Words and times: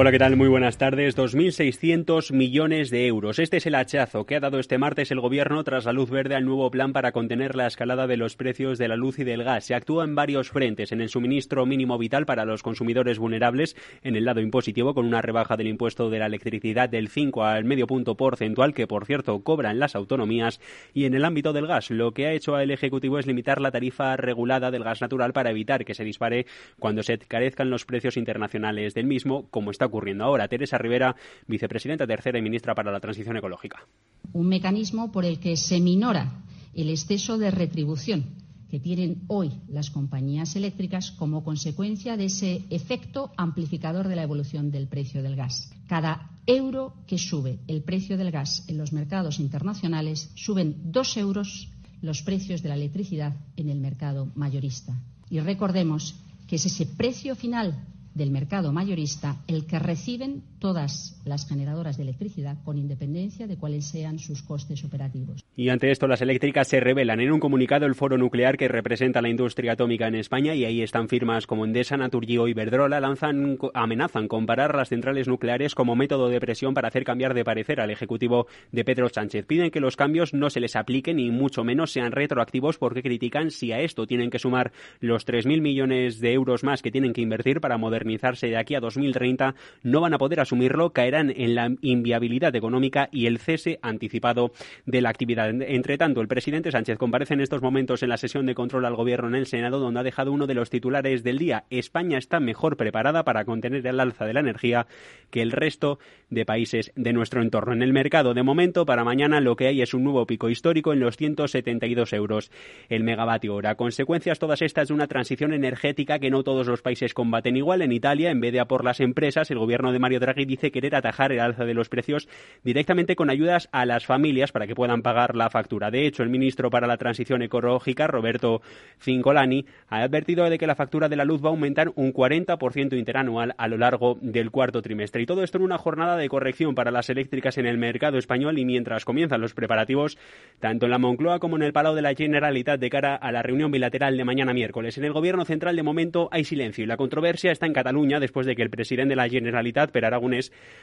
Hola, 0.00 0.12
¿qué 0.12 0.20
tal? 0.20 0.36
Muy 0.36 0.46
buenas 0.46 0.78
tardes. 0.78 1.18
2.600 1.18 2.32
millones 2.32 2.90
de 2.90 3.08
euros. 3.08 3.40
Este 3.40 3.56
es 3.56 3.66
el 3.66 3.74
hachazo 3.74 4.26
que 4.26 4.36
ha 4.36 4.40
dado 4.40 4.60
este 4.60 4.78
martes 4.78 5.10
el 5.10 5.18
Gobierno 5.18 5.64
tras 5.64 5.86
la 5.86 5.92
luz 5.92 6.08
verde 6.08 6.36
al 6.36 6.44
nuevo 6.44 6.70
plan 6.70 6.92
para 6.92 7.10
contener 7.10 7.56
la 7.56 7.66
escalada 7.66 8.06
de 8.06 8.16
los 8.16 8.36
precios 8.36 8.78
de 8.78 8.86
la 8.86 8.94
luz 8.94 9.18
y 9.18 9.24
del 9.24 9.42
gas. 9.42 9.64
Se 9.64 9.74
actúa 9.74 10.04
en 10.04 10.14
varios 10.14 10.50
frentes. 10.50 10.92
En 10.92 11.00
el 11.00 11.08
suministro 11.08 11.66
mínimo 11.66 11.98
vital 11.98 12.26
para 12.26 12.44
los 12.44 12.62
consumidores 12.62 13.18
vulnerables, 13.18 13.74
en 14.04 14.14
el 14.14 14.24
lado 14.24 14.40
impositivo, 14.40 14.94
con 14.94 15.04
una 15.04 15.20
rebaja 15.20 15.56
del 15.56 15.66
impuesto 15.66 16.10
de 16.10 16.20
la 16.20 16.26
electricidad 16.26 16.88
del 16.88 17.08
5 17.08 17.42
al 17.42 17.64
medio 17.64 17.88
punto 17.88 18.16
porcentual, 18.16 18.74
que 18.74 18.86
por 18.86 19.04
cierto 19.04 19.42
cobran 19.42 19.80
las 19.80 19.96
autonomías. 19.96 20.60
Y 20.94 21.06
en 21.06 21.14
el 21.14 21.24
ámbito 21.24 21.52
del 21.52 21.66
gas, 21.66 21.90
lo 21.90 22.12
que 22.12 22.28
ha 22.28 22.32
hecho 22.34 22.56
el 22.60 22.70
Ejecutivo 22.70 23.18
es 23.18 23.26
limitar 23.26 23.60
la 23.60 23.72
tarifa 23.72 24.16
regulada 24.16 24.70
del 24.70 24.84
gas 24.84 25.00
natural 25.00 25.32
para 25.32 25.50
evitar 25.50 25.84
que 25.84 25.94
se 25.94 26.04
dispare 26.04 26.46
cuando 26.78 27.02
se 27.02 27.18
carezcan 27.18 27.68
los 27.68 27.84
precios 27.84 28.16
internacionales 28.16 28.94
del 28.94 29.08
mismo, 29.08 29.48
como 29.50 29.72
está 29.72 29.87
ocurriendo 29.88 30.24
ahora. 30.24 30.48
Teresa 30.48 30.78
Rivera, 30.78 31.16
vicepresidenta 31.46 32.06
tercera 32.06 32.38
y 32.38 32.42
ministra 32.42 32.74
para 32.74 32.92
la 32.92 33.00
Transición 33.00 33.36
Ecológica. 33.36 33.86
Un 34.32 34.48
mecanismo 34.48 35.10
por 35.10 35.24
el 35.24 35.40
que 35.40 35.56
se 35.56 35.80
minora 35.80 36.44
el 36.74 36.90
exceso 36.90 37.38
de 37.38 37.50
retribución 37.50 38.24
que 38.70 38.78
tienen 38.78 39.22
hoy 39.28 39.50
las 39.68 39.90
compañías 39.90 40.54
eléctricas 40.54 41.10
como 41.12 41.42
consecuencia 41.42 42.16
de 42.16 42.26
ese 42.26 42.64
efecto 42.70 43.32
amplificador 43.36 44.08
de 44.08 44.16
la 44.16 44.22
evolución 44.22 44.70
del 44.70 44.88
precio 44.88 45.22
del 45.22 45.36
gas. 45.36 45.72
Cada 45.88 46.30
euro 46.46 46.94
que 47.06 47.18
sube 47.18 47.58
el 47.66 47.82
precio 47.82 48.16
del 48.16 48.30
gas 48.30 48.64
en 48.68 48.78
los 48.78 48.92
mercados 48.92 49.40
internacionales 49.40 50.30
suben 50.34 50.76
dos 50.92 51.16
euros 51.16 51.70
los 52.02 52.22
precios 52.22 52.62
de 52.62 52.68
la 52.68 52.74
electricidad 52.76 53.34
en 53.56 53.70
el 53.70 53.80
mercado 53.80 54.30
mayorista. 54.34 54.94
Y 55.30 55.40
recordemos 55.40 56.14
que 56.46 56.56
es 56.56 56.66
ese 56.66 56.86
precio 56.86 57.34
final 57.36 57.84
del 58.18 58.30
mercado 58.30 58.72
mayorista 58.72 59.38
el 59.46 59.64
que 59.66 59.78
reciben 59.78 60.42
todas 60.58 61.20
las 61.24 61.48
generadoras 61.48 61.96
de 61.96 62.04
electricidad 62.04 62.56
con 62.64 62.78
independencia 62.78 63.46
de 63.46 63.56
cuáles 63.56 63.86
sean 63.86 64.18
sus 64.18 64.42
costes 64.42 64.84
operativos. 64.84 65.44
Y 65.56 65.70
ante 65.70 65.90
esto 65.90 66.06
las 66.06 66.20
eléctricas 66.20 66.68
se 66.68 66.80
revelan 66.80 67.20
en 67.20 67.32
un 67.32 67.40
comunicado 67.40 67.86
el 67.86 67.94
foro 67.94 68.18
nuclear 68.18 68.56
que 68.56 68.68
representa 68.68 69.22
la 69.22 69.28
industria 69.28 69.72
atómica 69.72 70.06
en 70.06 70.14
España 70.14 70.54
y 70.54 70.64
ahí 70.64 70.82
están 70.82 71.08
firmas 71.08 71.46
como 71.46 71.64
Endesa, 71.64 71.96
Naturgy 71.96 72.38
y 72.38 72.50
Iberdrola 72.50 73.00
lanzan 73.00 73.58
amenazan 73.74 74.28
comparar 74.28 74.74
las 74.74 74.90
centrales 74.90 75.28
nucleares 75.28 75.74
como 75.74 75.96
método 75.96 76.28
de 76.28 76.40
presión 76.40 76.74
para 76.74 76.88
hacer 76.88 77.04
cambiar 77.04 77.34
de 77.34 77.44
parecer 77.44 77.80
al 77.80 77.90
ejecutivo 77.90 78.46
de 78.72 78.84
Pedro 78.84 79.08
Sánchez. 79.08 79.46
Piden 79.46 79.70
que 79.70 79.80
los 79.80 79.96
cambios 79.96 80.34
no 80.34 80.50
se 80.50 80.60
les 80.60 80.76
apliquen 80.76 81.18
y 81.18 81.30
mucho 81.30 81.64
menos 81.64 81.92
sean 81.92 82.12
retroactivos 82.12 82.78
porque 82.78 83.02
critican 83.02 83.50
si 83.50 83.72
a 83.72 83.80
esto 83.80 84.06
tienen 84.06 84.30
que 84.30 84.38
sumar 84.38 84.72
los 85.00 85.26
3.000 85.26 85.60
millones 85.60 86.20
de 86.20 86.32
euros 86.32 86.64
más 86.64 86.82
que 86.82 86.90
tienen 86.90 87.12
que 87.12 87.20
invertir 87.20 87.60
para 87.60 87.78
modernizar 87.78 88.28
de 88.36 88.56
aquí 88.56 88.74
a 88.74 88.80
2030 88.80 89.54
no 89.82 90.00
van 90.00 90.14
a 90.14 90.18
poder 90.18 90.40
asumirlo, 90.48 90.90
caerán 90.90 91.32
en 91.36 91.54
la 91.54 91.70
inviabilidad 91.82 92.56
económica 92.56 93.08
y 93.12 93.26
el 93.26 93.38
cese 93.38 93.78
anticipado 93.82 94.52
de 94.86 95.02
la 95.02 95.10
actividad. 95.10 95.50
Entre 95.50 95.98
tanto, 95.98 96.20
el 96.20 96.28
presidente 96.28 96.70
Sánchez 96.70 96.98
comparece 96.98 97.34
en 97.34 97.40
estos 97.40 97.60
momentos 97.60 98.02
en 98.02 98.08
la 98.08 98.16
sesión 98.16 98.46
de 98.46 98.54
control 98.54 98.86
al 98.86 98.96
gobierno 98.96 99.28
en 99.28 99.34
el 99.34 99.46
Senado, 99.46 99.78
donde 99.78 100.00
ha 100.00 100.02
dejado 100.02 100.32
uno 100.32 100.46
de 100.46 100.54
los 100.54 100.70
titulares 100.70 101.22
del 101.22 101.38
día. 101.38 101.64
España 101.70 102.18
está 102.18 102.40
mejor 102.40 102.76
preparada 102.76 103.24
para 103.24 103.44
contener 103.44 103.86
el 103.86 104.00
alza 104.00 104.24
de 104.24 104.32
la 104.32 104.40
energía 104.40 104.86
que 105.30 105.42
el 105.42 105.52
resto 105.52 105.98
de 106.30 106.46
países 106.46 106.92
de 106.96 107.12
nuestro 107.12 107.42
entorno. 107.42 107.72
En 107.74 107.82
el 107.82 107.92
mercado, 107.92 108.34
de 108.34 108.42
momento, 108.42 108.86
para 108.86 109.04
mañana 109.04 109.40
lo 109.40 109.56
que 109.56 109.66
hay 109.66 109.82
es 109.82 109.92
un 109.94 110.04
nuevo 110.04 110.26
pico 110.26 110.48
histórico 110.48 110.92
en 110.92 111.00
los 111.00 111.16
172 111.16 112.12
euros 112.14 112.50
el 112.88 113.04
megavatio 113.04 113.54
hora. 113.54 113.74
Consecuencias 113.74 114.38
todas 114.38 114.62
estas 114.62 114.88
de 114.88 114.94
una 114.94 115.08
transición 115.08 115.52
energética 115.52 116.18
que 116.18 116.30
no 116.30 116.42
todos 116.42 116.66
los 116.66 116.82
países 116.82 117.14
combaten 117.14 117.56
igual. 117.56 117.82
En 117.82 117.92
Italia, 117.92 118.30
en 118.30 118.40
vez 118.40 118.52
de 118.52 118.60
a 118.60 118.66
por 118.66 118.84
las 118.84 119.00
empresas, 119.00 119.50
el 119.50 119.58
gobierno 119.58 119.92
de 119.92 119.98
Mario 119.98 120.20
Draghi 120.20 120.37
dice 120.44 120.70
querer 120.70 120.94
atajar 120.94 121.32
el 121.32 121.40
alza 121.40 121.64
de 121.64 121.74
los 121.74 121.88
precios 121.88 122.28
directamente 122.64 123.16
con 123.16 123.30
ayudas 123.30 123.68
a 123.72 123.84
las 123.84 124.06
familias 124.06 124.52
para 124.52 124.66
que 124.66 124.74
puedan 124.74 125.02
pagar 125.02 125.36
la 125.36 125.50
factura. 125.50 125.90
De 125.90 126.06
hecho, 126.06 126.22
el 126.22 126.30
ministro 126.30 126.70
para 126.70 126.86
la 126.86 126.96
Transición 126.96 127.42
Ecológica, 127.42 128.06
Roberto 128.06 128.62
Cincolani, 129.00 129.66
ha 129.88 130.02
advertido 130.02 130.48
de 130.48 130.58
que 130.58 130.66
la 130.66 130.74
factura 130.74 131.08
de 131.08 131.16
la 131.16 131.24
luz 131.24 131.42
va 131.42 131.48
a 131.48 131.50
aumentar 131.50 131.90
un 131.96 132.12
40% 132.12 132.96
interanual 132.96 133.54
a 133.58 133.68
lo 133.68 133.76
largo 133.76 134.18
del 134.20 134.50
cuarto 134.50 134.80
trimestre. 134.80 135.22
Y 135.22 135.26
todo 135.26 135.42
esto 135.42 135.58
en 135.58 135.64
una 135.64 135.78
jornada 135.78 136.16
de 136.16 136.28
corrección 136.28 136.74
para 136.74 136.90
las 136.90 137.10
eléctricas 137.10 137.58
en 137.58 137.66
el 137.66 137.78
mercado 137.78 138.18
español 138.18 138.58
y 138.58 138.64
mientras 138.64 139.04
comienzan 139.04 139.40
los 139.40 139.54
preparativos, 139.54 140.18
tanto 140.60 140.86
en 140.86 140.92
la 140.92 140.98
Moncloa 140.98 141.40
como 141.40 141.56
en 141.56 141.62
el 141.62 141.72
Palau 141.72 141.94
de 141.94 142.02
la 142.02 142.14
Generalitat 142.14 142.80
de 142.80 142.90
cara 142.90 143.16
a 143.16 143.32
la 143.32 143.42
reunión 143.42 143.70
bilateral 143.70 144.16
de 144.16 144.24
mañana 144.24 144.54
miércoles. 144.54 144.96
En 144.98 145.04
el 145.04 145.12
gobierno 145.12 145.44
central, 145.44 145.76
de 145.76 145.82
momento, 145.82 146.28
hay 146.30 146.44
silencio 146.44 146.84
y 146.84 146.86
la 146.86 146.96
controversia 146.96 147.50
está 147.50 147.66
en 147.66 147.72
Cataluña 147.72 147.88
Cataluña 147.88 148.20
después 148.20 148.46
de 148.46 148.54
que 148.54 148.60
el 148.60 148.68
presidente 148.68 149.12
de 149.12 149.16
la 149.16 149.30
Generalitat, 149.30 149.90
Per 149.90 150.04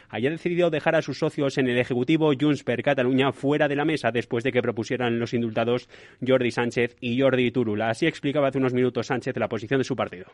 Haya 0.09 0.29
decidido 0.29 0.69
dejar 0.69 0.95
a 0.95 1.01
sus 1.01 1.17
socios 1.17 1.57
en 1.57 1.67
el 1.67 1.78
Ejecutivo 1.78 2.31
Junts 2.39 2.63
per 2.63 2.83
Cataluña 2.83 3.31
fuera 3.31 3.67
de 3.67 3.75
la 3.75 3.85
mesa 3.85 4.11
después 4.11 4.44
de 4.44 4.51
que 4.51 4.61
propusieran 4.61 5.19
los 5.19 5.33
indultados 5.33 5.89
Jordi 6.25 6.51
Sánchez 6.51 6.95
y 7.01 7.19
Jordi 7.19 7.51
Turula. 7.51 7.89
Así 7.89 8.05
explicaba 8.05 8.50
hace 8.50 8.57
unos 8.57 8.73
minutos 8.73 9.07
Sánchez 9.07 9.35
la 9.38 9.50
posición 9.50 9.79
de 9.79 9.84
su 9.84 9.95
partido. 9.95 10.25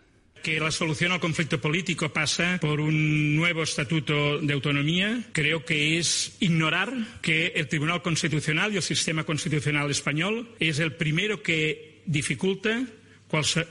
Que 0.44 0.60
la 0.60 0.72
solución 0.72 1.12
al 1.12 1.20
conflicto 1.20 1.62
político 1.62 2.10
pasa 2.10 2.58
por 2.60 2.82
un 2.82 3.36
nuevo 3.36 3.64
estatuto 3.64 4.40
de 4.40 4.54
autonomía, 4.54 5.24
creo 5.32 5.64
que 5.64 5.98
es 5.98 6.38
ignorar 6.40 6.92
que 7.22 7.48
el 7.56 7.68
Tribunal 7.68 8.02
Constitucional 8.02 8.74
y 8.74 8.78
el 8.78 8.82
sistema 8.82 9.24
constitucional 9.24 9.90
español 9.92 10.50
es 10.60 10.80
el 10.80 10.94
primero 10.94 11.44
que 11.44 12.02
dificulta 12.06 12.86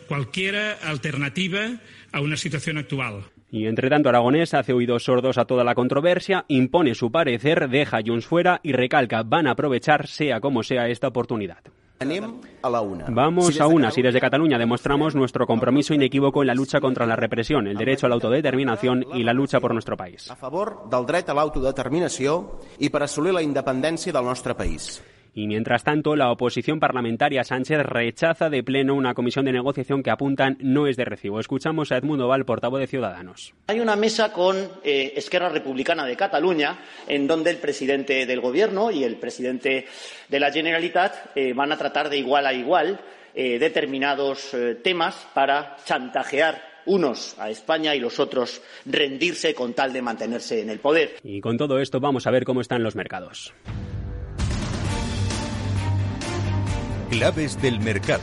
cualquier 0.08 0.56
alternativa 0.82 1.80
a 2.12 2.20
una 2.20 2.36
situación 2.36 2.78
actual. 2.78 3.24
Y 3.50 3.66
entre 3.66 3.90
tanto, 3.90 4.08
Aragonés 4.08 4.54
hace 4.54 4.72
oídos 4.72 5.04
sordos 5.04 5.38
a 5.38 5.44
toda 5.44 5.64
la 5.64 5.74
controversia, 5.74 6.44
impone 6.48 6.94
su 6.94 7.10
parecer, 7.10 7.68
deja 7.68 7.98
a 7.98 8.02
Junts 8.04 8.26
fuera 8.26 8.60
y 8.62 8.72
recalca 8.72 9.22
van 9.24 9.46
a 9.46 9.52
aprovechar, 9.52 10.06
sea 10.06 10.40
como 10.40 10.62
sea, 10.62 10.88
esta 10.88 11.08
oportunidad. 11.08 11.58
Vamos 13.08 13.60
a 13.60 13.66
una. 13.66 13.90
Si 13.90 14.00
desde 14.00 14.20
Cataluña 14.20 14.56
demostramos 14.56 15.14
nuestro 15.14 15.46
compromiso 15.46 15.92
inequívoco 15.92 16.42
en 16.42 16.46
la 16.46 16.54
lucha 16.54 16.80
contra 16.80 17.04
la 17.04 17.14
represión, 17.14 17.66
el 17.66 17.76
derecho 17.76 18.06
a 18.06 18.08
la 18.08 18.14
autodeterminación 18.14 19.04
y 19.12 19.22
la 19.22 19.34
lucha 19.34 19.60
por 19.60 19.74
nuestro 19.74 19.98
país. 19.98 20.30
A 20.30 20.36
favor 20.36 20.88
del 20.88 21.04
dret 21.04 21.28
a 21.28 21.36
l'autodeterminació 21.36 22.40
i 22.80 22.88
per 22.88 23.04
assolir 23.04 23.34
la 23.36 23.44
independència 23.44 24.14
del 24.16 24.24
nostre 24.24 24.56
país. 24.56 25.02
Y 25.34 25.46
mientras 25.46 25.84
tanto, 25.84 26.16
la 26.16 26.30
oposición 26.30 26.80
parlamentaria 26.80 27.44
Sánchez 27.44 27.80
rechaza 27.80 28.50
de 28.50 28.62
pleno 28.62 28.94
una 28.94 29.14
comisión 29.14 29.44
de 29.44 29.52
negociación 29.52 30.02
que 30.02 30.10
apuntan 30.10 30.56
no 30.60 30.86
es 30.86 30.96
de 30.96 31.04
recibo. 31.04 31.40
Escuchamos 31.40 31.92
a 31.92 31.96
Edmundo 31.96 32.28
Val, 32.28 32.44
portavoz 32.44 32.80
de 32.80 32.86
Ciudadanos. 32.86 33.54
Hay 33.68 33.80
una 33.80 33.96
mesa 33.96 34.32
con 34.32 34.56
eh, 34.82 35.12
Esquerra 35.16 35.48
Republicana 35.48 36.04
de 36.04 36.16
Cataluña, 36.16 36.78
en 37.06 37.26
donde 37.26 37.50
el 37.50 37.58
presidente 37.58 38.26
del 38.26 38.40
Gobierno 38.40 38.90
y 38.90 39.04
el 39.04 39.16
presidente 39.16 39.86
de 40.28 40.40
la 40.40 40.52
Generalitat 40.52 41.36
eh, 41.36 41.52
van 41.52 41.72
a 41.72 41.76
tratar 41.76 42.10
de 42.10 42.18
igual 42.18 42.46
a 42.46 42.52
igual 42.52 43.00
eh, 43.34 43.58
determinados 43.58 44.56
temas 44.82 45.28
para 45.32 45.76
chantajear 45.84 46.70
unos 46.86 47.38
a 47.38 47.50
España 47.50 47.94
y 47.94 48.00
los 48.00 48.18
otros 48.18 48.60
rendirse 48.86 49.54
con 49.54 49.74
tal 49.74 49.92
de 49.92 50.02
mantenerse 50.02 50.60
en 50.60 50.70
el 50.70 50.80
poder. 50.80 51.16
Y 51.22 51.40
con 51.40 51.56
todo 51.56 51.78
esto 51.78 52.00
vamos 52.00 52.26
a 52.26 52.30
ver 52.30 52.44
cómo 52.44 52.60
están 52.60 52.82
los 52.82 52.96
mercados. 52.96 53.54
Claves 57.10 57.60
del 57.60 57.80
mercado. 57.80 58.22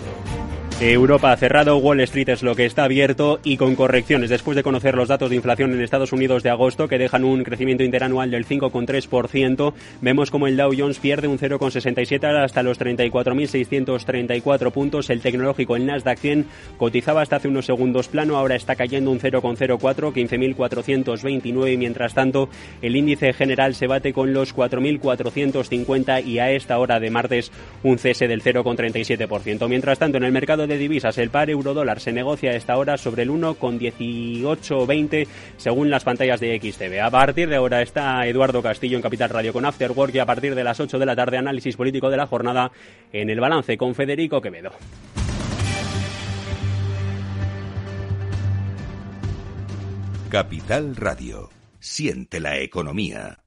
Europa 0.80 1.32
ha 1.32 1.38
cerrado, 1.38 1.78
Wall 1.78 2.02
Street 2.02 2.30
es 2.30 2.44
lo 2.44 2.56
que 2.56 2.68
está 2.68 2.84
abierto 2.84 3.40
y 3.44 3.58
con 3.58 3.76
correcciones 3.76 4.30
después 4.30 4.56
de 4.56 4.62
conocer 4.62 4.94
los 4.94 5.08
datos 5.08 5.32
de 5.32 5.36
inflación 5.36 5.74
en 5.74 5.82
Estados 5.82 6.14
Unidos 6.14 6.44
de 6.44 6.52
agosto 6.52 6.88
que 6.88 7.00
dejan 7.00 7.24
un 7.24 7.44
crecimiento 7.44 7.84
interanual 7.84 8.30
del 8.30 8.46
5,3%. 8.46 9.74
Vemos 10.02 10.30
como 10.30 10.46
el 10.46 10.56
Dow 10.56 10.72
Jones 10.78 11.00
pierde 11.00 11.28
un 11.28 11.40
0,67 11.40 12.44
hasta 12.44 12.62
los 12.62 12.80
34.634 12.80 14.72
puntos. 14.72 15.10
El 15.10 15.22
tecnológico, 15.22 15.76
el 15.76 15.88
Nasdaq 15.88 16.20
100, 16.20 16.46
cotizaba 16.78 17.24
hasta 17.24 17.38
hace 17.38 17.48
unos 17.48 17.66
segundos 17.66 18.08
plano, 18.08 18.38
ahora 18.38 18.56
está 18.56 18.76
cayendo 18.76 19.10
un 19.10 19.20
0,04, 19.20 19.80
15.429 20.14 21.74
y 21.74 21.78
mientras 21.78 22.14
tanto 22.14 22.50
el 22.84 22.96
índice 22.96 23.34
general 23.34 23.74
se 23.74 23.88
bate 23.88 24.14
con 24.14 24.32
los 24.32 24.56
4.450 24.56 26.24
y 26.24 26.38
a 26.38 26.52
esta 26.52 26.78
hora 26.78 27.00
de 27.00 27.10
martes 27.10 27.52
un 27.82 27.98
cese 27.98 28.28
del 28.28 28.44
0,37%. 28.44 29.68
Mientras 29.68 29.98
tanto 29.98 30.20
en 30.20 30.24
el 30.24 30.32
mercado 30.32 30.67
de 30.68 30.78
divisas, 30.78 31.18
el 31.18 31.30
par 31.30 31.50
euro-dólar 31.50 32.00
se 32.00 32.12
negocia 32.12 32.52
a 32.52 32.56
esta 32.56 32.78
hora 32.78 32.98
sobre 32.98 33.24
el 33.24 33.30
1,1820 33.32 35.28
según 35.58 35.90
las 35.90 36.04
pantallas 36.04 36.40
de 36.40 36.60
XTV. 36.60 37.02
A 37.02 37.10
partir 37.10 37.50
de 37.50 37.56
ahora 37.56 37.82
está 37.82 38.26
Eduardo 38.28 38.62
Castillo 38.62 38.98
en 38.98 39.02
Capital 39.02 39.30
Radio 39.30 39.54
con 39.54 39.66
Afterwork 39.66 40.14
y 40.14 40.20
a 40.20 40.26
partir 40.26 40.56
de 40.56 40.64
las 40.64 40.80
8 40.80 41.00
de 41.00 41.06
la 41.06 41.16
tarde 41.16 41.38
análisis 41.38 41.76
político 41.76 42.10
de 42.10 42.18
la 42.18 42.28
jornada 42.28 42.72
en 43.12 43.30
el 43.30 43.40
balance 43.40 43.78
con 43.78 43.96
Federico 43.96 44.42
Quevedo. 44.42 44.72
Capital 50.30 50.96
Radio. 50.98 51.50
Siente 51.80 52.42
la 52.42 52.58
economía. 52.58 53.47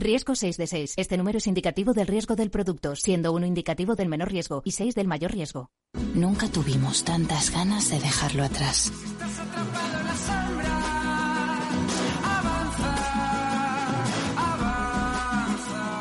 Riesgo 0.00 0.34
6 0.34 0.56
de 0.56 0.66
6. 0.66 0.94
Este 0.96 1.16
número 1.16 1.38
es 1.38 1.46
indicativo 1.46 1.92
del 1.92 2.06
riesgo 2.06 2.36
del 2.36 2.50
producto, 2.50 2.94
siendo 2.96 3.32
uno 3.32 3.46
indicativo 3.46 3.94
del 3.94 4.08
menor 4.08 4.30
riesgo 4.30 4.62
y 4.64 4.72
6 4.72 4.94
del 4.94 5.08
mayor 5.08 5.32
riesgo. 5.32 5.70
Nunca 6.14 6.48
tuvimos 6.48 7.04
tantas 7.04 7.50
ganas 7.50 7.90
de 7.90 7.98
dejarlo 8.00 8.44
atrás. 8.44 8.92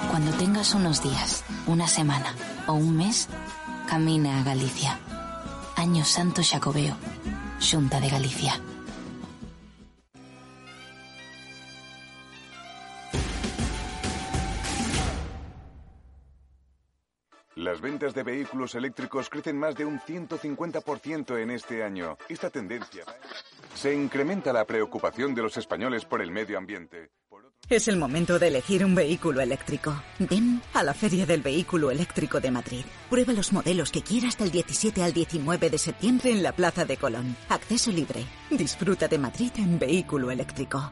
Cuando 0.09 0.31
tengas 0.38 0.73
unos 0.73 1.03
días, 1.03 1.44
una 1.67 1.88
semana 1.88 2.35
o 2.67 2.73
un 2.73 2.97
mes, 2.97 3.29
camina 3.88 4.39
a 4.39 4.44
Galicia. 4.44 4.99
Año 5.75 6.03
Santo 6.03 6.41
Xacobeo, 6.44 6.95
Xunta 7.59 7.99
de 7.99 8.09
Galicia. 8.09 8.59
Las 17.77 17.83
ventas 17.83 18.15
de 18.15 18.24
vehículos 18.24 18.74
eléctricos 18.74 19.29
crecen 19.29 19.56
más 19.56 19.75
de 19.75 19.85
un 19.85 20.00
150% 20.00 21.39
en 21.39 21.51
este 21.51 21.83
año. 21.83 22.18
Esta 22.27 22.50
tendencia 22.50 23.03
se 23.75 23.94
incrementa 23.94 24.51
la 24.51 24.65
preocupación 24.65 25.35
de 25.35 25.44
los 25.44 25.57
españoles 25.57 26.03
por 26.03 26.24
el 26.24 26.31
medio 26.31 26.57
ambiente. 26.57 27.12
Es 27.69 27.88
el 27.88 27.97
momento 27.97 28.39
de 28.39 28.47
elegir 28.47 28.83
un 28.83 28.95
vehículo 28.95 29.41
eléctrico. 29.41 29.94
Ven 30.18 30.59
a 30.74 30.81
la 30.81 30.95
Feria 30.95 31.27
del 31.27 31.44
Vehículo 31.44 31.91
Eléctrico 31.91 32.39
de 32.39 32.50
Madrid. 32.50 32.83
Prueba 33.12 33.33
los 33.33 33.53
modelos 33.53 33.91
que 33.91 34.01
quieras 34.01 34.39
del 34.39 34.50
17 34.50 35.03
al 35.03 35.13
19 35.13 35.69
de 35.69 35.77
septiembre 35.77 36.31
en 36.31 36.41
la 36.41 36.53
Plaza 36.53 36.83
de 36.83 36.97
Colón. 36.97 37.35
Acceso 37.47 37.91
libre. 37.91 38.25
Disfruta 38.50 39.07
de 39.07 39.19
Madrid 39.19 39.51
en 39.57 39.77
vehículo 39.77 40.31
eléctrico. 40.31 40.91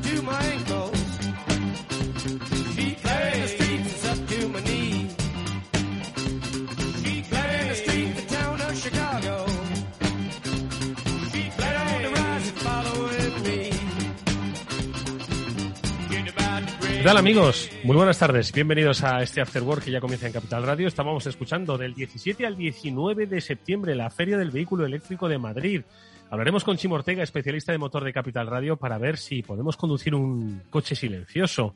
¿Qué 17.01 17.07
tal 17.07 17.17
amigos? 17.17 17.67
Muy 17.83 17.95
buenas 17.95 18.19
tardes. 18.19 18.53
Bienvenidos 18.53 19.03
a 19.03 19.23
este 19.23 19.41
After 19.41 19.63
Work 19.63 19.85
que 19.85 19.89
ya 19.89 19.99
comienza 19.99 20.27
en 20.27 20.33
Capital 20.33 20.61
Radio. 20.61 20.87
Estábamos 20.87 21.25
escuchando 21.25 21.75
del 21.75 21.95
17 21.95 22.45
al 22.45 22.55
19 22.55 23.25
de 23.25 23.41
septiembre 23.41 23.95
la 23.95 24.11
Feria 24.11 24.37
del 24.37 24.51
Vehículo 24.51 24.85
Eléctrico 24.85 25.27
de 25.27 25.39
Madrid. 25.39 25.81
Hablaremos 26.29 26.63
con 26.63 26.77
Chimo 26.77 26.93
Ortega, 26.93 27.23
especialista 27.23 27.71
de 27.71 27.79
motor 27.79 28.03
de 28.03 28.13
Capital 28.13 28.45
Radio, 28.45 28.77
para 28.77 28.99
ver 28.99 29.17
si 29.17 29.41
podemos 29.41 29.77
conducir 29.77 30.13
un 30.13 30.61
coche 30.69 30.93
silencioso. 30.93 31.73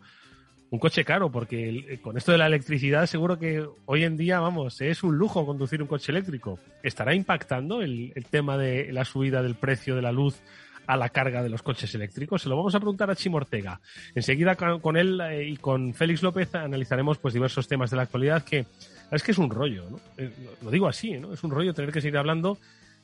Un 0.70 0.78
coche 0.78 1.04
caro, 1.04 1.32
porque 1.32 2.00
con 2.04 2.18
esto 2.18 2.32
de 2.32 2.38
la 2.38 2.46
electricidad 2.46 3.08
seguro 3.08 3.40
que 3.40 3.66
hoy 3.88 4.04
en 4.04 4.18
día, 4.18 4.40
vamos, 4.40 4.80
es 4.82 5.02
un 5.02 5.18
lujo 5.18 5.44
conducir 5.44 5.82
un 5.82 5.88
coche 5.88 6.12
eléctrico. 6.12 6.60
¿Estará 6.84 7.16
impactando 7.16 7.82
el 7.82 8.14
tema 8.30 8.60
de 8.60 8.94
la 8.94 9.04
subida 9.06 9.42
del 9.42 9.56
precio 9.56 9.96
de 9.96 10.04
la 10.04 10.12
luz 10.12 10.40
a 10.88 10.98
la 10.98 11.10
carga 11.10 11.44
de 11.44 11.50
los 11.50 11.62
coches 11.62 11.94
eléctricos? 11.96 12.42
Se 12.42 12.50
lo 12.50 12.58
vamos 12.58 12.76
a 12.76 12.80
preguntar 12.80 13.10
a 13.10 13.16
Chimo 13.16 13.38
Ortega. 13.38 13.80
Enseguida 14.14 14.56
con 14.56 14.98
él 14.98 15.20
eh, 15.22 15.48
y 15.50 15.58
con 15.58 15.94
Félix 15.94 16.24
López 16.24 16.54
analizaremos 16.56 17.18
pues 17.18 17.34
diversos 17.34 17.68
temas 17.68 17.90
de 17.90 17.98
la 17.98 18.04
actualidad 18.04 18.44
que 18.44 18.66
es 19.12 19.24
que 19.24 19.32
es 19.32 19.38
un 19.38 19.50
rollo, 19.50 19.90
¿no? 19.90 20.00
Eh, 20.18 20.32
lo 20.62 20.72
digo 20.72 20.88
así, 20.88 21.12
¿no? 21.20 21.34
Es 21.34 21.44
un 21.44 21.52
rollo 21.52 21.74
tener 21.74 21.92
que 21.92 22.02
seguir 22.02 22.18
hablando 22.18 22.58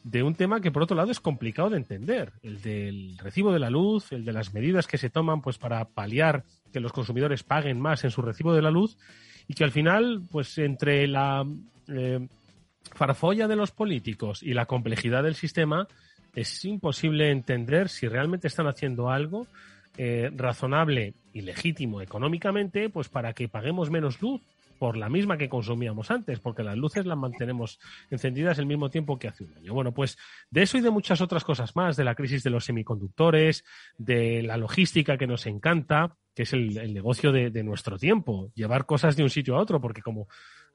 de 0.03 0.23
un 0.23 0.35
tema 0.35 0.61
que 0.61 0.71
por 0.71 0.83
otro 0.83 0.97
lado 0.97 1.11
es 1.11 1.19
complicado 1.19 1.69
de 1.69 1.77
entender, 1.77 2.33
el 2.41 2.61
del 2.61 3.17
recibo 3.17 3.53
de 3.53 3.59
la 3.59 3.69
luz, 3.69 4.11
el 4.11 4.25
de 4.25 4.33
las 4.33 4.53
medidas 4.53 4.87
que 4.87 4.97
se 4.97 5.09
toman 5.09 5.41
pues 5.41 5.57
para 5.57 5.85
paliar 5.85 6.43
que 6.73 6.79
los 6.79 6.91
consumidores 6.91 7.43
paguen 7.43 7.79
más 7.79 8.03
en 8.03 8.11
su 8.11 8.21
recibo 8.21 8.53
de 8.53 8.61
la 8.61 8.71
luz 8.71 8.97
y 9.47 9.53
que 9.53 9.63
al 9.63 9.71
final 9.71 10.23
pues 10.31 10.57
entre 10.57 11.07
la 11.07 11.45
eh, 11.87 12.27
farfolla 12.93 13.47
de 13.47 13.55
los 13.55 13.71
políticos 13.71 14.41
y 14.41 14.53
la 14.53 14.65
complejidad 14.65 15.23
del 15.23 15.35
sistema 15.35 15.87
es 16.35 16.65
imposible 16.65 17.31
entender 17.31 17.89
si 17.89 18.07
realmente 18.07 18.47
están 18.47 18.67
haciendo 18.67 19.09
algo 19.09 19.47
eh, 19.97 20.31
razonable 20.35 21.13
y 21.33 21.41
legítimo 21.41 22.01
económicamente, 22.01 22.89
pues 22.89 23.09
para 23.09 23.33
que 23.33 23.49
paguemos 23.49 23.89
menos 23.89 24.21
luz 24.21 24.41
por 24.81 24.97
la 24.97 25.09
misma 25.09 25.37
que 25.37 25.47
consumíamos 25.47 26.09
antes, 26.09 26.39
porque 26.39 26.63
las 26.63 26.75
luces 26.75 27.05
las 27.05 27.15
mantenemos 27.15 27.79
encendidas 28.09 28.57
el 28.57 28.65
mismo 28.65 28.89
tiempo 28.89 29.19
que 29.19 29.27
hace 29.27 29.43
un 29.43 29.53
año. 29.53 29.75
Bueno, 29.75 29.91
pues 29.93 30.17
de 30.49 30.63
eso 30.63 30.75
y 30.79 30.81
de 30.81 30.89
muchas 30.89 31.21
otras 31.21 31.43
cosas 31.43 31.75
más, 31.75 31.95
de 31.97 32.03
la 32.03 32.15
crisis 32.15 32.41
de 32.41 32.49
los 32.49 32.65
semiconductores, 32.65 33.63
de 33.99 34.41
la 34.41 34.57
logística 34.57 35.19
que 35.19 35.27
nos 35.27 35.45
encanta, 35.45 36.17
que 36.33 36.43
es 36.43 36.53
el, 36.53 36.93
negocio 36.95 37.31
de, 37.31 37.63
nuestro 37.63 37.99
tiempo, 37.99 38.49
llevar 38.55 38.87
cosas 38.87 39.15
de 39.15 39.21
un 39.21 39.29
sitio 39.29 39.55
a 39.55 39.59
otro, 39.59 39.79
porque 39.79 40.01
como 40.01 40.27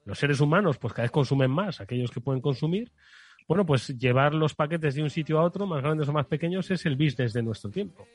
los 0.05 0.21
seres 0.21 0.41
humanos 0.41 0.79
pues 0.79 0.93
cada 0.95 1.03
vez 1.03 1.11
consumen 1.11 1.51
más 1.51 1.81
aquellos 1.81 2.13
que 2.13 2.21
pueden 2.21 2.41
consumir, 2.41 2.93
bueno, 3.49 3.65
pues 3.65 3.89
llevar 3.99 4.35
los 4.35 4.55
paquetes 4.55 4.95
de 4.95 5.03
un 5.03 5.11
sitio 5.11 5.39
a 5.39 5.45
otro, 5.45 5.67
más 5.67 5.83
grandes 5.83 6.09
o 6.09 6.13
más 6.13 6.27
pequeños, 6.27 6.71
es 6.71 6.85
el 6.87 6.97
business 6.97 7.33
de 7.33 7.43
nuestro 7.43 7.71
tiempo. 7.71 8.07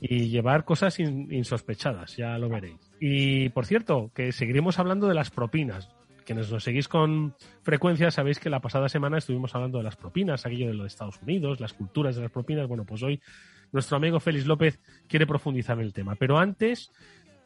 Y 0.00 0.28
llevar 0.28 0.64
cosas 0.64 0.98
insospechadas, 0.98 2.16
ya 2.16 2.36
lo 2.38 2.48
veréis. 2.48 2.76
Y 3.00 3.48
por 3.50 3.64
cierto, 3.64 4.10
que 4.14 4.32
seguiremos 4.32 4.78
hablando 4.78 5.06
de 5.08 5.14
las 5.14 5.30
propinas. 5.30 5.88
Quienes 6.24 6.50
nos 6.50 6.64
seguís 6.64 6.88
con 6.88 7.34
frecuencia 7.62 8.10
sabéis 8.10 8.40
que 8.40 8.50
la 8.50 8.60
pasada 8.60 8.88
semana 8.88 9.18
estuvimos 9.18 9.54
hablando 9.54 9.78
de 9.78 9.84
las 9.84 9.96
propinas, 9.96 10.44
aquello 10.44 10.66
de 10.66 10.74
los 10.74 10.88
Estados 10.88 11.22
Unidos, 11.22 11.60
las 11.60 11.72
culturas 11.72 12.16
de 12.16 12.22
las 12.22 12.32
propinas. 12.32 12.66
Bueno, 12.66 12.84
pues 12.84 13.02
hoy 13.04 13.22
nuestro 13.70 13.96
amigo 13.96 14.18
Félix 14.18 14.46
López 14.46 14.80
quiere 15.06 15.26
profundizar 15.26 15.78
en 15.78 15.84
el 15.84 15.92
tema. 15.92 16.16
Pero 16.16 16.38
antes, 16.38 16.90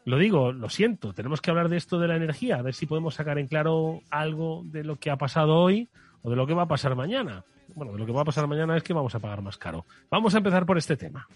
lo 0.03 0.17
digo, 0.17 0.51
lo 0.51 0.69
siento, 0.69 1.13
tenemos 1.13 1.41
que 1.41 1.51
hablar 1.51 1.69
de 1.69 1.77
esto 1.77 1.99
de 1.99 2.07
la 2.07 2.15
energía, 2.15 2.55
a 2.57 2.61
ver 2.63 2.73
si 2.73 2.87
podemos 2.87 3.13
sacar 3.13 3.37
en 3.37 3.47
claro 3.47 4.01
algo 4.09 4.63
de 4.65 4.83
lo 4.83 4.95
que 4.97 5.11
ha 5.11 5.17
pasado 5.17 5.55
hoy 5.55 5.89
o 6.23 6.29
de 6.29 6.35
lo 6.35 6.47
que 6.47 6.53
va 6.53 6.63
a 6.63 6.67
pasar 6.67 6.95
mañana. 6.95 7.43
Bueno, 7.73 7.93
de 7.93 7.99
lo 7.99 8.05
que 8.05 8.11
va 8.11 8.21
a 8.21 8.25
pasar 8.25 8.47
mañana 8.47 8.75
es 8.77 8.83
que 8.83 8.93
vamos 8.93 9.15
a 9.15 9.19
pagar 9.19 9.41
más 9.41 9.57
caro. 9.57 9.85
Vamos 10.09 10.33
a 10.35 10.37
empezar 10.37 10.65
por 10.65 10.77
este 10.77 10.97
tema. 10.97 11.27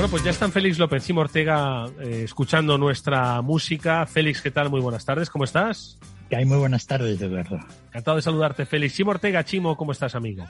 Bueno, 0.00 0.12
pues 0.12 0.24
ya 0.24 0.30
están 0.30 0.50
Félix 0.50 0.78
López 0.78 1.10
y 1.10 1.12
Ortega 1.12 1.84
eh, 2.00 2.22
escuchando 2.24 2.78
nuestra 2.78 3.42
música. 3.42 4.06
Félix, 4.06 4.40
¿qué 4.40 4.50
tal? 4.50 4.70
Muy 4.70 4.80
buenas 4.80 5.04
tardes, 5.04 5.28
¿cómo 5.28 5.44
estás? 5.44 5.98
Que 6.30 6.36
hay 6.36 6.44
muy 6.44 6.58
buenas 6.58 6.86
tardes, 6.86 7.20
Eduardo. 7.20 7.58
Encantado 7.88 8.16
de 8.16 8.22
saludarte, 8.22 8.64
Félix. 8.64 8.94
Chimo 8.94 9.10
Ortega, 9.10 9.44
Chimo, 9.44 9.76
¿cómo 9.76 9.90
estás, 9.90 10.14
amigo? 10.14 10.44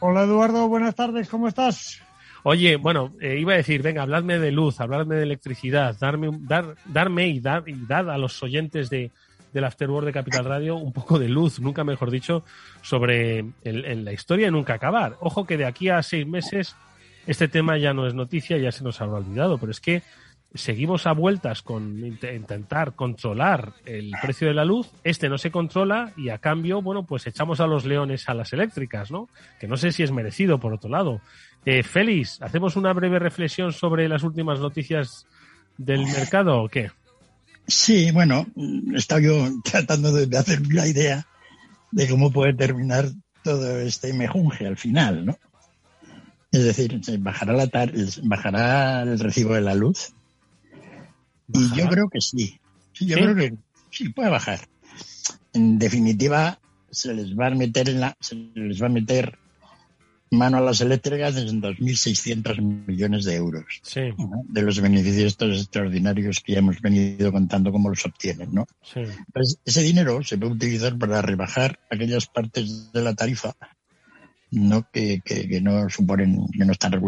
Hola, 0.00 0.24
Eduardo, 0.24 0.66
buenas 0.66 0.96
tardes, 0.96 1.28
¿cómo 1.28 1.46
estás? 1.46 2.02
Oye, 2.42 2.74
bueno, 2.74 3.14
eh, 3.20 3.36
iba 3.38 3.52
a 3.52 3.56
decir, 3.56 3.82
venga, 3.82 4.02
habladme 4.02 4.40
de 4.40 4.50
luz, 4.50 4.80
habladme 4.80 5.14
de 5.14 5.22
electricidad, 5.22 5.96
darme, 6.00 6.30
dar, 6.40 6.74
darme 6.86 7.28
y 7.28 7.38
dar, 7.38 7.68
y 7.68 7.86
dar 7.86 8.10
a 8.10 8.18
los 8.18 8.42
oyentes 8.42 8.90
de, 8.90 9.12
del 9.52 9.64
Afterworld 9.64 10.06
de 10.08 10.12
Capital 10.12 10.44
Radio 10.44 10.74
un 10.74 10.92
poco 10.92 11.20
de 11.20 11.28
luz, 11.28 11.60
nunca 11.60 11.84
mejor 11.84 12.10
dicho, 12.10 12.44
sobre 12.82 13.38
el, 13.62 13.84
en 13.84 14.04
la 14.04 14.12
historia 14.12 14.50
nunca 14.50 14.74
acabar. 14.74 15.16
Ojo 15.20 15.46
que 15.46 15.56
de 15.56 15.66
aquí 15.66 15.88
a 15.88 16.02
seis 16.02 16.26
meses 16.26 16.74
este 17.28 17.46
tema 17.46 17.78
ya 17.78 17.94
no 17.94 18.08
es 18.08 18.14
noticia, 18.14 18.56
ya 18.58 18.72
se 18.72 18.82
nos 18.82 19.00
habrá 19.00 19.18
olvidado, 19.18 19.58
pero 19.58 19.70
es 19.70 19.80
que 19.80 20.02
seguimos 20.54 21.06
a 21.06 21.12
vueltas 21.12 21.62
con 21.62 22.04
intentar 22.04 22.94
controlar 22.94 23.74
el 23.84 24.12
precio 24.22 24.48
de 24.48 24.54
la 24.54 24.64
luz, 24.64 24.88
este 25.04 25.28
no 25.28 25.38
se 25.38 25.50
controla 25.50 26.12
y 26.16 26.30
a 26.30 26.38
cambio, 26.38 26.80
bueno, 26.80 27.04
pues 27.04 27.26
echamos 27.26 27.60
a 27.60 27.66
los 27.66 27.84
leones 27.84 28.28
a 28.28 28.34
las 28.34 28.52
eléctricas, 28.52 29.10
¿no? 29.10 29.28
Que 29.60 29.68
no 29.68 29.76
sé 29.76 29.92
si 29.92 30.02
es 30.02 30.10
merecido, 30.10 30.58
por 30.58 30.72
otro 30.72 30.90
lado. 30.90 31.20
Eh, 31.64 31.82
Félix, 31.82 32.40
¿hacemos 32.40 32.76
una 32.76 32.92
breve 32.92 33.18
reflexión 33.18 33.72
sobre 33.72 34.08
las 34.08 34.22
últimas 34.22 34.58
noticias 34.58 35.26
del 35.76 36.06
mercado 36.06 36.62
o 36.62 36.68
qué? 36.68 36.90
Sí, 37.66 38.10
bueno, 38.10 38.46
he 38.56 38.96
estado 38.96 39.20
yo 39.20 39.48
tratando 39.62 40.12
de 40.12 40.38
hacer 40.38 40.60
la 40.72 40.86
idea 40.86 41.26
de 41.90 42.08
cómo 42.08 42.30
puede 42.30 42.54
terminar 42.54 43.06
todo 43.42 43.78
este 43.80 44.12
mejunje 44.14 44.66
al 44.66 44.76
final, 44.76 45.26
¿no? 45.26 45.38
Es 46.50 46.64
decir, 46.64 47.00
bajará, 47.18 47.52
la 47.52 47.68
bajará 48.22 49.02
el 49.02 49.18
recibo 49.18 49.54
de 49.54 49.60
la 49.60 49.74
luz. 49.74 50.14
Y 51.52 51.76
yo 51.76 51.88
creo 51.88 52.08
que 52.08 52.20
sí. 52.20 52.58
sí 52.92 53.06
yo 53.06 53.16
creo 53.16 53.34
que 53.34 53.54
sí 53.90 54.08
puede 54.10 54.30
bajar. 54.30 54.60
En 55.52 55.78
definitiva, 55.78 56.58
se 56.90 57.14
les 57.14 57.36
va 57.38 57.46
a 57.46 57.50
meter 57.50 57.88
en 57.88 58.00
la, 58.00 58.16
se 58.20 58.34
les 58.34 58.82
va 58.82 58.86
a 58.86 58.90
meter 58.90 59.38
mano 60.30 60.58
a 60.58 60.60
las 60.60 60.80
eléctricas 60.80 61.36
en 61.36 61.62
2.600 61.62 62.60
millones 62.86 63.24
de 63.24 63.34
euros 63.36 63.80
de 63.94 64.62
los 64.62 64.80
beneficios 64.80 65.24
estos 65.24 65.58
extraordinarios 65.58 66.40
que 66.40 66.52
ya 66.52 66.58
hemos 66.58 66.80
venido 66.80 67.32
contando 67.32 67.72
cómo 67.72 67.88
los 67.88 68.04
obtienen. 68.04 68.52
¿no? 68.52 68.66
Pues 69.32 69.58
ese 69.64 69.82
dinero 69.82 70.22
se 70.22 70.36
puede 70.36 70.52
utilizar 70.52 70.98
para 70.98 71.22
rebajar 71.22 71.78
aquellas 71.90 72.26
partes 72.26 72.92
de 72.92 73.02
la 73.02 73.14
tarifa 73.14 73.56
no 74.50 74.86
que, 74.90 75.20
que, 75.24 75.60
no 75.60 75.88
suponen 75.90 76.46
que 76.48 76.64
no 76.64 76.72
están 76.72 77.00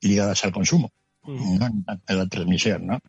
ligadas 0.00 0.44
al 0.44 0.52
consumo, 0.52 0.92
¿no? 1.26 1.68
a 2.06 2.12
la 2.12 2.26
transmisión. 2.26 2.86
¿no? 2.86 3.00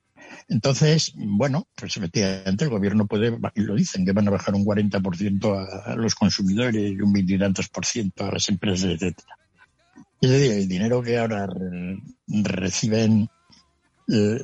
Entonces, 0.47 1.13
bueno, 1.15 1.67
pues 1.75 1.95
efectivamente 1.97 2.65
el 2.65 2.69
gobierno 2.69 3.07
puede, 3.07 3.37
y 3.55 3.61
lo 3.61 3.75
dicen, 3.75 4.05
que 4.05 4.11
van 4.11 4.27
a 4.27 4.31
bajar 4.31 4.53
un 4.53 4.65
40% 4.65 5.85
a, 5.85 5.95
los 5.95 6.15
consumidores 6.15 6.91
y 6.91 7.01
un 7.01 7.13
20 7.13 7.49
por 7.71 7.85
ciento 7.85 8.25
a 8.25 8.31
las 8.31 8.49
empresas, 8.49 8.91
etcétera. 8.91 9.37
Es 10.21 10.29
decir, 10.29 10.51
el 10.51 10.67
dinero 10.67 11.01
que 11.01 11.17
ahora 11.17 11.47
reciben 12.27 13.29
eh, 14.07 14.39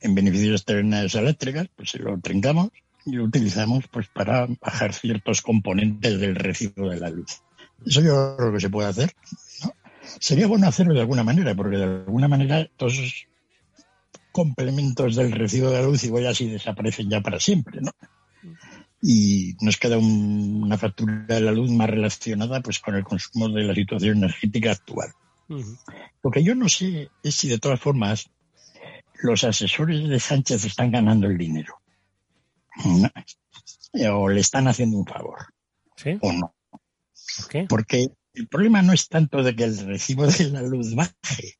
en 0.00 0.14
beneficios 0.14 0.60
externos 0.60 1.14
eléctricas, 1.14 1.68
pues 1.76 1.94
lo 1.94 2.18
trincamos 2.18 2.70
y 3.06 3.12
lo 3.12 3.24
utilizamos 3.24 3.86
pues 3.88 4.08
para 4.08 4.46
bajar 4.60 4.92
ciertos 4.92 5.40
componentes 5.40 6.18
del 6.18 6.34
recibo 6.34 6.90
de 6.90 7.00
la 7.00 7.10
luz. 7.10 7.42
Eso 7.86 8.00
yo 8.00 8.36
creo 8.36 8.52
que 8.52 8.60
se 8.60 8.70
puede 8.70 8.88
hacer. 8.88 9.14
¿no? 9.62 9.72
Sería 10.20 10.46
bueno 10.46 10.66
hacerlo 10.66 10.94
de 10.94 11.00
alguna 11.00 11.22
manera, 11.22 11.54
porque 11.54 11.76
de 11.76 11.84
alguna 11.84 12.28
manera 12.28 12.68
todos 12.76 13.26
complementos 14.34 15.14
del 15.14 15.30
recibo 15.30 15.70
de 15.70 15.80
la 15.80 15.86
luz 15.86 16.02
igual 16.02 16.26
así 16.26 16.48
desaparecen 16.48 17.08
ya 17.08 17.20
para 17.20 17.38
siempre, 17.38 17.80
¿no? 17.80 17.92
Y 19.00 19.54
nos 19.60 19.76
queda 19.76 19.96
una 19.96 20.76
factura 20.76 21.24
de 21.28 21.40
la 21.40 21.52
luz 21.52 21.70
más 21.70 21.88
relacionada 21.88 22.60
pues 22.60 22.80
con 22.80 22.96
el 22.96 23.04
consumo 23.04 23.48
de 23.48 23.62
la 23.62 23.74
situación 23.74 24.18
energética 24.18 24.72
actual. 24.72 25.12
Lo 26.22 26.30
que 26.32 26.42
yo 26.42 26.56
no 26.56 26.68
sé 26.68 27.10
es 27.22 27.34
si 27.36 27.48
de 27.48 27.58
todas 27.58 27.78
formas 27.78 28.28
los 29.22 29.44
asesores 29.44 30.08
de 30.08 30.18
Sánchez 30.18 30.64
están 30.64 30.90
ganando 30.90 31.28
el 31.28 31.38
dinero. 31.38 31.80
O 34.10 34.28
le 34.28 34.40
están 34.40 34.66
haciendo 34.66 34.98
un 34.98 35.06
favor. 35.06 35.46
¿Sí? 35.96 36.18
O 36.20 36.32
no. 36.32 36.56
Porque 37.68 38.08
el 38.32 38.48
problema 38.48 38.82
no 38.82 38.92
es 38.92 39.08
tanto 39.08 39.44
de 39.44 39.54
que 39.54 39.62
el 39.62 39.78
recibo 39.86 40.26
de 40.26 40.50
la 40.50 40.62
luz 40.62 40.96
baje, 40.96 41.58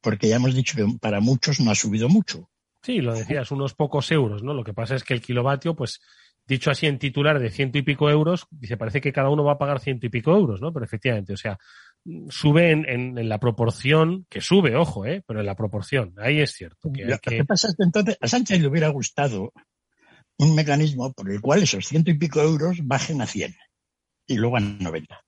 porque 0.00 0.28
ya 0.28 0.36
hemos 0.36 0.54
dicho 0.54 0.76
que 0.76 0.86
para 1.00 1.20
muchos 1.20 1.60
no 1.60 1.70
ha 1.70 1.74
subido 1.74 2.08
mucho. 2.08 2.48
Sí, 2.82 3.00
lo 3.00 3.14
decías, 3.14 3.50
unos 3.50 3.74
pocos 3.74 4.10
euros, 4.12 4.42
¿no? 4.42 4.54
Lo 4.54 4.64
que 4.64 4.72
pasa 4.72 4.94
es 4.94 5.04
que 5.04 5.14
el 5.14 5.20
kilovatio, 5.20 5.74
pues, 5.74 6.00
dicho 6.46 6.70
así 6.70 6.86
en 6.86 6.98
titular 6.98 7.38
de 7.38 7.50
ciento 7.50 7.78
y 7.78 7.82
pico 7.82 8.08
euros, 8.08 8.46
dice, 8.50 8.76
parece 8.76 9.00
que 9.00 9.12
cada 9.12 9.28
uno 9.28 9.44
va 9.44 9.52
a 9.52 9.58
pagar 9.58 9.80
ciento 9.80 10.06
y 10.06 10.10
pico 10.10 10.34
euros, 10.34 10.60
¿no? 10.60 10.72
Pero 10.72 10.84
efectivamente, 10.84 11.32
o 11.32 11.36
sea, 11.36 11.58
sube 12.30 12.70
en, 12.70 13.28
la 13.28 13.38
proporción, 13.38 14.26
que 14.30 14.40
sube, 14.40 14.76
ojo, 14.76 15.04
¿eh? 15.04 15.22
Pero 15.26 15.40
en 15.40 15.46
la 15.46 15.56
proporción, 15.56 16.14
ahí 16.18 16.40
es 16.40 16.52
cierto. 16.52 16.90
Que 16.92 17.04
lo, 17.04 17.18
que... 17.18 17.44
pasa 17.44 17.68
es 17.68 17.76
que 17.76 17.84
entonces 17.84 18.16
a 18.20 18.28
Sánchez 18.28 18.60
le 18.60 18.68
hubiera 18.68 18.88
gustado 18.88 19.52
un 20.38 20.54
mecanismo 20.54 21.12
por 21.12 21.30
el 21.30 21.40
cual 21.40 21.62
esos 21.62 21.86
ciento 21.86 22.10
y 22.10 22.14
pico 22.18 22.40
euros 22.40 22.78
bajen 22.82 23.20
a 23.20 23.26
100 23.26 23.54
y 24.26 24.36
luego 24.36 24.56
a 24.56 24.60
90. 24.60 25.20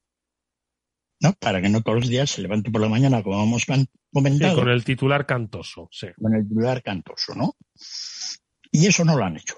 ¿No? 1.20 1.34
Para 1.34 1.60
que 1.60 1.68
no 1.68 1.82
todos 1.82 2.00
los 2.00 2.08
días 2.08 2.30
se 2.30 2.42
levante 2.42 2.70
por 2.70 2.80
la 2.80 2.88
mañana, 2.88 3.22
como 3.22 3.42
hemos 3.42 3.66
comentado. 4.12 4.56
con 4.56 4.68
el 4.68 4.84
titular 4.84 5.26
cantoso, 5.26 5.88
sí. 5.92 6.08
Con 6.20 6.34
el 6.34 6.48
titular 6.48 6.82
cantoso, 6.82 7.34
¿no? 7.34 7.56
Y 8.72 8.86
eso 8.86 9.04
no 9.04 9.16
lo 9.16 9.24
han 9.24 9.36
hecho. 9.36 9.56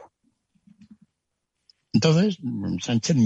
Entonces, 1.92 2.38
Sánchez, 2.80 3.16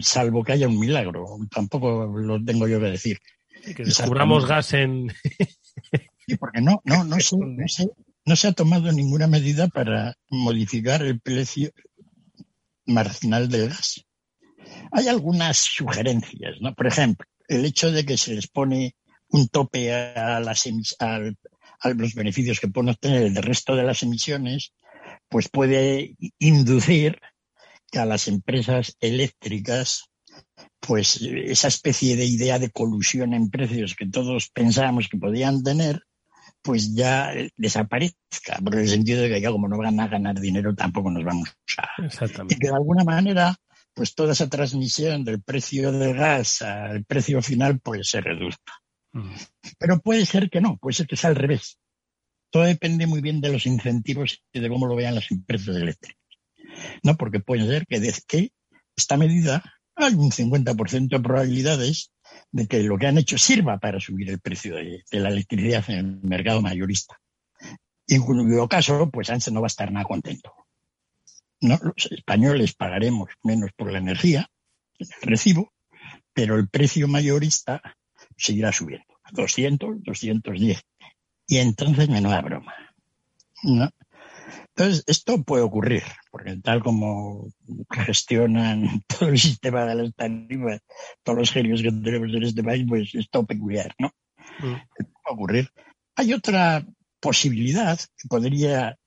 salvo 0.00 0.42
que 0.42 0.52
haya 0.52 0.68
un 0.68 0.78
milagro, 0.78 1.24
tampoco 1.50 2.06
lo 2.06 2.44
tengo 2.44 2.66
yo 2.66 2.80
que 2.80 2.86
decir. 2.86 3.18
que 3.76 3.84
descubramos 3.84 4.46
gas 4.46 4.74
en. 4.74 5.08
sí, 6.26 6.36
porque 6.36 6.60
no, 6.60 6.82
no, 6.84 7.04
no 7.04 7.16
se, 7.20 7.36
no, 7.36 7.68
se, 7.68 7.88
no 8.26 8.36
se 8.36 8.48
ha 8.48 8.52
tomado 8.52 8.92
ninguna 8.92 9.28
medida 9.28 9.68
para 9.68 10.14
modificar 10.28 11.02
el 11.02 11.20
precio 11.20 11.70
marginal 12.86 13.48
del 13.48 13.68
gas. 13.68 14.04
Hay 14.90 15.06
algunas 15.08 15.58
sugerencias, 15.58 16.60
¿no? 16.60 16.74
Por 16.74 16.88
ejemplo, 16.88 17.26
el 17.52 17.64
hecho 17.64 17.90
de 17.90 18.04
que 18.04 18.16
se 18.16 18.34
les 18.34 18.48
pone 18.48 18.96
un 19.28 19.48
tope 19.48 19.92
a, 19.92 20.40
las 20.40 20.68
a, 21.00 21.20
los 21.94 22.14
beneficios 22.14 22.60
que 22.60 22.68
pueden 22.68 22.90
obtener 22.90 23.22
el 23.22 23.36
resto 23.36 23.74
de 23.74 23.82
las 23.82 24.02
emisiones, 24.02 24.72
pues 25.28 25.48
puede 25.48 26.14
inducir 26.38 27.18
que 27.90 27.98
a 27.98 28.06
las 28.06 28.28
empresas 28.28 28.96
eléctricas, 29.00 30.04
pues 30.80 31.20
esa 31.22 31.68
especie 31.68 32.16
de 32.16 32.24
idea 32.24 32.58
de 32.58 32.70
colusión 32.70 33.34
en 33.34 33.50
precios 33.50 33.94
que 33.94 34.06
todos 34.06 34.50
pensábamos 34.50 35.08
que 35.08 35.18
podían 35.18 35.62
tener, 35.62 36.02
pues 36.62 36.94
ya 36.94 37.32
desaparezca, 37.56 38.58
por 38.62 38.76
el 38.76 38.88
sentido 38.88 39.22
de 39.22 39.28
que 39.28 39.40
ya 39.40 39.50
como 39.50 39.68
no 39.68 39.78
van 39.78 39.98
a 39.98 40.08
ganar 40.08 40.40
dinero 40.40 40.74
tampoco 40.74 41.10
nos 41.10 41.24
vamos 41.24 41.48
a... 41.78 42.04
Exactamente. 42.04 42.54
Y 42.54 42.58
que 42.58 42.68
de 42.68 42.74
alguna 42.74 43.04
manera 43.04 43.56
pues 43.94 44.14
toda 44.14 44.32
esa 44.32 44.48
transmisión 44.48 45.24
del 45.24 45.42
precio 45.42 45.92
del 45.92 46.14
gas 46.14 46.62
al 46.62 47.04
precio 47.04 47.42
final 47.42 47.80
pues 47.80 48.08
se 48.08 48.20
reduzca. 48.20 48.72
Mm. 49.12 49.34
Pero 49.78 50.00
puede 50.00 50.26
ser 50.26 50.48
que 50.50 50.60
no, 50.60 50.78
puede 50.78 50.94
ser 50.94 51.06
que 51.06 51.16
sea 51.16 51.30
al 51.30 51.36
revés. 51.36 51.78
Todo 52.50 52.64
depende 52.64 53.06
muy 53.06 53.20
bien 53.20 53.40
de 53.40 53.52
los 53.52 53.66
incentivos 53.66 54.42
y 54.52 54.60
de 54.60 54.68
cómo 54.68 54.86
lo 54.86 54.96
vean 54.96 55.14
las 55.14 55.30
empresas 55.30 55.76
eléctricas. 55.76 56.20
No, 57.02 57.16
porque 57.16 57.40
puede 57.40 57.66
ser 57.66 57.86
que 57.86 58.00
desde 58.00 58.22
que 58.26 58.52
esta 58.96 59.16
medida 59.16 59.62
hay 59.94 60.14
un 60.14 60.30
50% 60.30 61.08
de 61.08 61.20
probabilidades 61.20 62.12
de 62.50 62.66
que 62.66 62.82
lo 62.82 62.98
que 62.98 63.06
han 63.06 63.18
hecho 63.18 63.38
sirva 63.38 63.78
para 63.78 64.00
subir 64.00 64.30
el 64.30 64.40
precio 64.40 64.76
de, 64.76 65.02
la 65.10 65.28
electricidad 65.28 65.84
en 65.88 65.98
el 65.98 66.20
mercado 66.22 66.62
mayorista. 66.62 67.18
Y 68.06 68.16
en 68.16 68.22
cuyo 68.22 68.68
caso, 68.68 69.10
pues 69.10 69.28
Sánchez 69.28 69.52
no 69.52 69.60
va 69.60 69.66
a 69.66 69.68
estar 69.68 69.90
nada 69.92 70.04
contento. 70.04 70.52
¿No? 71.62 71.78
Los 71.82 72.12
españoles 72.12 72.74
pagaremos 72.74 73.30
menos 73.42 73.70
por 73.76 73.90
la 73.90 73.98
energía, 73.98 74.50
el 74.98 75.08
recibo, 75.22 75.72
pero 76.34 76.56
el 76.56 76.68
precio 76.68 77.08
mayorista 77.08 77.80
seguirá 78.36 78.72
subiendo 78.72 79.06
a 79.24 79.30
200, 79.32 80.02
210. 80.02 80.82
Y 81.46 81.58
entonces 81.58 82.08
menuda 82.08 82.40
broma. 82.40 82.74
¿no? 83.62 83.88
Entonces, 84.74 85.04
esto 85.06 85.42
puede 85.42 85.62
ocurrir, 85.62 86.02
porque 86.30 86.56
tal 86.56 86.82
como 86.82 87.48
gestionan 87.90 89.02
todo 89.06 89.28
el 89.28 89.38
sistema 89.38 89.84
de 89.84 89.94
las 89.94 90.14
tarifas, 90.14 90.80
todos 91.22 91.38
los 91.38 91.50
genios 91.50 91.82
que 91.82 91.92
tenemos 91.92 92.34
en 92.34 92.42
este 92.42 92.62
país, 92.62 92.84
pues 92.88 93.14
esto 93.14 93.44
peculiar, 93.44 93.94
¿no? 93.98 94.12
Mm. 94.60 94.74
Puede 94.96 95.10
ocurrir. 95.26 95.70
Hay 96.16 96.32
otra 96.32 96.84
posibilidad 97.20 97.98
que 97.98 98.28
podría 98.28 98.98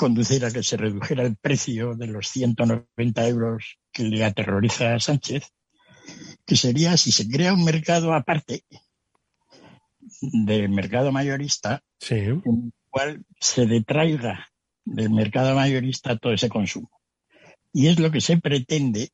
conducir 0.00 0.46
a 0.46 0.50
que 0.50 0.62
se 0.62 0.78
redujera 0.78 1.24
el 1.24 1.36
precio 1.36 1.94
de 1.94 2.06
los 2.06 2.28
190 2.28 3.28
euros 3.28 3.76
que 3.92 4.04
le 4.04 4.24
aterroriza 4.24 4.94
a 4.94 4.98
Sánchez, 4.98 5.52
que 6.46 6.56
sería 6.56 6.96
si 6.96 7.12
se 7.12 7.28
crea 7.28 7.52
un 7.52 7.64
mercado 7.66 8.14
aparte 8.14 8.64
del 10.22 10.70
mercado 10.70 11.12
mayorista, 11.12 11.82
en 12.08 12.42
el 12.46 12.72
cual 12.88 13.26
se 13.38 13.66
detraiga 13.66 14.48
del 14.86 15.10
mercado 15.10 15.54
mayorista 15.54 16.16
todo 16.16 16.32
ese 16.32 16.48
consumo. 16.48 16.90
Y 17.70 17.88
es 17.88 17.98
lo 17.98 18.10
que 18.10 18.22
se 18.22 18.38
pretende 18.38 19.10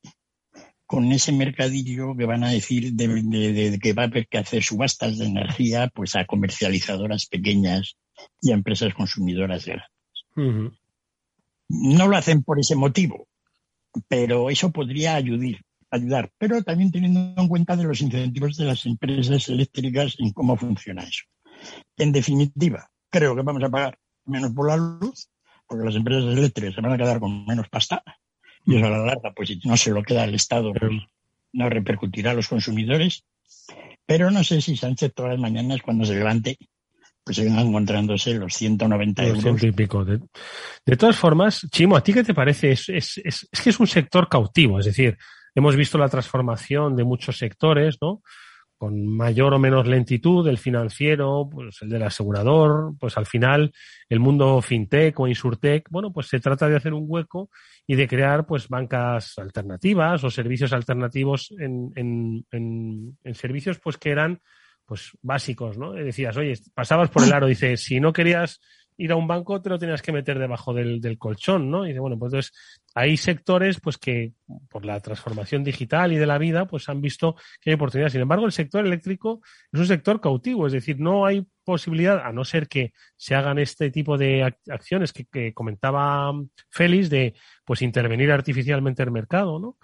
con 0.85 1.11
ese 1.11 1.33
mercadillo 1.33 2.15
que 2.15 2.25
van 2.25 2.45
a 2.45 2.51
decir 2.51 2.93
de, 2.93 3.77
que 3.81 3.91
va 3.91 4.03
a 4.03 4.05
haber 4.05 4.29
que 4.29 4.37
hacer 4.37 4.63
subastas 4.63 5.17
de 5.17 5.25
energía 5.25 5.91
pues 5.93 6.15
a 6.15 6.23
comercializadoras 6.23 7.25
pequeñas 7.25 7.97
y 8.41 8.51
a 8.51 8.55
empresas 8.55 8.93
consumidoras 8.93 9.65
grandes. 9.65 9.96
No 10.37 12.07
lo 12.07 12.15
hacen 12.15 12.43
por 12.43 12.59
ese 12.59 12.75
motivo, 12.75 13.27
pero 14.07 14.49
eso 14.49 14.71
podría 14.71 15.15
ayudar, 15.15 15.59
ayudar, 15.89 16.31
pero 16.37 16.63
también 16.63 16.91
teniendo 16.91 17.33
en 17.35 17.47
cuenta 17.47 17.75
de 17.75 17.83
los 17.83 18.01
incentivos 18.01 18.55
de 18.55 18.65
las 18.65 18.85
empresas 18.85 19.49
eléctricas 19.49 20.15
en 20.19 20.31
cómo 20.31 20.55
funciona 20.55 21.03
eso. 21.03 21.23
En 21.97 22.11
definitiva, 22.11 22.89
creo 23.09 23.35
que 23.35 23.41
vamos 23.41 23.63
a 23.63 23.69
pagar 23.69 23.97
menos 24.25 24.51
por 24.53 24.67
la 24.67 24.77
luz, 24.77 25.29
porque 25.67 25.85
las 25.85 25.95
empresas 25.95 26.37
eléctricas 26.37 26.75
se 26.75 26.81
van 26.81 26.93
a 26.93 26.97
quedar 26.97 27.19
con 27.19 27.45
menos 27.45 27.67
pasta, 27.69 28.03
y 28.65 28.75
eso 28.75 28.85
a 28.85 28.89
la 28.89 28.99
larga, 28.99 29.33
pues 29.33 29.49
si 29.49 29.59
no 29.63 29.75
se 29.75 29.91
lo 29.91 30.03
queda 30.03 30.25
el 30.25 30.35
Estado, 30.35 30.71
no 31.53 31.69
repercutirá 31.69 32.31
a 32.31 32.33
los 32.35 32.47
consumidores. 32.47 33.23
Pero 34.05 34.29
no 34.31 34.43
sé 34.43 34.61
si 34.61 34.77
Sánchez 34.77 35.13
todas 35.13 35.31
las 35.31 35.41
mañanas 35.41 35.81
cuando 35.81 36.05
se 36.05 36.15
levante 36.15 36.57
pues 37.27 37.39
encontrándose 37.39 38.35
los 38.35 38.53
190 38.53 39.25
euros. 39.25 39.63
y 39.63 39.71
pico. 39.73 40.05
De, 40.05 40.95
todas 40.95 41.17
formas, 41.17 41.67
Chimo, 41.69 41.97
¿a 41.97 42.01
ti 42.01 42.13
qué 42.13 42.23
te 42.23 42.33
parece? 42.33 42.71
Es, 42.71 42.87
es, 42.87 43.17
es, 43.21 43.49
que 43.61 43.69
es 43.69 43.79
un 43.81 43.87
sector 43.87 44.29
cautivo, 44.29 44.79
es 44.79 44.85
decir, 44.85 45.17
hemos 45.53 45.75
visto 45.75 45.97
la 45.97 46.07
transformación 46.07 46.95
de 46.95 47.03
muchos 47.03 47.37
sectores, 47.37 47.97
¿no? 48.01 48.21
con 48.77 49.07
mayor 49.07 49.53
o 49.55 49.59
menos 49.59 49.87
lentitud, 49.87 50.47
el 50.47 50.57
financiero, 50.57 51.49
pues 51.51 51.81
el 51.81 51.89
del 51.89 52.03
asegurador, 52.03 52.93
pues 52.97 53.17
al 53.17 53.25
final 53.25 53.73
el 54.07 54.19
mundo 54.19 54.61
fintech 54.61 55.19
o 55.19 55.27
insurtech, 55.27 55.89
bueno, 55.89 56.13
pues 56.13 56.27
se 56.27 56.39
trata 56.39 56.69
de 56.69 56.77
hacer 56.77 56.93
un 56.93 57.05
hueco 57.07 57.49
y 57.87 57.95
de 57.95 58.07
crear 58.07 58.45
pues 58.45 58.69
bancas 58.69 59.33
alternativas 59.37 60.23
o 60.23 60.29
servicios 60.29 60.71
alternativos 60.71 61.53
en, 61.59 61.91
en, 61.95 62.45
en, 62.51 63.17
en 63.23 63.35
servicios 63.35 63.79
pues 63.79 63.97
que 63.97 64.11
eran 64.11 64.39
pues 64.87 65.11
básicos, 65.21 65.77
¿no? 65.77 65.91
Decías, 65.91 66.35
oye, 66.37 66.53
pasabas 66.73 67.09
por 67.09 67.23
el 67.23 67.33
aro, 67.33 67.45
dice, 67.45 67.75
si 67.75 67.99
no 67.99 68.13
querías 68.13 68.61
ir 68.99 69.11
a 69.11 69.15
un 69.15 69.27
banco 69.27 69.61
te 69.61 69.69
lo 69.69 69.77
tenías 69.77 70.01
que 70.01 70.11
meter 70.11 70.39
debajo 70.39 70.73
del, 70.73 70.99
del 70.99 71.17
colchón, 71.19 71.69
¿no? 71.69 71.85
Y 71.85 71.89
dice, 71.89 71.99
bueno, 71.99 72.17
pues 72.17 72.33
entonces 72.33 72.53
hay 72.95 73.15
sectores 73.15 73.79
pues 73.79 73.97
que 73.97 74.33
por 74.69 74.85
la 74.85 74.99
transformación 74.99 75.63
digital 75.63 76.13
y 76.13 76.17
de 76.17 76.25
la 76.25 76.37
vida 76.37 76.65
pues 76.65 76.89
han 76.89 76.99
visto 76.99 77.35
que 77.61 77.69
hay 77.69 77.75
oportunidades. 77.75 78.13
Sin 78.13 78.21
embargo, 78.21 78.45
el 78.45 78.51
sector 78.51 78.85
eléctrico 78.85 79.41
es 79.71 79.79
un 79.79 79.85
sector 79.85 80.19
cautivo, 80.19 80.65
es 80.65 80.73
decir, 80.73 80.99
no 80.99 81.25
hay 81.25 81.45
posibilidad, 81.63 82.25
a 82.25 82.31
no 82.31 82.43
ser 82.43 82.67
que 82.67 82.93
se 83.17 83.35
hagan 83.35 83.59
este 83.59 83.91
tipo 83.91 84.17
de 84.17 84.55
acciones 84.69 85.13
que, 85.13 85.25
que 85.25 85.53
comentaba 85.53 86.31
Félix, 86.69 87.09
de 87.09 87.35
pues 87.65 87.81
intervenir 87.81 88.31
artificialmente 88.31 89.03
el 89.03 89.11
mercado, 89.11 89.59
¿no? 89.59 89.77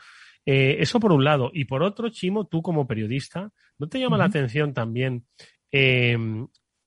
Eh, 0.45 0.77
eso 0.79 0.99
por 0.99 1.11
un 1.11 1.23
lado. 1.23 1.51
Y 1.53 1.65
por 1.65 1.83
otro, 1.83 2.09
Chimo, 2.09 2.45
tú 2.45 2.61
como 2.61 2.87
periodista, 2.87 3.51
¿no 3.77 3.87
te 3.87 3.99
llama 3.99 4.17
la 4.17 4.25
atención 4.25 4.73
también 4.73 5.25
eh, 5.71 6.17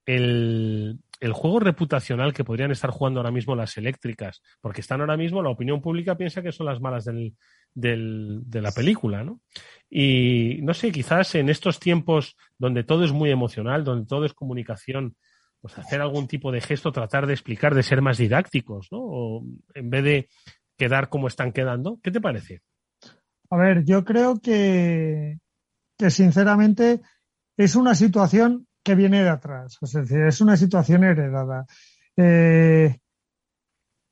el, 0.06 0.98
el 1.20 1.32
juego 1.32 1.60
reputacional 1.60 2.32
que 2.32 2.44
podrían 2.44 2.70
estar 2.70 2.90
jugando 2.90 3.20
ahora 3.20 3.30
mismo 3.30 3.56
las 3.56 3.76
eléctricas, 3.76 4.42
porque 4.60 4.80
están 4.80 5.00
ahora 5.00 5.16
mismo, 5.16 5.42
la 5.42 5.50
opinión 5.50 5.80
pública 5.80 6.16
piensa 6.16 6.42
que 6.42 6.52
son 6.52 6.66
las 6.66 6.80
malas 6.80 7.04
del, 7.04 7.34
del, 7.74 8.42
de 8.44 8.62
la 8.62 8.72
película, 8.72 9.24
¿no? 9.24 9.40
Y 9.88 10.58
no 10.62 10.74
sé, 10.74 10.92
quizás 10.92 11.34
en 11.34 11.48
estos 11.48 11.80
tiempos 11.80 12.36
donde 12.58 12.84
todo 12.84 13.04
es 13.04 13.12
muy 13.12 13.30
emocional, 13.30 13.84
donde 13.84 14.06
todo 14.06 14.24
es 14.24 14.34
comunicación, 14.34 15.16
pues 15.60 15.78
hacer 15.78 16.00
algún 16.00 16.28
tipo 16.28 16.52
de 16.52 16.60
gesto, 16.60 16.92
tratar 16.92 17.26
de 17.26 17.32
explicar, 17.32 17.74
de 17.74 17.82
ser 17.82 18.02
más 18.02 18.18
didácticos, 18.18 18.88
¿no? 18.90 18.98
O 19.00 19.44
en 19.74 19.90
vez 19.90 20.04
de 20.04 20.28
quedar 20.76 21.08
como 21.08 21.28
están 21.28 21.52
quedando. 21.52 21.98
¿Qué 22.02 22.10
te 22.10 22.20
parece? 22.20 22.60
A 23.50 23.56
ver, 23.56 23.84
yo 23.84 24.04
creo 24.04 24.40
que, 24.40 25.38
que 25.98 26.10
sinceramente 26.10 27.00
es 27.56 27.76
una 27.76 27.94
situación 27.94 28.66
que 28.82 28.94
viene 28.94 29.22
de 29.22 29.30
atrás. 29.30 29.78
Es 29.80 29.92
decir, 29.92 30.22
es 30.22 30.40
una 30.40 30.56
situación 30.56 31.04
heredada. 31.04 31.66
Eh, 32.16 32.98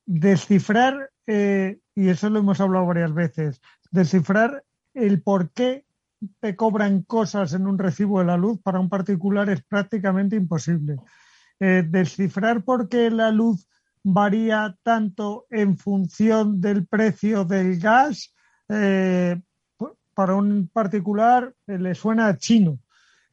descifrar, 0.07 1.11
eh, 1.27 1.79
y 1.95 2.09
eso 2.09 2.29
lo 2.29 2.41
hemos 2.41 2.61
hablado 2.61 2.87
varias 2.87 3.15
veces, 3.15 3.61
descifrar 3.91 4.65
el 4.93 5.23
por 5.23 5.51
qué 5.53 5.85
te 6.41 6.57
cobran 6.57 7.03
cosas 7.03 7.53
en 7.53 7.67
un 7.67 7.79
recibo 7.79 8.19
de 8.19 8.27
la 8.27 8.37
luz 8.37 8.61
para 8.63 8.81
un 8.81 8.89
particular 8.89 9.49
es 9.51 9.63
prácticamente 9.63 10.37
imposible. 10.37 10.97
Eh, 11.61 11.85
descifrar 11.89 12.65
por 12.65 12.89
qué 12.89 13.11
la 13.11 13.31
luz 13.31 13.69
varía 14.03 14.77
tanto 14.83 15.47
en 15.51 15.77
función 15.79 16.61
del 16.61 16.87
precio 16.87 17.45
del 17.45 17.79
gas, 17.79 18.34
para 18.67 20.35
un 20.35 20.69
particular 20.73 21.53
le 21.67 21.95
suena 21.95 22.37
chino. 22.37 22.79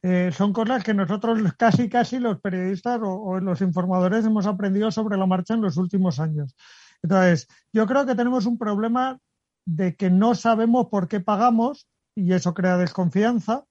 Eh, 0.04 0.32
son 0.36 0.52
cosas 0.52 0.84
que 0.84 0.96
nosotros 0.96 1.40
casi, 1.58 1.88
casi 1.88 2.18
los 2.18 2.40
periodistas 2.42 3.00
o, 3.04 3.40
los 3.40 3.62
informadores 3.62 4.26
hemos 4.26 4.48
aprendido 4.48 4.90
sobre 4.90 5.18
la 5.18 5.28
marcha 5.28 5.54
en 5.54 5.62
los 5.62 5.78
últimos 5.78 6.20
años. 6.20 6.56
Entonces, 7.04 7.48
yo 7.72 7.86
creo 7.86 8.06
que 8.06 8.16
tenemos 8.16 8.46
un 8.46 8.58
problema 8.58 9.20
de 9.66 9.96
que 9.96 10.10
no 10.10 10.34
sabemos 10.34 10.88
por 10.88 11.08
qué 11.08 11.20
pagamos 11.20 11.88
y 12.16 12.34
eso 12.34 12.54
crea 12.54 12.78
desconfianza. 12.78 13.66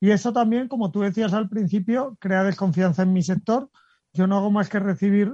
Y 0.00 0.10
eso 0.10 0.32
también, 0.32 0.68
como 0.68 0.90
tú 0.90 1.00
decías 1.00 1.32
al 1.32 1.48
principio, 1.48 2.16
crea 2.20 2.44
desconfianza 2.44 3.02
en 3.02 3.12
mi 3.12 3.22
sector. 3.22 3.68
Yo 4.12 4.26
no 4.26 4.36
hago 4.36 4.50
más 4.50 4.68
que 4.68 4.78
recibir 4.78 5.32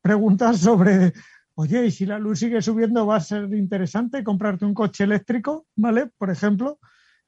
preguntas 0.00 0.58
sobre, 0.58 1.12
oye, 1.54 1.86
y 1.86 1.90
si 1.90 2.06
la 2.06 2.18
luz 2.18 2.40
sigue 2.40 2.62
subiendo, 2.62 3.06
va 3.06 3.16
a 3.16 3.20
ser 3.20 3.52
interesante 3.54 4.24
comprarte 4.24 4.64
un 4.64 4.74
coche 4.74 5.04
eléctrico, 5.04 5.66
¿vale? 5.76 6.10
Por 6.18 6.30
ejemplo. 6.30 6.78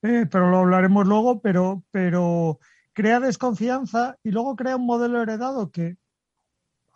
Eh, 0.03 0.27
pero 0.31 0.51
lo 0.51 0.59
hablaremos 0.59 1.07
luego, 1.07 1.41
pero, 1.41 1.83
pero 1.91 2.59
crea 2.93 3.21
desconfianza 3.21 4.19
y 4.23 4.33
luego 4.33 4.55
crea 4.55 4.77
un 4.77 4.85
modelo 4.85 5.23
heredado 5.23 5.71
que 5.71 5.97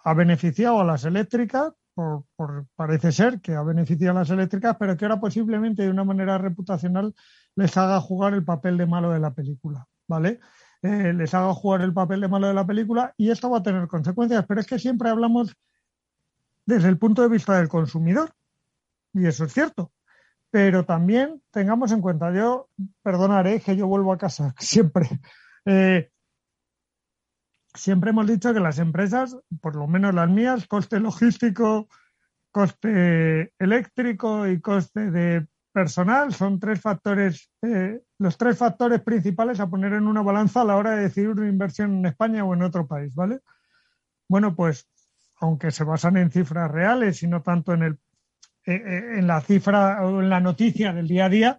ha 0.04 0.14
beneficiado 0.14 0.80
a 0.80 0.84
las 0.84 1.04
eléctricas, 1.04 1.72
por, 1.94 2.24
parece 2.76 3.10
ser 3.10 3.40
que 3.40 3.54
ha 3.54 3.62
beneficiado 3.62 4.16
a 4.16 4.20
las 4.20 4.30
eléctricas, 4.30 4.76
pero 4.78 4.96
que 4.96 5.06
ahora 5.06 5.20
posiblemente 5.20 5.82
de 5.82 5.90
una 5.90 6.04
manera 6.04 6.38
reputacional 6.38 7.14
les 7.56 7.76
haga 7.76 8.00
jugar 8.00 8.34
el 8.34 8.44
papel 8.44 8.76
de 8.76 8.86
malo 8.86 9.10
de 9.10 9.20
la 9.20 9.32
película, 9.32 9.86
¿vale? 10.06 10.38
Eh, 10.82 11.12
les 11.12 11.34
haga 11.34 11.52
jugar 11.54 11.80
el 11.80 11.92
papel 11.92 12.20
de 12.20 12.28
malo 12.28 12.46
de 12.46 12.54
la 12.54 12.66
película 12.66 13.12
y 13.16 13.30
esto 13.30 13.50
va 13.50 13.58
a 13.58 13.62
tener 13.62 13.88
consecuencias, 13.88 14.44
pero 14.46 14.60
es 14.60 14.66
que 14.66 14.78
siempre 14.78 15.08
hablamos 15.08 15.56
desde 16.68 16.90
el 16.90 16.98
punto 16.98 17.22
de 17.22 17.30
vista 17.30 17.56
del 17.56 17.70
consumidor 17.70 18.30
y 19.14 19.26
eso 19.26 19.46
es 19.46 19.54
cierto. 19.54 19.90
Pero 20.50 20.84
también 20.84 21.42
tengamos 21.50 21.92
en 21.92 22.02
cuenta, 22.02 22.30
yo 22.32 22.68
perdonaré 23.02 23.60
que 23.60 23.74
yo 23.74 23.86
vuelvo 23.86 24.12
a 24.12 24.18
casa 24.18 24.54
siempre. 24.58 25.08
Eh, 25.64 26.10
siempre 27.74 28.10
hemos 28.10 28.26
dicho 28.26 28.52
que 28.52 28.60
las 28.60 28.78
empresas, 28.78 29.34
por 29.62 29.76
lo 29.76 29.86
menos 29.86 30.14
las 30.14 30.28
mías, 30.28 30.66
coste 30.66 31.00
logístico, 31.00 31.88
coste 32.50 33.54
eléctrico 33.58 34.46
y 34.46 34.60
coste 34.60 35.10
de 35.10 35.46
personal 35.72 36.34
son 36.34 36.60
tres 36.60 36.82
factores, 36.82 37.50
eh, 37.62 38.02
los 38.18 38.36
tres 38.36 38.58
factores 38.58 39.00
principales 39.00 39.58
a 39.60 39.70
poner 39.70 39.94
en 39.94 40.06
una 40.06 40.20
balanza 40.20 40.60
a 40.60 40.64
la 40.64 40.76
hora 40.76 40.90
de 40.90 41.04
decidir 41.04 41.30
una 41.30 41.48
inversión 41.48 41.98
en 41.98 42.06
España 42.06 42.44
o 42.44 42.52
en 42.52 42.62
otro 42.62 42.86
país, 42.86 43.14
¿vale? 43.14 43.40
Bueno, 44.28 44.54
pues 44.54 44.86
aunque 45.40 45.70
se 45.70 45.84
basan 45.84 46.16
en 46.16 46.30
cifras 46.30 46.70
reales 46.70 47.22
y 47.22 47.28
no 47.28 47.42
tanto 47.42 47.72
en 47.74 47.82
el 47.82 47.98
eh, 48.68 48.74
eh, 48.74 49.18
en 49.18 49.26
la 49.26 49.40
cifra 49.40 50.04
o 50.04 50.20
en 50.20 50.28
la 50.28 50.40
noticia 50.40 50.92
del 50.92 51.08
día 51.08 51.24
a 51.24 51.28
día, 51.30 51.58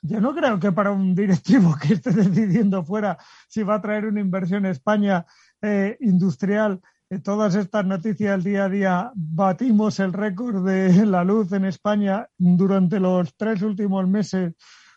yo 0.00 0.22
no 0.22 0.34
creo 0.34 0.58
que 0.58 0.72
para 0.72 0.90
un 0.90 1.14
directivo 1.14 1.76
que 1.82 1.92
esté 1.92 2.12
decidiendo 2.12 2.82
fuera 2.82 3.18
si 3.46 3.62
va 3.62 3.74
a 3.74 3.82
traer 3.82 4.06
una 4.06 4.20
inversión 4.20 4.64
a 4.64 4.70
España 4.70 5.26
eh, 5.60 5.98
industrial, 6.00 6.80
todas 7.22 7.56
estas 7.56 7.84
noticias 7.84 8.32
del 8.32 8.42
día 8.42 8.64
a 8.64 8.68
día, 8.70 9.12
batimos 9.14 10.00
el 10.00 10.14
récord 10.14 10.66
de 10.66 11.04
la 11.06 11.24
luz 11.24 11.52
en 11.52 11.66
España 11.66 12.26
durante 12.38 13.00
los 13.00 13.36
tres 13.36 13.60
últimos 13.60 14.08
meses, 14.08 14.54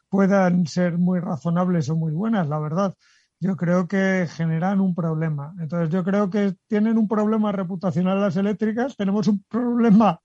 puedan 0.07 0.65
ser 0.65 0.97
muy 0.97 1.19
razonables 1.19 1.89
o 1.89 1.97
muy 1.97 2.13
buenas, 2.13 2.47
la 2.47 2.59
verdad. 2.59 2.95
Yo 3.43 3.57
creo 3.57 3.89
que 3.89 4.25
generan 4.33 4.79
un 4.79 4.95
problema. 4.95 5.53
Entonces, 5.59 5.89
yo 5.89 6.05
creo 6.05 6.29
que 6.29 6.55
tienen 6.67 6.97
un 6.97 7.09
problema 7.09 7.51
reputacional 7.51 8.21
las 8.21 8.37
eléctricas, 8.37 8.95
tenemos 8.95 9.27
un 9.27 9.43
problema 9.49 10.21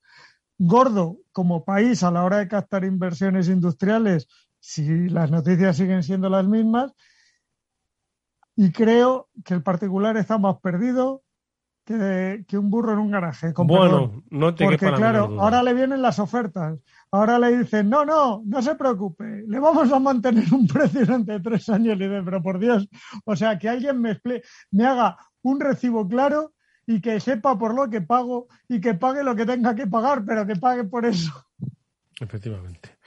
gordo 0.57 1.17
como 1.33 1.65
país 1.65 2.01
a 2.03 2.11
la 2.11 2.23
hora 2.23 2.37
de 2.37 2.47
captar 2.47 2.85
inversiones 2.85 3.49
industriales 3.49 4.29
si 4.61 5.09
las 5.09 5.31
noticias 5.31 5.75
siguen 5.75 6.01
siendo 6.01 6.29
las 6.29 6.47
mismas. 6.47 6.93
Y 8.55 8.71
creo 8.71 9.27
que 9.43 9.53
el 9.53 9.63
particular 9.63 10.15
está 10.15 10.37
más 10.37 10.55
perdido 10.61 11.21
que, 12.47 12.57
un 12.57 12.69
burro 12.69 12.93
en 12.93 12.99
un 12.99 13.11
garaje. 13.11 13.51
bueno, 13.55 14.23
no 14.29 14.53
te 14.53 14.63
Porque 14.63 14.91
claro, 14.91 15.35
ahora 15.39 15.63
le 15.63 15.73
vienen 15.73 16.01
las 16.01 16.19
ofertas. 16.19 16.77
Ahora 17.11 17.39
le 17.39 17.57
dicen, 17.57 17.89
no, 17.89 18.05
no, 18.05 18.43
no 18.45 18.61
se 18.61 18.75
preocupe, 18.75 19.43
le 19.47 19.59
vamos 19.59 19.91
a 19.91 19.99
mantener 19.99 20.53
un 20.53 20.67
precio 20.67 21.01
durante 21.01 21.39
tres 21.39 21.67
años. 21.69 21.97
Y 21.99 22.07
pero 22.23 22.43
por 22.43 22.59
Dios, 22.59 22.87
o 23.25 23.35
sea, 23.35 23.57
que 23.57 23.69
alguien 23.69 23.99
me, 23.99 24.21
me 24.69 24.85
haga 24.85 25.17
un 25.41 25.59
recibo 25.59 26.07
claro 26.07 26.53
y 26.85 27.01
que 27.01 27.19
sepa 27.19 27.57
por 27.57 27.73
lo 27.73 27.89
que 27.89 28.01
pago 28.01 28.47
y 28.67 28.79
que 28.79 28.93
pague 28.93 29.23
lo 29.23 29.35
que 29.35 29.47
tenga 29.47 29.73
que 29.73 29.87
pagar, 29.87 30.23
pero 30.25 30.45
que 30.45 30.55
pague 30.55 30.83
por 30.83 31.05
eso. 31.05 31.31
Efectivamente. 32.19 32.97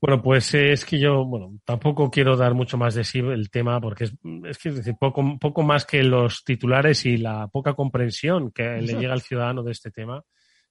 Bueno, 0.00 0.22
pues 0.22 0.52
es 0.54 0.84
que 0.84 0.98
yo, 0.98 1.24
bueno, 1.24 1.58
tampoco 1.64 2.10
quiero 2.10 2.36
dar 2.36 2.54
mucho 2.54 2.76
más 2.76 2.94
de 2.94 3.02
sí 3.02 3.20
el 3.20 3.50
tema 3.50 3.80
porque 3.80 4.04
es, 4.04 4.14
es 4.44 4.58
que 4.58 4.70
decir, 4.70 4.94
poco, 5.00 5.38
poco 5.38 5.62
más 5.62 5.86
que 5.86 6.02
los 6.02 6.44
titulares 6.44 7.06
y 7.06 7.16
la 7.16 7.48
poca 7.48 7.74
comprensión 7.74 8.50
que 8.52 8.82
le 8.82 8.94
llega 8.94 9.14
al 9.14 9.22
ciudadano 9.22 9.62
de 9.62 9.72
este 9.72 9.90
tema, 9.90 10.22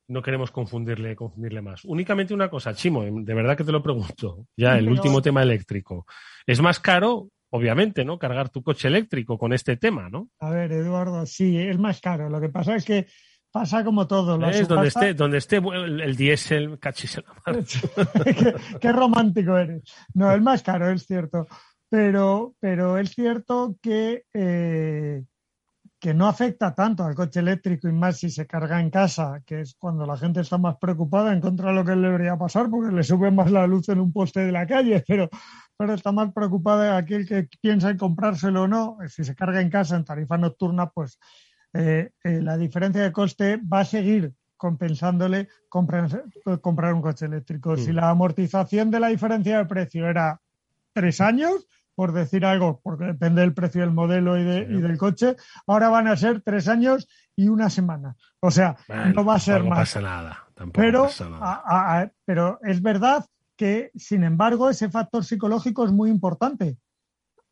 no 0.07 0.21
queremos 0.21 0.51
confundirle, 0.51 1.15
confundirle 1.15 1.61
más. 1.61 1.83
Únicamente 1.85 2.33
una 2.33 2.49
cosa, 2.49 2.75
Chimo, 2.75 3.03
de 3.03 3.33
verdad 3.33 3.57
que 3.57 3.63
te 3.63 3.71
lo 3.71 3.81
pregunto, 3.81 4.45
ya 4.55 4.77
el 4.77 4.87
último 4.87 5.21
tema 5.21 5.41
eléctrico. 5.41 6.05
¿Es 6.45 6.61
más 6.61 6.79
caro 6.79 7.29
obviamente, 7.55 8.03
¿no? 8.03 8.19
Cargar 8.19 8.49
tu 8.49 8.61
coche 8.61 8.89
eléctrico 8.89 9.37
con 9.37 9.53
este 9.53 9.77
tema, 9.77 10.09
¿no? 10.09 10.29
A 10.39 10.49
ver, 10.49 10.73
Eduardo, 10.73 11.25
sí, 11.25 11.57
es 11.57 11.79
más 11.79 12.01
caro. 12.01 12.29
Lo 12.29 12.41
que 12.41 12.49
pasa 12.49 12.75
es 12.75 12.83
que 12.83 13.07
pasa 13.55 13.85
como 13.85 14.05
todo. 14.05 14.35
Es 14.49 14.67
donde 14.67 14.89
esté, 14.89 15.13
donde 15.13 15.37
esté 15.37 15.61
el, 15.63 16.15
diésel, 16.17 16.77
cachis 16.77 17.21
qué, 18.25 18.53
qué, 18.81 18.91
romántico 18.91 19.57
eres. 19.57 19.81
No, 20.13 20.29
es 20.29 20.41
más 20.41 20.61
caro, 20.61 20.89
es 20.89 21.05
cierto. 21.05 21.47
Pero, 21.89 22.53
pero 22.59 22.97
es 22.97 23.11
cierto 23.11 23.77
que, 23.81 24.25
eh, 24.33 25.23
que 25.97 26.13
no 26.13 26.27
afecta 26.27 26.75
tanto 26.75 27.05
al 27.05 27.15
coche 27.15 27.39
eléctrico 27.39 27.87
y 27.87 27.93
más 27.93 28.17
si 28.17 28.29
se 28.29 28.45
carga 28.45 28.81
en 28.81 28.89
casa, 28.89 29.41
que 29.45 29.61
es 29.61 29.75
cuando 29.79 30.05
la 30.05 30.17
gente 30.17 30.41
está 30.41 30.57
más 30.57 30.75
preocupada 30.75 31.31
en 31.31 31.39
contra 31.39 31.69
de 31.69 31.75
lo 31.75 31.85
que 31.85 31.95
le 31.95 32.07
debería 32.09 32.35
pasar, 32.35 32.69
porque 32.69 32.93
le 32.93 33.03
sube 33.03 33.31
más 33.31 33.49
la 33.51 33.65
luz 33.67 33.87
en 33.87 34.01
un 34.01 34.11
poste 34.11 34.41
de 34.41 34.51
la 34.51 34.67
calle, 34.67 35.01
pero, 35.07 35.29
pero 35.77 35.93
está 35.93 36.11
más 36.11 36.33
preocupada 36.33 36.97
aquel 36.97 37.25
que 37.25 37.47
piensa 37.61 37.89
en 37.89 37.97
comprárselo 37.97 38.63
o 38.63 38.67
no. 38.67 38.97
Si 39.07 39.23
se 39.23 39.33
carga 39.33 39.61
en 39.61 39.69
casa 39.69 39.95
en 39.95 40.03
tarifa 40.03 40.37
nocturna, 40.37 40.89
pues 40.89 41.17
eh, 41.77 42.11
eh, 42.23 42.41
la 42.41 42.55
diferencia 42.55 43.03
de 43.03 43.11
coste 43.11 43.57
va 43.57 43.81
a 43.81 43.85
seguir 43.85 44.33
compensándole 44.55 45.49
comprar, 45.67 46.23
comprar 46.61 46.93
un 46.93 47.01
coche 47.01 47.25
eléctrico. 47.25 47.75
Si 47.75 47.91
mm. 47.91 47.95
la 47.95 48.09
amortización 48.09 48.89
de 48.91 49.01
la 49.01 49.09
diferencia 49.09 49.57
de 49.57 49.65
precio 49.65 50.07
era 50.07 50.39
tres 50.93 51.19
años, 51.19 51.67
por 51.93 52.13
decir 52.13 52.45
algo, 52.45 52.79
porque 52.81 53.05
depende 53.05 53.41
del 53.41 53.53
precio 53.53 53.81
del 53.81 53.91
modelo 53.91 54.37
y, 54.37 54.43
del 54.45 54.97
coche, 54.97 55.35
ahora 55.67 55.89
van 55.89 56.07
a 56.07 56.15
ser 56.15 56.41
tres 56.41 56.69
años 56.69 57.09
y 57.35 57.49
una 57.49 57.69
semana. 57.69 58.15
O 58.39 58.51
sea, 58.51 58.77
no 59.13 59.25
va 59.25 59.35
a 59.35 59.39
ser 59.39 59.63
más. 59.63 59.79
Pasa 59.79 60.01
nada, 60.01 60.47
pero, 60.71 61.09
pero 62.23 62.59
es 62.63 62.81
verdad 62.81 63.25
que, 63.57 63.91
sin 63.95 64.23
embargo, 64.23 64.69
ese 64.69 64.89
factor 64.89 65.25
psicológico 65.25 65.85
es 65.85 65.91
muy 65.91 66.09
importante. 66.09 66.77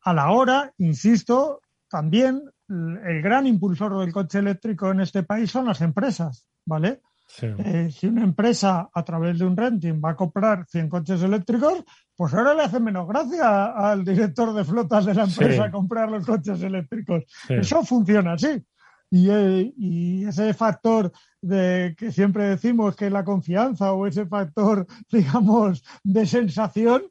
A 0.00 0.14
la 0.14 0.30
hora, 0.30 0.72
insisto, 0.78 1.60
también 1.88 2.42
el 2.68 3.22
gran 3.22 3.46
impulsor 3.46 3.98
del 3.98 4.12
coche 4.12 4.38
eléctrico 4.38 4.90
en 4.90 5.00
este 5.00 5.22
país 5.22 5.50
son 5.50 5.66
las 5.66 5.80
empresas, 5.80 6.48
¿vale? 6.64 7.00
Eh, 7.42 7.90
si 7.90 8.06
una 8.06 8.22
empresa 8.22 8.90
a 8.92 9.02
través 9.02 9.38
de 9.38 9.44
un 9.44 9.56
renting 9.56 10.00
va 10.02 10.10
a 10.10 10.16
comprar 10.16 10.66
100 10.68 10.88
coches 10.88 11.22
eléctricos, 11.22 11.82
pues 12.14 12.32
ahora 12.32 12.54
le 12.54 12.62
hace 12.62 12.78
menos 12.78 13.08
gracia 13.08 13.66
al 13.66 14.04
director 14.04 14.54
de 14.54 14.64
flotas 14.64 15.04
de 15.04 15.14
la 15.14 15.24
empresa 15.24 15.70
comprar 15.70 16.10
los 16.10 16.24
coches 16.24 16.62
eléctricos. 16.62 17.24
Eso 17.48 17.82
funciona 17.84 18.34
así. 18.34 18.62
Eh, 19.10 19.72
y, 19.76 20.24
ese 20.24 20.54
factor 20.54 21.12
de 21.40 21.94
que 21.96 22.10
siempre 22.10 22.48
decimos 22.48 22.96
que 22.96 23.06
es 23.06 23.12
la 23.12 23.24
confianza 23.24 23.92
o 23.92 24.06
ese 24.06 24.26
factor, 24.26 24.86
digamos, 25.10 25.84
de 26.02 26.26
sensación 26.26 27.02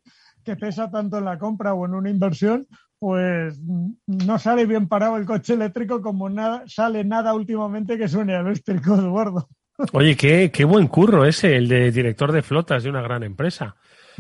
que 0.44 0.56
pesa 0.58 0.92
tanto 0.92 1.18
en 1.18 1.26
la 1.26 1.38
compra 1.38 1.74
o 1.74 1.86
en 1.86 1.94
una 1.94 2.10
inversión, 2.10 2.68
pues 3.04 3.60
no 4.08 4.40
sale 4.40 4.66
bien 4.66 4.88
parado 4.88 5.18
el 5.18 5.26
coche 5.26 5.56
eléctrico 5.56 6.02
como 6.02 6.30
nada, 6.30 6.64
sale 6.68 7.04
nada 7.04 7.34
últimamente 7.34 7.98
que 7.98 8.08
suene 8.08 8.34
eléctrico, 8.34 8.96
Eduardo. 8.96 9.50
Oye, 9.92 10.16
qué, 10.16 10.52
qué 10.54 10.64
buen 10.64 10.88
curro 10.88 11.26
ese, 11.26 11.58
el 11.58 11.68
de 11.68 11.92
director 11.92 12.32
de 12.32 12.42
flotas 12.42 12.82
de 12.82 12.90
una 12.90 13.02
gran 13.02 13.24
empresa. 13.24 13.76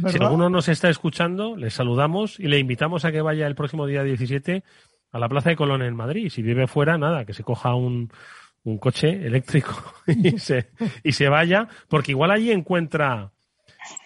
Si 0.09 0.17
alguno 0.21 0.49
nos 0.49 0.67
está 0.67 0.89
escuchando, 0.89 1.55
le 1.55 1.69
saludamos 1.69 2.41
y 2.41 2.49
le 2.49 2.59
invitamos 2.59 3.05
a 3.05 3.13
que 3.13 3.21
vaya 3.21 3.47
el 3.47 3.55
próximo 3.55 3.85
día 3.85 4.03
17 4.03 4.65
a 5.13 5.17
la 5.17 5.29
Plaza 5.29 5.51
de 5.51 5.55
Colón 5.55 5.81
en 5.81 5.95
Madrid. 5.95 6.27
Si 6.29 6.41
vive 6.41 6.67
fuera, 6.67 6.97
nada, 6.97 7.23
que 7.23 7.33
se 7.33 7.45
coja 7.45 7.75
un, 7.75 8.11
un 8.65 8.79
coche 8.79 9.25
eléctrico 9.25 9.81
y 10.07 10.39
se, 10.39 10.71
y 11.05 11.13
se 11.13 11.29
vaya, 11.29 11.69
porque 11.87 12.11
igual 12.11 12.31
allí 12.31 12.51
encuentra 12.51 13.31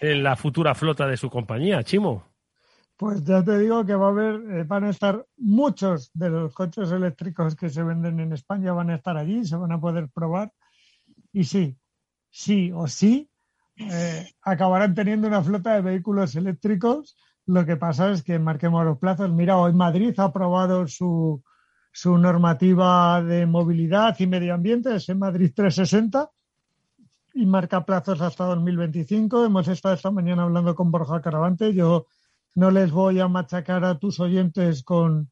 la 0.00 0.36
futura 0.36 0.76
flota 0.76 1.08
de 1.08 1.16
su 1.16 1.30
compañía, 1.30 1.82
Chimo. 1.82 2.27
Pues 2.98 3.22
ya 3.22 3.44
te 3.44 3.56
digo 3.60 3.86
que 3.86 3.94
va 3.94 4.06
a 4.06 4.10
haber, 4.10 4.34
eh, 4.50 4.64
van 4.64 4.82
a 4.82 4.90
estar 4.90 5.24
muchos 5.36 6.10
de 6.14 6.30
los 6.30 6.52
coches 6.52 6.90
eléctricos 6.90 7.54
que 7.54 7.70
se 7.70 7.84
venden 7.84 8.18
en 8.18 8.32
España, 8.32 8.72
van 8.72 8.90
a 8.90 8.96
estar 8.96 9.16
allí, 9.16 9.44
se 9.44 9.54
van 9.54 9.70
a 9.70 9.80
poder 9.80 10.08
probar. 10.10 10.52
Y 11.32 11.44
sí, 11.44 11.78
sí 12.28 12.72
o 12.74 12.88
sí, 12.88 13.30
eh, 13.76 14.28
acabarán 14.42 14.96
teniendo 14.96 15.28
una 15.28 15.44
flota 15.44 15.74
de 15.74 15.82
vehículos 15.82 16.34
eléctricos. 16.34 17.16
Lo 17.46 17.64
que 17.64 17.76
pasa 17.76 18.10
es 18.10 18.24
que 18.24 18.40
marquemos 18.40 18.84
los 18.84 18.98
plazos. 18.98 19.30
Mira, 19.30 19.58
hoy 19.58 19.72
Madrid 19.74 20.12
ha 20.18 20.24
aprobado 20.24 20.88
su, 20.88 21.40
su 21.92 22.18
normativa 22.18 23.22
de 23.22 23.46
movilidad 23.46 24.16
y 24.18 24.26
medio 24.26 24.54
ambiente, 24.54 24.96
es 24.96 25.08
en 25.08 25.20
Madrid 25.20 25.52
360, 25.54 26.28
y 27.32 27.46
marca 27.46 27.84
plazos 27.84 28.20
hasta 28.22 28.44
2025. 28.46 29.44
Hemos 29.44 29.68
estado 29.68 29.94
esta 29.94 30.10
mañana 30.10 30.42
hablando 30.42 30.74
con 30.74 30.90
Borja 30.90 31.20
Caravante. 31.20 31.72
Yo 31.72 32.08
no 32.54 32.70
les 32.70 32.90
voy 32.90 33.20
a 33.20 33.28
machacar 33.28 33.84
a 33.84 33.98
tus 33.98 34.20
oyentes 34.20 34.82
con, 34.82 35.30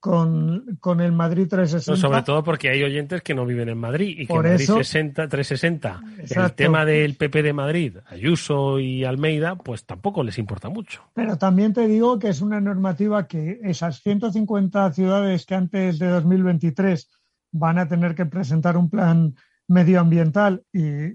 con, 0.00 1.00
el 1.00 1.12
Madrid 1.12 1.48
360. 1.48 2.00
sobre 2.00 2.22
todo 2.22 2.44
porque 2.44 2.70
hay 2.70 2.82
oyentes 2.82 3.22
que 3.22 3.34
no 3.34 3.44
viven 3.44 3.68
en 3.68 3.78
Madrid 3.78 4.16
y 4.18 4.26
que 4.26 4.34
Madrid 4.34 4.66
60, 4.66 5.28
360, 5.28 6.02
el 6.42 6.52
tema 6.52 6.84
del 6.84 7.16
PP 7.16 7.42
de 7.42 7.52
Madrid, 7.52 7.96
Ayuso 8.06 8.78
y 8.78 9.04
Almeida, 9.04 9.56
pues 9.56 9.84
tampoco 9.84 10.22
les 10.22 10.38
importa 10.38 10.68
mucho. 10.68 11.02
Pero 11.14 11.36
también 11.38 11.72
te 11.72 11.88
digo 11.88 12.18
que 12.18 12.28
es 12.28 12.40
una 12.40 12.60
normativa 12.60 13.26
que 13.26 13.58
esas 13.62 14.00
150 14.02 14.92
ciudades 14.92 15.46
que 15.46 15.54
antes 15.54 15.98
de 15.98 16.08
2023 16.08 17.10
van 17.52 17.78
a 17.78 17.88
tener 17.88 18.14
que 18.14 18.26
presentar 18.26 18.76
un 18.76 18.90
plan 18.90 19.34
medioambiental 19.68 20.62
y, 20.72 21.10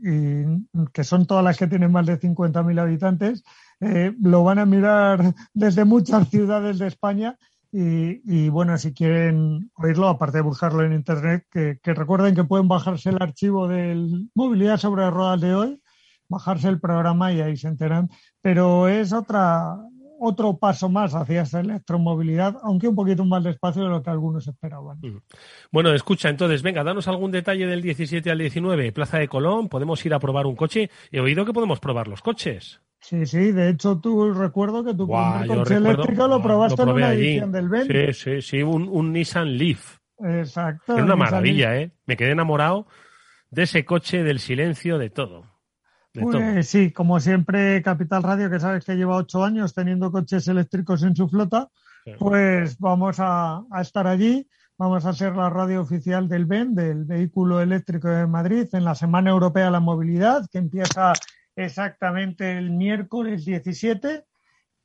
que 0.93 1.03
son 1.03 1.25
todas 1.25 1.43
las 1.43 1.57
que 1.57 1.67
tienen 1.67 1.91
más 1.91 2.05
de 2.05 2.19
50.000 2.19 2.79
habitantes, 2.79 3.43
eh, 3.79 4.13
lo 4.21 4.43
van 4.43 4.59
a 4.59 4.65
mirar 4.65 5.33
desde 5.53 5.85
muchas 5.85 6.29
ciudades 6.29 6.79
de 6.79 6.87
España 6.87 7.37
y, 7.73 8.49
bueno, 8.49 8.77
si 8.77 8.93
quieren 8.93 9.71
oírlo, 9.75 10.09
aparte 10.09 10.39
de 10.39 10.43
buscarlo 10.43 10.83
en 10.83 10.91
internet, 10.91 11.45
que, 11.49 11.79
recuerden 11.85 12.35
que 12.35 12.43
pueden 12.43 12.67
bajarse 12.67 13.09
el 13.09 13.21
archivo 13.21 13.69
del 13.69 14.29
Movilidad 14.35 14.77
sobre 14.77 15.09
ruedas 15.09 15.39
de 15.39 15.55
hoy, 15.55 15.81
bajarse 16.27 16.67
el 16.67 16.81
programa 16.81 17.31
y 17.31 17.39
ahí 17.39 17.55
se 17.55 17.69
enteran. 17.69 18.09
Pero 18.41 18.89
es 18.89 19.13
otra, 19.13 19.77
otro 20.23 20.57
paso 20.57 20.87
más 20.87 21.15
hacia 21.15 21.41
esta 21.41 21.61
electromovilidad, 21.61 22.57
aunque 22.61 22.87
un 22.87 22.95
poquito 22.95 23.25
más 23.25 23.43
despacio 23.43 23.83
de 23.83 23.89
lo 23.89 24.03
que 24.03 24.11
algunos 24.11 24.47
esperaban. 24.47 24.99
Bueno, 25.71 25.91
escucha, 25.93 26.29
entonces, 26.29 26.61
venga, 26.61 26.83
danos 26.83 27.07
algún 27.07 27.31
detalle 27.31 27.65
del 27.65 27.81
17 27.81 28.29
al 28.29 28.37
19. 28.37 28.91
Plaza 28.91 29.17
de 29.17 29.27
Colón, 29.27 29.67
podemos 29.67 30.05
ir 30.05 30.13
a 30.13 30.19
probar 30.19 30.45
un 30.45 30.55
coche. 30.55 30.91
He 31.11 31.19
oído 31.19 31.43
que 31.43 31.53
podemos 31.53 31.79
probar 31.79 32.07
los 32.07 32.21
coches. 32.21 32.81
Sí, 32.99 33.25
sí, 33.25 33.51
de 33.51 33.69
hecho 33.69 33.99
tú 33.99 34.31
recuerdo 34.31 34.83
que 34.83 34.93
tu 34.93 35.07
primer 35.07 35.47
coche 35.47 35.75
eléctrico 35.77 36.27
lo 36.27 36.41
probaste 36.41 36.83
en 36.83 36.89
una 36.89 37.13
edición 37.13 37.51
del 37.51 37.67
Ben. 37.67 37.87
Sí, 37.87 38.13
sí, 38.13 38.41
sí, 38.43 38.63
un, 38.63 39.11
Nissan 39.11 39.57
Leaf. 39.57 39.97
Exacto. 40.19 40.95
Es 40.95 41.03
una 41.03 41.15
maravilla, 41.15 41.75
¿eh? 41.77 41.91
Me 42.05 42.15
quedé 42.15 42.31
enamorado 42.31 42.85
de 43.49 43.63
ese 43.63 43.85
coche, 43.85 44.21
del 44.21 44.39
silencio, 44.39 44.99
de 44.99 45.09
todo. 45.09 45.50
Pues 46.13 46.67
sí, 46.67 46.91
como 46.91 47.19
siempre, 47.19 47.81
Capital 47.81 48.23
Radio, 48.23 48.49
que 48.49 48.59
sabes 48.59 48.83
que 48.83 48.95
lleva 48.95 49.15
ocho 49.15 49.43
años 49.43 49.73
teniendo 49.73 50.11
coches 50.11 50.47
eléctricos 50.47 51.03
en 51.03 51.15
su 51.15 51.29
flota, 51.29 51.69
pues 52.19 52.77
vamos 52.79 53.19
a, 53.19 53.63
a, 53.71 53.81
estar 53.81 54.07
allí. 54.07 54.47
Vamos 54.77 55.05
a 55.05 55.13
ser 55.13 55.35
la 55.35 55.49
radio 55.49 55.81
oficial 55.81 56.27
del 56.27 56.45
BEN, 56.45 56.73
del 56.73 57.05
Vehículo 57.05 57.61
Eléctrico 57.61 58.09
de 58.09 58.25
Madrid, 58.25 58.67
en 58.73 58.83
la 58.83 58.95
Semana 58.95 59.29
Europea 59.29 59.65
de 59.65 59.71
la 59.71 59.79
Movilidad, 59.79 60.47
que 60.51 60.57
empieza 60.57 61.13
exactamente 61.55 62.57
el 62.57 62.71
miércoles 62.71 63.45
17, 63.45 64.25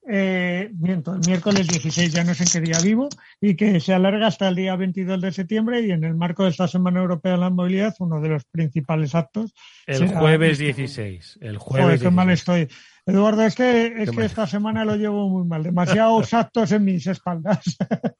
eh, 0.08 0.70
miento, 0.78 1.14
el 1.14 1.20
miércoles 1.26 1.66
16 1.66 2.12
ya 2.12 2.24
no 2.24 2.34
sé 2.34 2.44
en 2.44 2.50
qué 2.50 2.60
día 2.60 2.80
vivo, 2.80 3.08
y 3.40 3.56
que 3.56 3.80
se 3.80 3.92
alarga 3.92 4.28
hasta 4.28 4.48
el 4.48 4.54
día 4.54 4.76
22 4.76 5.20
de 5.20 5.32
septiembre 5.32 5.80
y 5.80 5.90
en 5.90 6.04
el 6.04 6.14
marco 6.14 6.44
de 6.44 6.50
esta 6.50 6.68
Semana 6.68 7.00
Europea 7.00 7.32
de 7.32 7.38
la 7.38 7.50
Movilidad, 7.50 7.94
uno 7.98 8.20
de 8.20 8.28
los 8.28 8.44
principales 8.44 9.14
actos. 9.14 9.54
El 9.86 10.08
jueves 10.08 10.58
16. 10.58 11.38
El 11.40 11.58
jueves. 11.58 12.00
qué 12.00 12.10
mal 12.10 12.30
estoy. 12.30 12.68
Eduardo, 13.04 13.42
es 13.42 13.54
que, 13.54 14.02
es 14.02 14.10
que 14.10 14.24
esta 14.24 14.46
semana 14.46 14.84
lo 14.84 14.96
llevo 14.96 15.28
muy 15.28 15.44
mal, 15.44 15.62
demasiados 15.62 16.32
actos 16.34 16.72
en 16.72 16.84
mis 16.84 17.06
espaldas. 17.06 17.76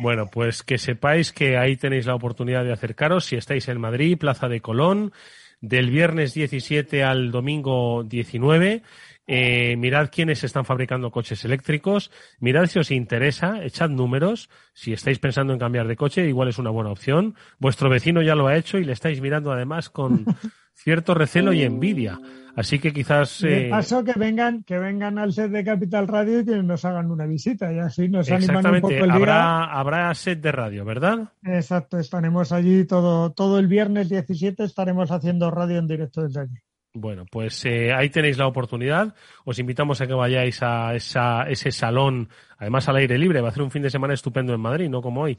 Bueno, 0.00 0.28
pues 0.30 0.62
que 0.62 0.78
sepáis 0.78 1.32
que 1.32 1.56
ahí 1.56 1.76
tenéis 1.76 2.06
la 2.06 2.14
oportunidad 2.14 2.62
de 2.62 2.72
acercaros 2.72 3.24
si 3.24 3.34
estáis 3.34 3.66
en 3.66 3.80
Madrid, 3.80 4.16
Plaza 4.16 4.48
de 4.48 4.60
Colón, 4.60 5.12
del 5.60 5.90
viernes 5.90 6.34
17 6.34 7.02
al 7.02 7.32
domingo 7.32 8.04
19. 8.04 8.82
Eh, 9.30 9.76
mirad 9.76 10.08
quiénes 10.10 10.42
están 10.42 10.64
fabricando 10.64 11.10
coches 11.10 11.44
eléctricos, 11.44 12.10
mirad 12.40 12.64
si 12.64 12.78
os 12.78 12.90
interesa, 12.90 13.62
echad 13.62 13.90
números, 13.90 14.48
si 14.72 14.94
estáis 14.94 15.18
pensando 15.18 15.52
en 15.52 15.58
cambiar 15.58 15.86
de 15.86 15.96
coche, 15.96 16.26
igual 16.26 16.48
es 16.48 16.58
una 16.58 16.70
buena 16.70 16.90
opción. 16.90 17.34
Vuestro 17.58 17.90
vecino 17.90 18.22
ya 18.22 18.34
lo 18.34 18.46
ha 18.46 18.56
hecho 18.56 18.78
y 18.78 18.84
le 18.84 18.94
estáis 18.94 19.20
mirando 19.20 19.52
además 19.52 19.90
con 19.90 20.24
cierto 20.72 21.12
recelo 21.12 21.52
y 21.52 21.62
envidia. 21.62 22.18
Así 22.56 22.78
que 22.78 22.92
quizás. 22.92 23.44
Eh... 23.44 23.68
paso 23.70 24.02
que 24.02 24.14
vengan, 24.18 24.64
que 24.64 24.78
vengan 24.78 25.18
al 25.18 25.34
set 25.34 25.50
de 25.50 25.62
Capital 25.62 26.08
Radio 26.08 26.40
y 26.40 26.44
que 26.46 26.62
nos 26.62 26.84
hagan 26.86 27.10
una 27.10 27.26
visita 27.26 27.70
y 27.70 27.78
así 27.78 28.08
nos 28.08 28.30
animan 28.30 28.66
un 28.66 28.80
poco 28.80 28.94
el 28.94 29.10
habrá, 29.10 29.64
Habrá 29.64 30.14
set 30.14 30.40
de 30.40 30.52
radio, 30.52 30.86
¿verdad? 30.86 31.28
Exacto, 31.44 31.98
estaremos 31.98 32.50
allí 32.50 32.86
todo, 32.86 33.30
todo 33.32 33.58
el 33.58 33.66
viernes 33.66 34.08
17, 34.08 34.64
estaremos 34.64 35.10
haciendo 35.10 35.50
radio 35.50 35.78
en 35.78 35.86
directo 35.86 36.22
desde 36.22 36.40
allí. 36.40 36.58
Bueno, 36.94 37.26
pues 37.30 37.64
eh, 37.66 37.92
ahí 37.92 38.08
tenéis 38.08 38.38
la 38.38 38.46
oportunidad. 38.46 39.14
Os 39.44 39.58
invitamos 39.58 40.00
a 40.00 40.06
que 40.06 40.14
vayáis 40.14 40.62
a 40.62 40.94
esa, 40.94 41.42
ese 41.42 41.70
salón, 41.70 42.28
además 42.56 42.88
al 42.88 42.96
aire 42.96 43.18
libre. 43.18 43.40
Va 43.40 43.50
a 43.50 43.52
ser 43.52 43.62
un 43.62 43.70
fin 43.70 43.82
de 43.82 43.90
semana 43.90 44.14
estupendo 44.14 44.54
en 44.54 44.60
Madrid, 44.60 44.88
no 44.88 45.02
como 45.02 45.22
hoy. 45.22 45.38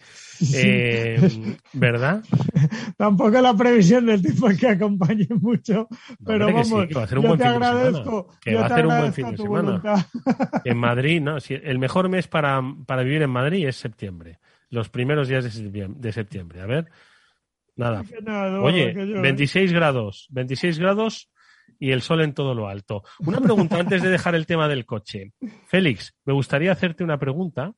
Eh, 0.53 1.19
¿Verdad? 1.73 2.23
Tampoco 2.97 3.41
la 3.41 3.55
previsión 3.55 4.05
del 4.05 4.21
tipo 4.21 4.47
que 4.49 4.67
acompañe 4.67 5.27
mucho, 5.41 5.87
pero 6.25 6.45
vamos, 6.45 6.71
va 6.95 7.03
a 7.03 7.07
ser 7.07 7.17
un 7.17 7.27
buen 7.27 7.39
te 7.39 7.45
fin 7.45 7.53
agradezco. 7.53 8.27
De 8.31 8.39
que 8.39 8.55
va 8.55 8.65
a 8.65 8.69
ser 8.69 8.87
un 8.87 8.97
buen 8.97 9.13
fin 9.13 9.31
de 9.31 9.37
semana. 9.37 9.81
En 10.65 10.77
Madrid, 10.77 11.21
¿no? 11.21 11.37
el 11.49 11.79
mejor 11.79 12.09
mes 12.09 12.27
para, 12.27 12.61
para 12.85 13.03
vivir 13.03 13.21
en 13.21 13.29
Madrid 13.29 13.67
es 13.67 13.75
septiembre. 13.75 14.39
Los 14.69 14.89
primeros 14.89 15.27
días 15.27 15.45
de 15.71 16.11
septiembre. 16.11 16.61
A 16.61 16.65
ver, 16.65 16.89
Nada. 17.79 18.03
Oye, 18.61 18.93
26 18.93 19.71
grados, 19.71 20.27
26 20.31 20.79
grados 20.79 21.29
y 21.79 21.91
el 21.91 22.01
sol 22.01 22.21
en 22.21 22.33
todo 22.33 22.53
lo 22.53 22.67
alto. 22.67 23.03
Una 23.19 23.39
pregunta 23.41 23.77
antes 23.79 24.03
de 24.03 24.09
dejar 24.09 24.35
el 24.35 24.45
tema 24.45 24.67
del 24.67 24.85
coche. 24.85 25.33
Félix, 25.65 26.13
me 26.25 26.33
gustaría 26.33 26.71
hacerte 26.71 27.03
una 27.03 27.17
pregunta 27.17 27.73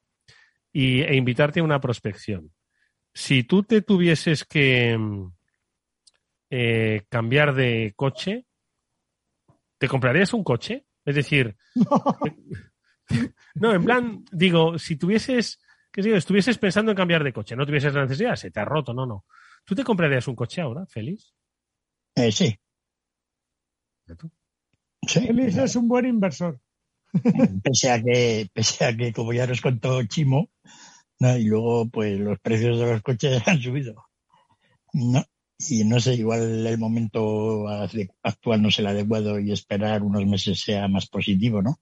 y, 0.73 1.01
e 1.01 1.15
invitarte 1.15 1.59
a 1.59 1.63
una 1.63 1.79
prospección. 1.79 2.51
Si 3.13 3.43
tú 3.43 3.63
te 3.63 3.81
tuvieses 3.81 4.43
que 4.45 4.97
eh, 6.49 7.03
cambiar 7.09 7.53
de 7.53 7.93
coche, 7.95 8.45
¿te 9.77 9.87
comprarías 9.87 10.33
un 10.33 10.43
coche? 10.43 10.85
Es 11.05 11.15
decir, 11.15 11.55
no, 13.55 13.73
en 13.73 13.83
plan, 13.83 14.25
digo, 14.31 14.79
si 14.79 14.95
tuvieses, 14.95 15.59
que 15.91 16.01
digo, 16.01 16.15
estuvieses 16.15 16.57
pensando 16.57 16.91
en 16.91 16.97
cambiar 16.97 17.23
de 17.23 17.33
coche, 17.33 17.55
no 17.55 17.65
tuvieses 17.65 17.93
la 17.93 18.03
necesidad, 18.03 18.35
se 18.35 18.51
te 18.51 18.59
ha 18.59 18.65
roto, 18.65 18.93
no, 18.93 19.05
no. 19.05 19.25
¿Tú 19.65 19.75
te 19.75 19.83
comprarías 19.83 20.27
un 20.27 20.35
coche 20.35 20.61
ahora, 20.61 20.85
Félix? 20.85 21.33
Eh, 22.15 22.31
sí. 22.31 22.57
Félix 25.07 25.57
es 25.57 25.75
un 25.75 25.87
buen 25.87 26.05
inversor. 26.05 26.59
pese 27.63 27.91
a 27.91 28.01
que, 28.01 28.49
pese 28.53 28.85
a 28.85 28.95
que, 28.95 29.11
como 29.11 29.33
ya 29.33 29.47
nos 29.47 29.61
contó 29.61 30.01
Chimo, 30.03 30.49
y 31.19 31.43
luego 31.43 31.87
pues 31.89 32.19
los 32.19 32.39
precios 32.39 32.79
de 32.79 32.91
los 32.91 33.01
coches 33.01 33.41
han 33.47 33.61
subido. 33.61 34.05
No, 34.93 35.23
y 35.69 35.83
no 35.83 35.99
sé, 35.99 36.15
igual 36.15 36.65
el 36.65 36.77
momento 36.77 37.67
actual 38.23 38.61
no 38.61 38.69
es 38.69 38.79
el 38.79 38.87
adecuado 38.87 39.39
y 39.39 39.51
esperar 39.51 40.03
unos 40.03 40.25
meses 40.25 40.59
sea 40.59 40.87
más 40.87 41.07
positivo, 41.07 41.61
¿no? 41.61 41.79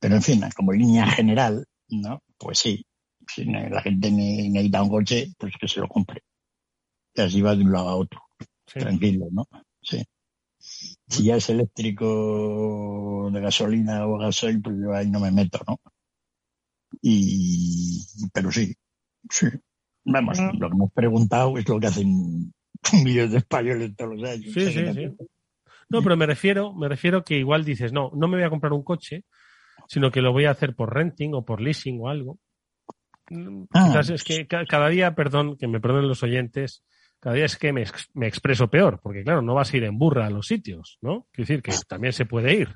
Pero 0.00 0.16
en 0.16 0.22
fin, 0.22 0.42
como 0.54 0.72
línea 0.72 1.06
general, 1.06 1.66
¿no? 1.88 2.22
Pues 2.36 2.58
sí, 2.58 2.84
si 3.26 3.44
la 3.44 3.82
gente 3.82 4.10
necesita 4.10 4.82
un 4.82 4.90
coche, 4.90 5.32
pues 5.38 5.54
que 5.60 5.68
se 5.68 5.80
lo 5.80 5.88
compre. 5.88 6.22
Y 7.14 7.20
así 7.20 7.40
va 7.40 7.56
de 7.56 7.64
un 7.64 7.72
lado 7.72 7.88
a 7.88 7.96
otro. 7.96 8.20
Tranquilo, 8.64 9.26
¿no? 9.30 9.48
Sí. 9.82 10.04
Si 10.58 11.24
ya 11.24 11.36
es 11.36 11.48
eléctrico 11.50 13.30
de 13.32 13.40
gasolina 13.40 14.06
o 14.06 14.18
gasoil, 14.18 14.60
pues 14.60 14.76
yo 14.80 14.92
ahí 14.92 15.08
no 15.08 15.20
me 15.20 15.30
meto, 15.30 15.60
¿no? 15.66 15.80
Y, 17.00 18.04
pero 18.32 18.50
sí, 18.50 18.74
sí. 19.30 19.46
Vamos, 20.04 20.38
ah. 20.40 20.52
lo 20.58 20.68
que 20.68 20.74
hemos 20.74 20.92
preguntado 20.92 21.56
es 21.58 21.68
lo 21.68 21.78
que 21.78 21.86
hacen 21.86 22.52
millones 23.04 23.32
de 23.32 23.38
españoles 23.38 23.96
todos 23.96 24.16
los 24.16 24.28
años. 24.28 24.52
Sí, 24.52 24.72
sí, 24.72 24.92
sí. 24.94 25.16
No, 25.90 26.02
pero 26.02 26.16
me 26.16 26.26
refiero, 26.26 26.74
me 26.74 26.88
refiero 26.88 27.24
que 27.24 27.38
igual 27.38 27.64
dices, 27.64 27.92
no, 27.92 28.10
no 28.14 28.28
me 28.28 28.36
voy 28.36 28.44
a 28.44 28.50
comprar 28.50 28.72
un 28.72 28.82
coche, 28.82 29.24
sino 29.86 30.10
que 30.10 30.20
lo 30.20 30.32
voy 30.32 30.44
a 30.44 30.50
hacer 30.50 30.74
por 30.74 30.94
renting 30.94 31.34
o 31.34 31.44
por 31.44 31.60
leasing 31.60 31.98
o 32.00 32.08
algo. 32.08 32.38
Ah. 33.72 33.86
Quizás 33.86 34.10
es 34.10 34.24
que 34.24 34.46
cada 34.46 34.88
día, 34.88 35.14
perdón, 35.14 35.56
que 35.56 35.66
me 35.66 35.80
perdonen 35.80 36.08
los 36.08 36.22
oyentes, 36.22 36.84
cada 37.20 37.34
día 37.34 37.46
es 37.46 37.56
que 37.56 37.72
me, 37.72 37.84
me, 38.14 38.26
expreso 38.26 38.68
peor, 38.68 39.00
porque 39.02 39.24
claro, 39.24 39.42
no 39.42 39.54
vas 39.54 39.72
a 39.72 39.76
ir 39.76 39.84
en 39.84 39.98
burra 39.98 40.26
a 40.26 40.30
los 40.30 40.46
sitios, 40.46 40.98
¿no? 41.00 41.26
Quiero 41.32 41.48
decir 41.48 41.62
que 41.62 41.72
también 41.88 42.12
se 42.12 42.26
puede 42.26 42.54
ir. 42.54 42.74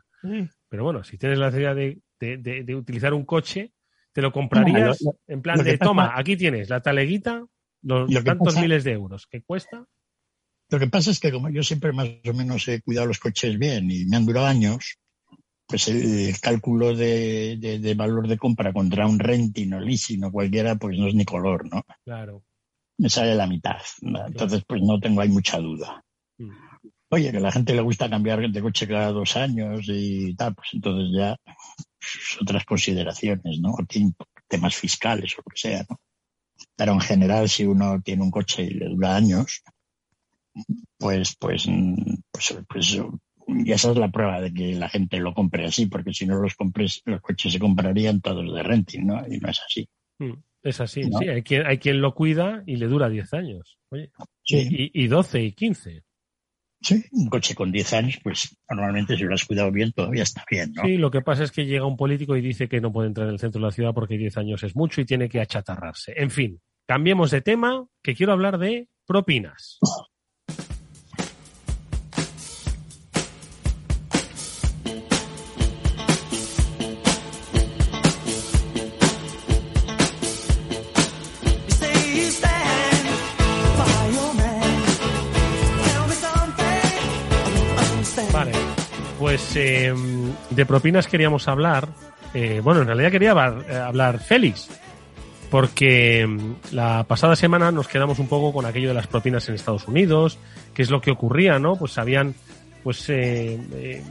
Pero 0.68 0.84
bueno, 0.84 1.02
si 1.02 1.18
tienes 1.18 1.38
la 1.38 1.46
necesidad 1.46 1.74
de, 1.74 2.00
de, 2.20 2.62
de, 2.62 2.74
utilizar 2.76 3.12
un 3.12 3.24
coche, 3.24 3.72
te 4.12 4.22
lo 4.22 4.32
comprarías 4.32 4.98
en 5.26 5.42
plan 5.42 5.62
de, 5.62 5.78
toma, 5.78 6.12
aquí 6.14 6.36
tienes 6.36 6.70
la 6.70 6.80
taleguita, 6.80 7.44
los 7.82 8.24
tantos 8.24 8.56
miles 8.56 8.84
de 8.84 8.92
euros 8.92 9.26
que 9.26 9.42
cuesta. 9.42 9.84
Lo 10.70 10.78
que 10.78 10.86
pasa 10.86 11.10
es 11.10 11.20
que 11.20 11.32
como 11.32 11.50
yo 11.50 11.62
siempre 11.62 11.92
más 11.92 12.08
o 12.24 12.32
menos 12.32 12.66
he 12.68 12.80
cuidado 12.80 13.08
los 13.08 13.18
coches 13.18 13.58
bien 13.58 13.90
y 13.90 14.06
me 14.06 14.16
han 14.16 14.24
durado 14.24 14.46
años, 14.46 14.98
pues 15.66 15.88
el, 15.88 16.38
cálculo 16.40 16.94
de, 16.94 17.58
de, 17.58 17.94
valor 17.94 18.28
de 18.28 18.38
compra 18.38 18.72
contra 18.72 19.06
un 19.06 19.18
renting 19.18 19.72
o 19.72 19.80
leasing 19.80 20.24
o 20.24 20.32
cualquiera, 20.32 20.76
pues 20.76 20.96
no 20.98 21.08
es 21.08 21.14
ni 21.14 21.24
color, 21.24 21.68
¿no? 21.68 21.84
Claro. 22.04 22.44
Me 22.98 23.08
sale 23.08 23.34
la 23.34 23.46
mitad. 23.46 23.80
Entonces, 24.00 24.62
pues 24.66 24.82
no 24.82 25.00
tengo 25.00 25.20
ahí 25.20 25.28
mucha 25.28 25.58
duda. 25.58 26.02
Mm. 26.38 26.50
Oye, 27.10 27.30
que 27.30 27.36
a 27.36 27.40
la 27.40 27.52
gente 27.52 27.74
le 27.74 27.82
gusta 27.82 28.08
cambiar 28.08 28.50
de 28.50 28.62
coche 28.62 28.88
cada 28.88 29.12
dos 29.12 29.36
años 29.36 29.84
y 29.86 30.34
tal, 30.34 30.54
pues 30.54 30.68
entonces 30.72 31.10
ya 31.14 31.36
pues, 31.44 32.38
otras 32.40 32.64
consideraciones, 32.64 33.60
¿no? 33.60 33.74
temas 34.48 34.74
fiscales 34.74 35.34
o 35.34 35.42
lo 35.44 35.50
que 35.50 35.58
sea, 35.58 35.84
¿no? 35.88 36.00
Pero 36.76 36.92
en 36.92 37.00
general, 37.00 37.48
si 37.48 37.64
uno 37.64 38.00
tiene 38.02 38.22
un 38.22 38.30
coche 38.30 38.62
y 38.62 38.70
le 38.70 38.88
dura 38.88 39.16
años, 39.16 39.62
pues, 40.98 41.36
pues, 41.38 41.68
pues, 42.30 42.56
pues, 42.68 42.98
y 43.46 43.72
esa 43.72 43.90
es 43.90 43.96
la 43.96 44.10
prueba 44.10 44.40
de 44.40 44.52
que 44.52 44.74
la 44.74 44.88
gente 44.88 45.18
lo 45.18 45.34
compre 45.34 45.66
así, 45.66 45.86
porque 45.86 46.12
si 46.12 46.26
no 46.26 46.40
los 46.40 46.54
compres, 46.54 47.02
los 47.04 47.20
coches 47.20 47.52
se 47.52 47.58
comprarían 47.58 48.20
todos 48.20 48.54
de 48.54 48.62
renting, 48.62 49.06
¿no? 49.06 49.22
Y 49.28 49.38
no 49.38 49.48
es 49.48 49.60
así. 49.66 49.88
Mm, 50.18 50.34
es 50.62 50.80
así, 50.80 51.04
sí. 51.04 51.28
Hay 51.28 51.42
quien, 51.42 51.66
hay 51.66 51.78
quien 51.78 52.00
lo 52.00 52.14
cuida 52.14 52.62
y 52.66 52.76
le 52.76 52.86
dura 52.86 53.08
10 53.08 53.34
años. 53.34 53.78
Oye, 53.90 54.10
y, 54.44 55.04
y 55.04 55.08
12 55.08 55.42
y 55.42 55.52
15. 55.52 56.02
Sí, 56.82 57.04
un 57.12 57.28
coche 57.28 57.54
con 57.54 57.70
10 57.70 57.92
años, 57.92 58.18
pues 58.24 58.56
normalmente 58.68 59.16
si 59.16 59.22
lo 59.22 59.34
has 59.34 59.44
cuidado 59.44 59.70
bien 59.70 59.92
todavía 59.92 60.24
está 60.24 60.44
bien, 60.50 60.72
¿no? 60.74 60.82
Sí, 60.82 60.96
lo 60.96 61.12
que 61.12 61.20
pasa 61.20 61.44
es 61.44 61.52
que 61.52 61.64
llega 61.64 61.86
un 61.86 61.96
político 61.96 62.36
y 62.36 62.40
dice 62.40 62.68
que 62.68 62.80
no 62.80 62.92
puede 62.92 63.06
entrar 63.06 63.28
en 63.28 63.34
el 63.34 63.38
centro 63.38 63.60
de 63.60 63.66
la 63.66 63.72
ciudad 63.72 63.94
porque 63.94 64.18
10 64.18 64.36
años 64.38 64.62
es 64.64 64.74
mucho 64.74 65.00
y 65.00 65.04
tiene 65.04 65.28
que 65.28 65.40
achatarrarse. 65.40 66.12
En 66.16 66.30
fin, 66.30 66.60
cambiemos 66.86 67.30
de 67.30 67.40
tema, 67.40 67.86
que 68.02 68.14
quiero 68.14 68.32
hablar 68.32 68.58
de 68.58 68.88
propinas. 69.06 69.78
Pues 89.22 89.54
em, 89.54 90.32
de 90.50 90.66
propinas 90.66 91.06
queríamos 91.06 91.46
hablar. 91.46 91.86
Eh, 92.34 92.60
bueno, 92.60 92.80
en 92.80 92.88
realidad 92.88 93.12
quería 93.12 93.30
eh, 93.68 93.76
hablar, 93.76 94.18
Félix, 94.18 94.68
porque 95.48 96.22
em, 96.22 96.56
la 96.72 97.04
pasada 97.04 97.36
semana 97.36 97.70
nos 97.70 97.86
quedamos 97.86 98.18
un 98.18 98.26
poco 98.26 98.52
con 98.52 98.66
aquello 98.66 98.88
de 98.88 98.94
las 98.94 99.06
propinas 99.06 99.48
en 99.48 99.54
Estados 99.54 99.86
Unidos, 99.86 100.40
qué 100.74 100.82
es 100.82 100.90
lo 100.90 101.00
que 101.00 101.12
ocurría, 101.12 101.60
¿no? 101.60 101.76
Pues 101.76 101.98
habían, 101.98 102.34
pues 102.82 103.08
eh, 103.10 104.02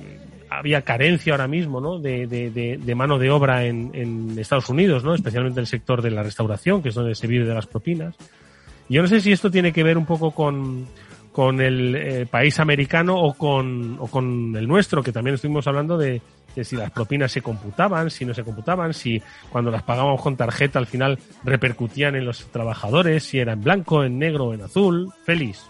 había 0.50 0.84
carencia 0.84 1.34
ahora 1.34 1.50
mismo, 1.50 1.82
¿no? 1.82 2.00
De, 2.00 2.26
de, 2.26 2.95
mano 2.95 3.19
de 3.19 3.32
obra 3.32 3.65
en, 3.65 3.91
en, 3.93 4.39
Estados 4.39 4.69
Unidos, 4.69 5.04
¿no? 5.04 5.13
Especialmente 5.13 5.60
en 5.60 5.63
el 5.63 5.67
sector 5.67 6.02
de 6.02 6.12
la 6.12 6.24
restauración, 6.24 6.82
que 6.82 6.88
es 6.88 6.95
donde 6.95 7.15
se 7.15 7.28
vive 7.28 7.43
de 7.43 7.54
las 7.54 7.67
propinas. 7.67 8.15
Yo 8.88 9.02
no 9.02 9.10
sé 9.10 9.19
si 9.19 9.34
esto 9.34 9.52
tiene 9.52 9.74
que 9.74 9.84
ver 9.84 9.97
un 9.97 10.06
poco 10.06 10.32
con, 10.32 10.88
con 11.32 11.62
el 11.62 11.96
eh, 11.96 12.26
país 12.26 12.60
americano 12.60 13.17
o 13.17 13.34
con, 13.34 13.98
o 14.00 14.08
con 14.08 14.56
el 14.56 14.67
nuestro, 14.67 15.02
que 15.02 15.12
también 15.12 15.36
estuvimos 15.36 15.65
hablando 15.67 15.98
de, 15.98 16.22
si 16.63 16.76
las 16.76 16.91
propinas 16.91 17.32
se 17.32 17.41
computaban, 17.41 18.10
si 18.12 18.26
no 18.26 18.34
se 18.34 18.44
computaban, 18.44 18.94
si 18.94 19.22
cuando 19.50 19.72
las 19.72 19.84
pagábamos 19.84 20.22
con 20.22 20.36
tarjeta 20.36 20.80
al 20.80 20.88
final 20.88 21.20
repercutían 21.44 22.15
en 22.15 22.26
los 22.26 22.46
trabajadores, 22.52 23.24
si 23.24 23.39
era 23.39 23.54
en 23.54 23.62
blanco, 23.62 24.04
en 24.04 24.20
negro 24.20 24.54
en 24.54 24.62
azul. 24.62 25.12
Feliz. 25.26 25.62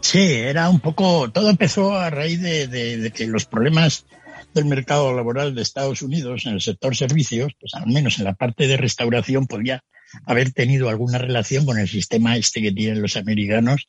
Sí, 0.00 0.32
era 0.32 0.68
un 0.68 0.80
poco, 0.80 1.30
todo 1.30 1.50
empezó 1.50 1.94
a 1.94 2.08
raíz 2.10 2.40
de, 2.40 2.66
de, 2.68 3.10
que 3.10 3.26
los 3.26 3.44
problemas 3.44 4.06
del 4.54 4.64
mercado 4.64 5.14
laboral 5.14 5.54
de 5.54 5.62
Estados 5.62 6.02
Unidos 6.02 6.46
en 6.46 6.54
el 6.54 6.60
sector 6.60 6.96
servicios, 6.96 7.52
pues 7.60 7.74
al 7.74 7.86
menos 7.86 8.18
en 8.18 8.24
la 8.24 8.34
parte 8.34 8.66
de 8.66 8.76
restauración 8.76 9.46
podía 9.46 9.84
haber 10.26 10.52
tenido 10.52 10.88
alguna 10.88 11.18
relación 11.18 11.66
con 11.66 11.78
el 11.78 11.86
sistema 11.86 12.36
este 12.36 12.62
que 12.62 12.72
tienen 12.72 13.02
los 13.02 13.16
americanos 13.16 13.86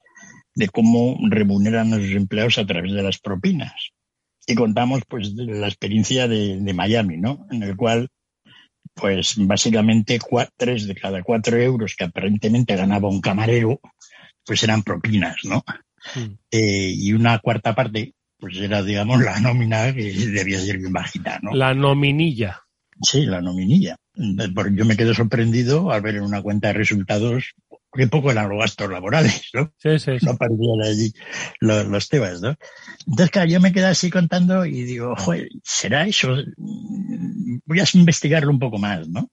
de 0.55 0.69
cómo 0.69 1.17
remuneran 1.29 1.93
a 1.93 1.97
sus 1.97 2.11
empleados 2.11 2.57
a 2.57 2.65
través 2.65 2.93
de 2.93 3.03
las 3.03 3.19
propinas. 3.19 3.91
Y 4.47 4.55
contamos 4.55 5.01
pues 5.07 5.35
de 5.35 5.45
la 5.45 5.67
experiencia 5.67 6.27
de, 6.27 6.73
Miami, 6.73 7.17
¿no? 7.17 7.45
En 7.51 7.63
el 7.63 7.75
cual 7.75 8.09
pues 8.93 9.35
básicamente 9.37 10.19
tres 10.57 10.87
de 10.87 10.95
cada 10.95 11.23
cuatro 11.23 11.57
euros 11.57 11.95
que 11.95 12.03
aparentemente 12.03 12.75
ganaba 12.75 13.07
un 13.07 13.21
camarero, 13.21 13.79
pues 14.45 14.63
eran 14.63 14.83
propinas, 14.83 15.37
¿no? 15.45 15.63
Hmm. 16.15 16.35
Eh, 16.49 16.93
y 16.93 17.13
una 17.13 17.39
cuarta 17.39 17.73
parte, 17.73 18.13
pues 18.37 18.57
era, 18.57 18.83
digamos, 18.83 19.21
la 19.21 19.39
nómina 19.39 19.93
que 19.93 20.11
debía 20.11 20.59
ser 20.59 20.79
bien 20.79 20.91
bajita, 20.91 21.39
¿no? 21.41 21.51
La 21.53 21.73
nominilla. 21.73 22.61
Sí, 23.01 23.25
la 23.25 23.41
nominilla. 23.41 23.95
Yo 24.15 24.85
me 24.85 24.97
quedo 24.97 25.13
sorprendido 25.13 25.91
al 25.91 26.01
ver 26.01 26.15
en 26.15 26.23
una 26.23 26.41
cuenta 26.41 26.67
de 26.67 26.73
resultados 26.73 27.53
qué 27.93 28.07
poco 28.07 28.31
eran 28.31 28.49
los 28.49 28.59
gastos 28.59 28.89
laborales, 28.89 29.49
¿no? 29.53 29.73
Sí, 29.77 29.99
sí, 29.99 30.11
No 30.21 30.31
aparecían 30.31 30.81
allí 30.83 31.13
los, 31.59 32.09
temas, 32.09 32.41
¿no? 32.41 32.55
Entonces, 33.07 33.31
claro, 33.31 33.49
yo 33.49 33.59
me 33.59 33.71
quedé 33.71 33.85
así 33.85 34.09
contando 34.09 34.65
y 34.65 34.83
digo, 34.83 35.15
joder, 35.17 35.49
¿será 35.63 36.07
eso? 36.07 36.35
Voy 37.65 37.79
a 37.79 37.85
investigarlo 37.93 38.51
un 38.51 38.59
poco 38.59 38.77
más, 38.77 39.07
¿no? 39.07 39.29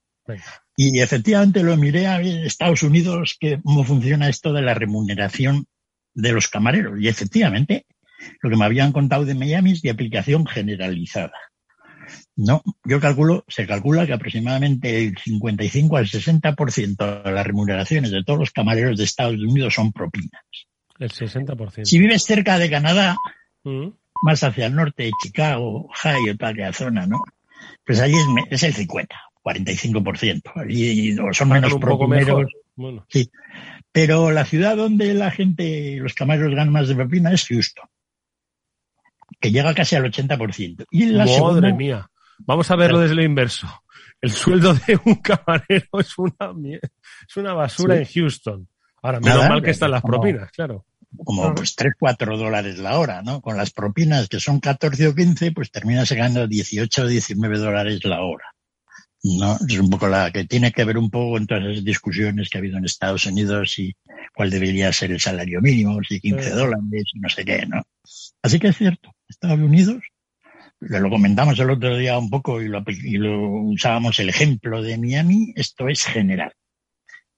Y 0.77 1.01
efectivamente 1.01 1.63
lo 1.63 1.77
miré 1.77 2.07
a 2.07 2.21
Estados 2.21 2.83
Unidos, 2.83 3.37
que, 3.41 3.61
cómo 3.63 3.85
funciona 3.85 4.29
esto 4.29 4.53
de 4.53 4.63
la 4.63 4.75
remuneración 4.75 5.67
de 6.15 6.33
los 6.33 6.49
camareros. 6.49 7.01
Y 7.01 7.09
efectivamente, 7.09 7.87
lo 8.43 8.51
que 8.51 8.57
me 8.57 8.65
habían 8.65 8.93
contado 8.93 9.25
de 9.25 9.35
Miami 9.35 9.73
es 9.73 9.83
de 9.83 9.91
aplicación 9.91 10.47
generalizada. 10.47 11.33
No, 12.41 12.63
yo 12.85 13.01
calculo, 13.01 13.45
se 13.49 13.67
calcula 13.67 14.07
que 14.07 14.13
aproximadamente 14.13 15.05
el 15.07 15.19
55 15.19 15.97
al 15.97 16.07
60% 16.07 17.23
de 17.25 17.33
las 17.33 17.45
remuneraciones 17.45 18.13
de 18.13 18.23
todos 18.23 18.39
los 18.39 18.51
camareros 18.53 18.97
de 18.97 19.03
Estados 19.03 19.35
Unidos 19.41 19.75
son 19.75 19.91
propinas. 19.93 20.41
El 21.01 21.11
60%. 21.11 21.85
Si 21.85 21.99
vives 21.99 22.23
cerca 22.23 22.59
de 22.59 22.71
Canadá, 22.71 23.17
Mm. 23.65 23.89
más 24.23 24.43
hacia 24.45 24.67
el 24.67 24.75
norte 24.77 25.03
de 25.05 25.11
Chicago, 25.21 25.89
Ohio, 25.91 26.37
toda 26.37 26.53
aquella 26.53 26.73
zona, 26.73 27.07
¿no? 27.09 27.19
Pues 27.85 27.99
allí 28.01 28.15
es, 28.51 28.63
el 28.63 28.73
50, 28.73 29.17
45%. 29.43 30.53
Allí 30.55 31.17
son 31.33 31.49
menos 31.49 31.75
propineros. 31.75 32.53
Bueno, 32.77 33.05
Sí. 33.09 33.29
Pero 33.91 34.31
la 34.31 34.45
ciudad 34.45 34.77
donde 34.77 35.13
la 35.15 35.33
gente, 35.33 35.97
los 35.97 36.15
camareros 36.15 36.51
ganan 36.55 36.71
más 36.73 36.87
de 36.87 36.95
propina 36.95 37.33
es 37.33 37.47
Houston, 37.49 37.87
que 39.41 39.51
llega 39.51 39.75
casi 39.75 39.97
al 39.97 40.05
80%. 40.05 40.85
Y 40.91 41.07
la 41.07 41.25
madre 41.25 41.35
segunda- 41.35 41.73
mía. 41.73 42.09
Vamos 42.41 42.71
a 42.71 42.77
verlo 42.77 43.01
desde 43.01 43.15
lo 43.15 43.23
inverso. 43.25 43.67
El 44.21 44.31
sueldo 44.31 44.75
de 44.75 44.99
un 45.05 45.17
camarero 45.17 46.01
es 46.01 46.19
una, 46.19 46.53
es 47.29 47.37
una 47.37 47.53
basura 47.55 47.95
Sí. 47.97 48.01
en 48.01 48.07
Houston. 48.23 48.69
Ahora, 49.03 49.21
menos 49.21 49.37
Nada, 49.39 49.49
mal 49.51 49.63
que 49.63 49.71
están 49.71 49.91
las 49.93 50.03
como- 50.03 50.15
propinas, 50.15 50.51
claro. 50.51 50.85
como 51.25 51.55
pues 51.55 51.75
3, 51.77 51.95
4 51.99 52.37
dólares 52.37 52.79
la 52.79 52.99
hora, 52.99 53.23
¿no? 53.23 53.41
Con 53.41 53.57
las 53.57 53.71
propinas 53.71 54.29
que 54.29 54.41
son 54.41 54.61
14 54.61 55.07
o 55.09 55.15
15, 55.15 55.53
pues 55.53 55.71
terminas 55.71 56.11
ganando 56.11 56.47
18 56.49 57.03
o 57.03 57.07
19 57.07 57.59
dólares 57.59 58.01
la 58.05 58.23
hora. 58.23 58.45
No, 59.23 59.57
es 59.69 59.79
un 59.81 59.91
poco 59.91 60.07
la 60.09 60.31
que 60.31 60.45
tiene 60.45 60.71
que 60.71 60.85
ver 60.85 60.97
un 60.99 61.11
poco 61.11 61.39
en 61.39 61.47
todas 61.47 61.63
las 61.65 61.85
discusiones 61.85 62.49
que 62.49 62.59
ha 62.59 62.61
habido 62.61 62.79
en 62.79 62.85
Estados 62.85 63.27
Unidos 63.27 63.79
y 63.79 63.97
cuál 64.35 64.51
debería 64.51 64.93
ser 64.93 65.11
el 65.11 65.21
salario 65.21 65.61
mínimo, 65.61 65.99
si 66.09 66.21
15 66.21 66.51
Sí. 66.51 66.57
dólares 66.57 67.05
y 67.15 67.19
no 67.21 67.29
sé 67.29 67.45
qué, 67.45 67.67
¿no? 67.67 67.83
Así 68.43 68.59
que 68.61 68.69
es 68.69 68.77
cierto, 68.77 69.13
Estados 69.29 69.59
Unidos, 69.59 70.03
lo 70.81 71.11
comentamos 71.11 71.59
el 71.59 71.71
otro 71.71 71.97
día 71.97 72.19
un 72.19 72.31
poco 72.31 72.61
y 72.63 72.69
lo, 72.69 72.83
y 72.87 73.17
lo 73.19 73.51
usábamos 73.63 74.19
el 74.21 74.29
ejemplo 74.29 74.83
de 74.83 74.99
Miami, 74.99 75.53
esto 75.57 75.89
es 75.89 76.05
general, 76.05 76.53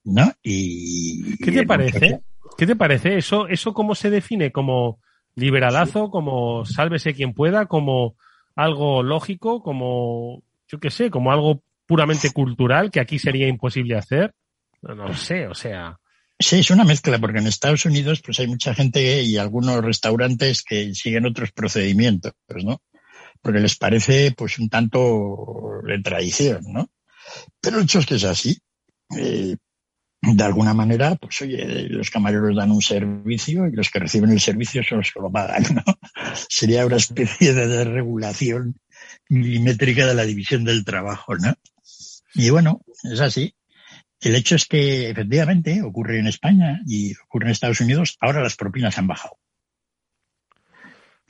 ¿no? 0.04 0.32
Y 0.42 1.36
¿Qué 1.36 1.52
te 1.52 1.66
parece? 1.66 2.20
¿Qué 2.56 2.66
te 2.66 2.76
parece? 2.76 3.16
¿Eso, 3.16 3.48
eso 3.48 3.72
cómo 3.72 3.94
se 3.94 4.10
define? 4.10 4.52
¿Como 4.52 5.00
liberalazo? 5.34 6.10
¿Como 6.10 6.64
sálvese 6.64 7.14
quien 7.14 7.32
pueda? 7.32 7.66
¿Como 7.66 8.16
algo 8.54 9.02
lógico? 9.02 9.62
¿Como, 9.62 10.42
yo 10.68 10.78
qué 10.80 10.90
sé, 10.90 11.10
como 11.10 11.32
algo 11.32 11.62
puramente 11.86 12.30
cultural 12.30 12.90
que 12.90 13.00
aquí 13.00 13.18
sería 13.18 13.48
imposible 13.48 13.96
hacer? 13.96 14.34
No, 14.82 14.94
no 14.94 15.08
lo 15.08 15.14
sé, 15.14 15.46
o 15.46 15.54
sea. 15.54 15.98
Sí, 16.38 16.60
es 16.60 16.70
una 16.70 16.84
mezcla, 16.84 17.18
porque 17.18 17.38
en 17.38 17.46
Estados 17.46 17.84
Unidos 17.84 18.22
pues 18.22 18.40
hay 18.40 18.46
mucha 18.46 18.74
gente 18.74 19.22
y 19.22 19.36
algunos 19.36 19.84
restaurantes 19.84 20.62
que 20.62 20.94
siguen 20.94 21.26
otros 21.26 21.52
procedimientos, 21.52 22.32
¿no? 22.64 22.80
Porque 23.42 23.60
les 23.60 23.76
parece 23.76 24.32
pues 24.36 24.58
un 24.58 24.68
tanto 24.68 25.80
de 25.86 26.00
tradición, 26.00 26.62
¿no? 26.68 26.90
Pero 27.60 27.78
el 27.78 27.84
hecho 27.84 28.00
es 28.00 28.06
que 28.06 28.16
es 28.16 28.24
así. 28.24 28.58
Eh, 29.16 29.56
de 30.22 30.44
alguna 30.44 30.74
manera, 30.74 31.14
pues 31.16 31.40
oye, 31.40 31.88
los 31.88 32.10
camareros 32.10 32.54
dan 32.54 32.70
un 32.70 32.82
servicio 32.82 33.66
y 33.66 33.72
los 33.72 33.88
que 33.90 34.00
reciben 34.00 34.30
el 34.30 34.40
servicio 34.40 34.82
son 34.82 34.98
los 34.98 35.10
que 35.12 35.20
lo 35.20 35.32
pagan, 35.32 35.64
¿no? 35.74 35.82
Sería 36.48 36.84
una 36.84 36.96
especie 36.96 37.54
de 37.54 37.84
regulación 37.84 38.78
milimétrica 39.30 40.06
de 40.06 40.14
la 40.14 40.24
división 40.24 40.64
del 40.64 40.84
trabajo, 40.84 41.36
¿no? 41.36 41.54
Y 42.34 42.50
bueno, 42.50 42.82
es 43.02 43.20
así. 43.20 43.54
El 44.20 44.34
hecho 44.34 44.54
es 44.54 44.66
que 44.66 45.08
efectivamente 45.08 45.82
ocurre 45.82 46.18
en 46.18 46.26
España 46.26 46.80
y 46.86 47.14
ocurre 47.24 47.46
en 47.46 47.52
Estados 47.52 47.80
Unidos, 47.80 48.18
ahora 48.20 48.42
las 48.42 48.56
propinas 48.56 48.98
han 48.98 49.06
bajado. 49.06 49.38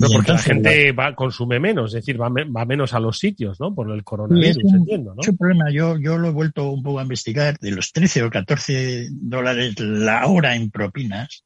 Pero 0.01 0.13
porque 0.15 0.31
entonces, 0.33 0.47
la 0.49 0.55
gente 0.55 0.93
va, 0.93 1.15
consume 1.15 1.61
menos, 1.61 1.91
es 1.91 2.01
decir, 2.05 2.21
va, 2.21 2.31
me- 2.31 2.45
va 2.45 2.65
menos 2.65 2.95
a 2.95 3.01
los 3.01 3.19
sitios, 3.19 3.61
¿no? 3.61 3.75
Por 3.75 3.91
el 3.91 4.03
coronavirus, 4.03 4.57
es 4.57 4.65
un, 4.65 4.75
entiendo, 4.77 5.15
¿no? 5.15 5.21
es 5.23 5.29
un 5.29 5.37
problema. 5.37 5.71
Yo, 5.71 5.99
yo 5.99 6.17
lo 6.19 6.29
he 6.29 6.33
vuelto 6.33 6.71
un 6.71 6.83
poco 6.83 6.99
a 6.99 7.03
investigar. 7.03 7.59
De 7.59 7.71
los 7.71 7.93
13 7.93 8.23
o 8.23 8.31
14 8.31 9.09
dólares 9.13 9.79
la 9.79 10.27
hora 10.27 10.57
en 10.57 10.71
propinas 10.71 11.45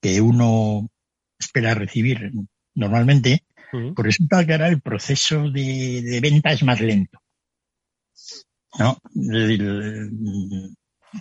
que 0.00 0.20
uno 0.20 0.88
espera 1.38 1.74
recibir 1.74 2.30
normalmente, 2.74 3.44
Ujú. 3.72 3.94
pues 3.94 4.06
resulta 4.06 4.44
que 4.44 4.52
ahora 4.52 4.68
el 4.68 4.80
proceso 4.80 5.50
de, 5.50 6.02
de 6.02 6.20
venta 6.20 6.52
es 6.52 6.62
más 6.62 6.80
lento. 6.80 7.18
¿No? 8.78 8.98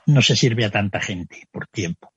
No 0.08 0.22
se 0.22 0.36
sirve 0.36 0.66
a 0.66 0.72
tanta 0.72 1.00
gente 1.00 1.48
por 1.52 1.68
tiempo. 1.68 2.12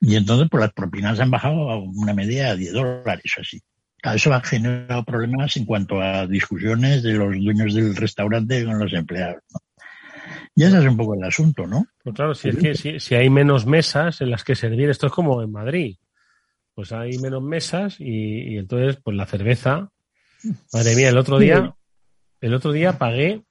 Y 0.00 0.16
entonces, 0.16 0.48
pues 0.50 0.60
las 0.60 0.72
propinas 0.72 1.18
han 1.20 1.30
bajado 1.30 1.70
a 1.70 1.78
una 1.78 2.14
media 2.14 2.50
de 2.50 2.58
10 2.58 2.72
dólares 2.72 3.32
o 3.36 3.40
así. 3.40 3.60
Claro, 4.00 4.16
Eso 4.16 4.32
ha 4.32 4.40
generado 4.40 5.04
problemas 5.04 5.56
en 5.56 5.64
cuanto 5.64 6.00
a 6.00 6.26
discusiones 6.26 7.02
de 7.02 7.14
los 7.14 7.34
dueños 7.42 7.74
del 7.74 7.96
restaurante 7.96 8.64
con 8.64 8.78
los 8.78 8.92
empleados. 8.92 9.42
¿no? 9.52 9.60
Y 10.54 10.64
ese 10.64 10.78
es 10.78 10.84
un 10.84 10.96
poco 10.96 11.14
el 11.14 11.24
asunto, 11.24 11.66
¿no? 11.66 11.86
Pues 12.02 12.16
claro, 12.16 12.34
si 12.34 12.48
es 12.48 12.56
que 12.56 12.74
si, 12.74 12.98
si 13.00 13.14
hay 13.14 13.30
menos 13.30 13.66
mesas 13.66 14.20
en 14.20 14.30
las 14.30 14.44
que 14.44 14.56
servir, 14.56 14.90
esto 14.90 15.06
es 15.06 15.12
como 15.12 15.42
en 15.42 15.52
Madrid. 15.52 15.96
Pues 16.74 16.92
hay 16.92 17.18
menos 17.18 17.42
mesas 17.42 18.00
y, 18.00 18.54
y 18.54 18.58
entonces, 18.58 19.00
pues 19.02 19.16
la 19.16 19.26
cerveza. 19.26 19.90
Madre 20.72 20.96
mía, 20.96 21.08
el 21.08 21.18
otro 21.18 21.38
día, 21.38 21.74
el 22.40 22.54
otro 22.54 22.72
día 22.72 22.98
pagué 22.98 23.42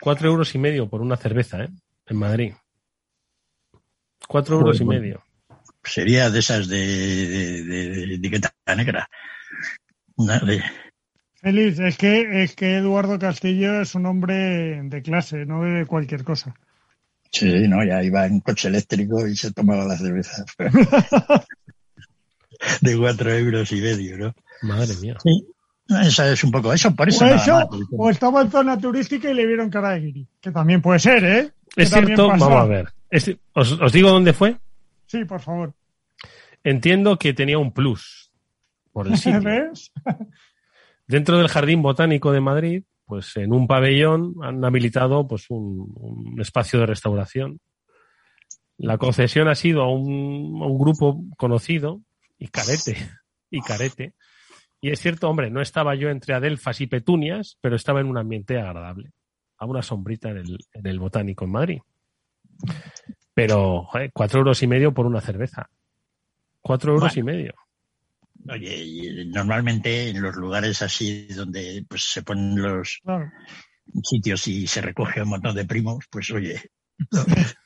cuatro 0.00 0.28
euros 0.28 0.54
y 0.54 0.58
medio 0.58 0.88
por 0.88 1.02
una 1.02 1.16
cerveza, 1.16 1.64
¿eh? 1.64 1.68
En 2.06 2.16
Madrid. 2.16 2.52
Cuatro 4.28 4.56
euros 4.56 4.80
y 4.80 4.84
Joder, 4.84 5.00
medio. 5.00 5.22
Sería 5.86 6.30
de 6.30 6.38
esas 6.40 6.68
de, 6.68 6.76
de- 6.78 7.62
de- 7.64 7.88
de 8.06 8.14
etiqueta 8.14 8.52
negra. 8.76 9.08
De- 10.16 10.62
Feliz, 11.40 11.78
es 11.78 11.96
que, 11.96 12.42
es 12.42 12.54
que 12.56 12.76
Eduardo 12.78 13.18
Castillo 13.18 13.80
es 13.80 13.94
un 13.94 14.06
hombre 14.06 14.82
de 14.82 15.02
clase, 15.02 15.46
no 15.46 15.62
de 15.62 15.86
cualquier 15.86 16.24
cosa. 16.24 16.54
sí, 17.30 17.68
no, 17.68 17.84
ya 17.84 18.02
iba 18.02 18.26
en 18.26 18.40
coche 18.40 18.68
eléctrico 18.68 19.26
y 19.28 19.36
se 19.36 19.52
tomaba 19.52 19.84
la 19.84 19.96
cerveza. 19.96 20.44
de 22.80 22.96
cuatro 22.98 23.32
euros 23.32 23.70
y 23.72 23.80
medio, 23.80 24.16
¿no? 24.18 24.34
Madre 24.62 24.94
mía. 25.00 25.16
Sí. 25.22 25.46
Esa 25.88 26.32
es 26.32 26.42
un 26.42 26.50
poco 26.50 26.72
eso, 26.72 26.92
por 26.96 27.08
eso 27.08 27.24
O 27.24 27.28
nada 27.28 27.40
eso, 27.42 27.52
más. 27.54 27.68
o 27.92 28.10
estaba 28.10 28.42
en 28.42 28.50
zona 28.50 28.76
turística 28.78 29.30
y 29.30 29.34
le 29.34 29.46
vieron 29.46 29.70
cara 29.70 29.90
de 29.90 30.00
guiri, 30.00 30.26
que 30.40 30.50
también 30.50 30.82
puede 30.82 30.98
ser, 30.98 31.22
¿eh? 31.24 31.50
Que 31.76 31.82
Es 31.82 31.90
cierto, 31.90 32.26
vamos 32.28 32.50
a 32.50 32.64
ver. 32.64 32.88
Es- 33.08 33.30
os, 33.52 33.72
os 33.72 33.92
digo 33.92 34.10
dónde 34.10 34.32
fue. 34.32 34.56
Sí, 35.06 35.24
por 35.24 35.40
favor. 35.40 35.74
Entiendo 36.62 37.16
que 37.18 37.32
tenía 37.32 37.58
un 37.58 37.72
plus 37.72 38.32
por 38.92 39.06
el 39.06 39.16
sitio. 39.16 39.40
¿Ves? 39.42 39.92
Dentro 41.06 41.38
del 41.38 41.48
Jardín 41.48 41.82
Botánico 41.82 42.32
de 42.32 42.40
Madrid, 42.40 42.84
pues 43.04 43.36
en 43.36 43.52
un 43.52 43.66
pabellón 43.66 44.34
han 44.42 44.64
habilitado 44.64 45.26
pues 45.28 45.48
un, 45.48 45.92
un 45.96 46.40
espacio 46.40 46.80
de 46.80 46.86
restauración. 46.86 47.60
La 48.78 48.98
concesión 48.98 49.48
ha 49.48 49.54
sido 49.54 49.82
a 49.82 49.92
un, 49.92 50.60
a 50.62 50.66
un 50.66 50.78
grupo 50.78 51.22
conocido 51.36 52.02
y 52.38 52.48
carete, 52.48 52.96
y 53.50 53.60
carete. 53.60 54.14
Y 54.80 54.90
es 54.90 55.00
cierto, 55.00 55.28
hombre, 55.30 55.50
no 55.50 55.62
estaba 55.62 55.94
yo 55.94 56.10
entre 56.10 56.34
adelfas 56.34 56.80
y 56.80 56.86
petunias, 56.86 57.58
pero 57.60 57.76
estaba 57.76 58.00
en 58.00 58.08
un 58.08 58.18
ambiente 58.18 58.58
agradable, 58.58 59.12
a 59.56 59.66
una 59.66 59.82
sombrita 59.82 60.30
en 60.30 60.38
el, 60.38 60.58
en 60.72 60.86
el 60.86 60.98
Botánico 60.98 61.44
en 61.44 61.50
Madrid. 61.50 61.78
Pero, 63.36 63.82
joder, 63.84 64.10
cuatro 64.14 64.38
euros 64.38 64.62
y 64.62 64.66
medio 64.66 64.94
por 64.94 65.04
una 65.04 65.20
cerveza. 65.20 65.68
Cuatro 66.62 66.94
euros 66.94 67.14
Bueno. 67.14 67.30
y 67.30 67.34
medio. 67.34 67.54
Oye, 68.48 68.82
y 68.82 69.26
normalmente 69.26 70.08
en 70.08 70.22
los 70.22 70.36
lugares 70.36 70.80
así 70.80 71.26
donde 71.28 71.84
pues 71.86 72.04
se 72.04 72.22
ponen 72.22 72.62
los 72.62 72.98
Claro. 73.04 73.30
sitios 74.02 74.48
y 74.48 74.66
se 74.66 74.80
recoge 74.80 75.20
un 75.20 75.28
montón 75.28 75.54
de 75.54 75.66
primos, 75.66 76.06
pues 76.10 76.30
oye, 76.30 76.62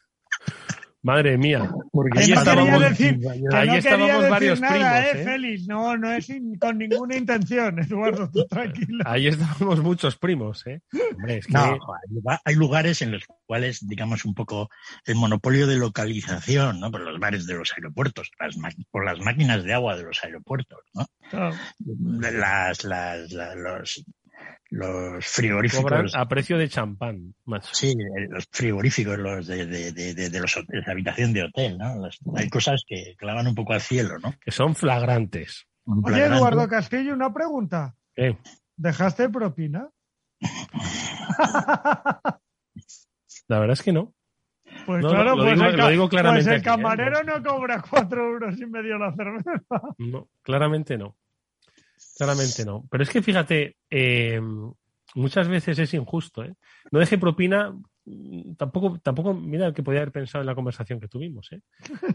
Madre 1.03 1.39
mía. 1.39 1.71
Porque 1.93 2.11
Que 2.19 2.25
Ahí 2.25 2.31
no 2.31 2.39
estábamos, 2.41 2.81
decir, 2.81 3.21
que 3.21 3.29
ahí 3.57 3.67
no 3.69 3.75
estábamos 3.75 4.09
decir 4.17 4.31
varios 4.31 4.61
nada, 4.61 5.01
primos. 5.01 5.15
¿eh, 5.15 5.21
¿eh? 5.21 5.25
Félix? 5.25 5.67
No, 5.67 5.97
no 5.97 6.13
es 6.13 6.29
in- 6.29 6.59
con 6.59 6.77
ninguna 6.79 7.17
intención, 7.17 7.79
Eduardo, 7.79 8.31
tú 8.31 8.45
tranquilo. 8.47 9.03
Ahí 9.07 9.27
estábamos 9.29 9.81
muchos 9.81 10.17
primos, 10.17 10.67
¿eh? 10.67 10.83
Hombre, 11.17 11.39
es 11.39 11.47
que 11.47 11.53
No, 11.55 11.63
hay 11.65 11.79
lugar- 12.15 12.41
hay 12.45 12.55
lugares 12.55 13.01
en 13.03 13.13
los 13.13 13.25
cuales, 13.47 13.87
digamos, 13.89 14.25
un 14.27 14.35
poco 14.35 14.69
el 15.07 15.15
monopolio 15.15 15.67
de 15.67 15.77
localización, 15.77 16.81
¿no? 16.81 16.91
Por 16.91 17.01
los 17.01 17.19
bares 17.19 17.47
de 17.47 17.55
los 17.55 17.73
aeropuertos, 17.75 18.31
las 18.39 18.57
por 18.91 19.05
las 19.05 19.19
máquinas 19.21 19.65
de 19.65 19.73
agua 19.73 19.97
de 19.97 20.03
los 20.05 20.23
aeropuertos, 20.23 20.81
¿no? 20.95 21.07
Claro. 21.31 21.57
Las, 22.21 22.85
las, 22.85 23.33
la- 23.33 23.55
los, 23.55 24.05
los 24.71 25.27
frigoríficos. 25.27 25.83
cobran 25.83 26.07
a 26.15 26.29
precio 26.29 26.57
de 26.59 26.69
champán, 26.69 27.35
macho. 27.45 27.75
Sí, 27.75 27.89
eh, 27.91 28.29
los 28.31 28.47
frigoríficos, 28.51 29.19
los 29.19 29.47
de, 29.47 29.67
de, 29.67 29.93
de, 29.93 30.15
de- 30.15 30.31
de 30.31 30.41
los 30.41 30.57
hoteles, 30.57 30.87
de 30.87 30.93
habitación 30.93 31.33
de 31.33 31.43
hotel, 31.45 31.77
¿no? 31.79 31.97
Las- 31.97 32.19
hay 32.37 32.49
cosas 32.49 32.85
que 32.87 33.15
clavan 33.19 33.49
un 33.49 33.55
poco 33.55 33.73
al 33.73 33.81
cielo, 33.81 34.19
¿no? 34.23 34.33
Que 34.45 34.51
son 34.53 34.75
flagrantes. 34.77 35.67
Oye, 35.87 36.03
flagrante. 36.05 36.37
Eduardo 36.37 36.69
Castillo, 36.69 37.15
una 37.15 37.33
pregunta. 37.35 37.95
¿Qué? 38.15 38.37
¿Dejaste 38.77 39.29
propina? 39.29 39.89
La 43.49 43.59
verdad 43.59 43.73
es 43.73 43.83
que 43.83 43.93
no. 43.93 44.15
Pues 44.87 45.03
No, 45.03 45.11
claro, 45.11 45.35
lo 45.37 45.43
pues, 45.43 45.55
digo- 45.59 45.67
el, 45.69 45.77
lo 45.77 45.89
digo 45.89 46.09
claramente 46.09 46.45
pues 46.51 46.55
el 46.55 46.61
aquí, 46.61 46.69
¿eh? 46.81 46.83
camarero 46.83 47.25
no 47.25 47.43
cobra 47.43 47.83
cuatro 47.83 48.25
euros 48.31 48.59
y 48.61 48.67
medio 48.67 48.99
la 48.99 49.13
cerveza. 49.15 49.61
No, 49.99 50.29
claramente 50.43 50.97
no. 50.97 51.17
Claramente 52.21 52.67
no. 52.67 52.85
Pero 52.91 53.03
es 53.03 53.09
que 53.09 53.23
fíjate, 53.23 53.79
eh, 53.89 54.39
muchas 55.15 55.49
veces 55.49 55.79
es 55.79 55.95
injusto. 55.95 56.45
¿eh? 56.45 56.55
No 56.91 56.99
deje 56.99 57.17
propina, 57.17 57.75
tampoco, 58.59 59.01
tampoco, 59.03 59.33
mira 59.33 59.73
que 59.73 59.83
podía 59.83 60.01
haber 60.01 60.13
pensado 60.13 60.43
en 60.43 60.47
la 60.47 60.55
conversación 60.55 61.01
que 61.01 61.09
tuvimos, 61.09 61.51
¿eh? 61.51 61.63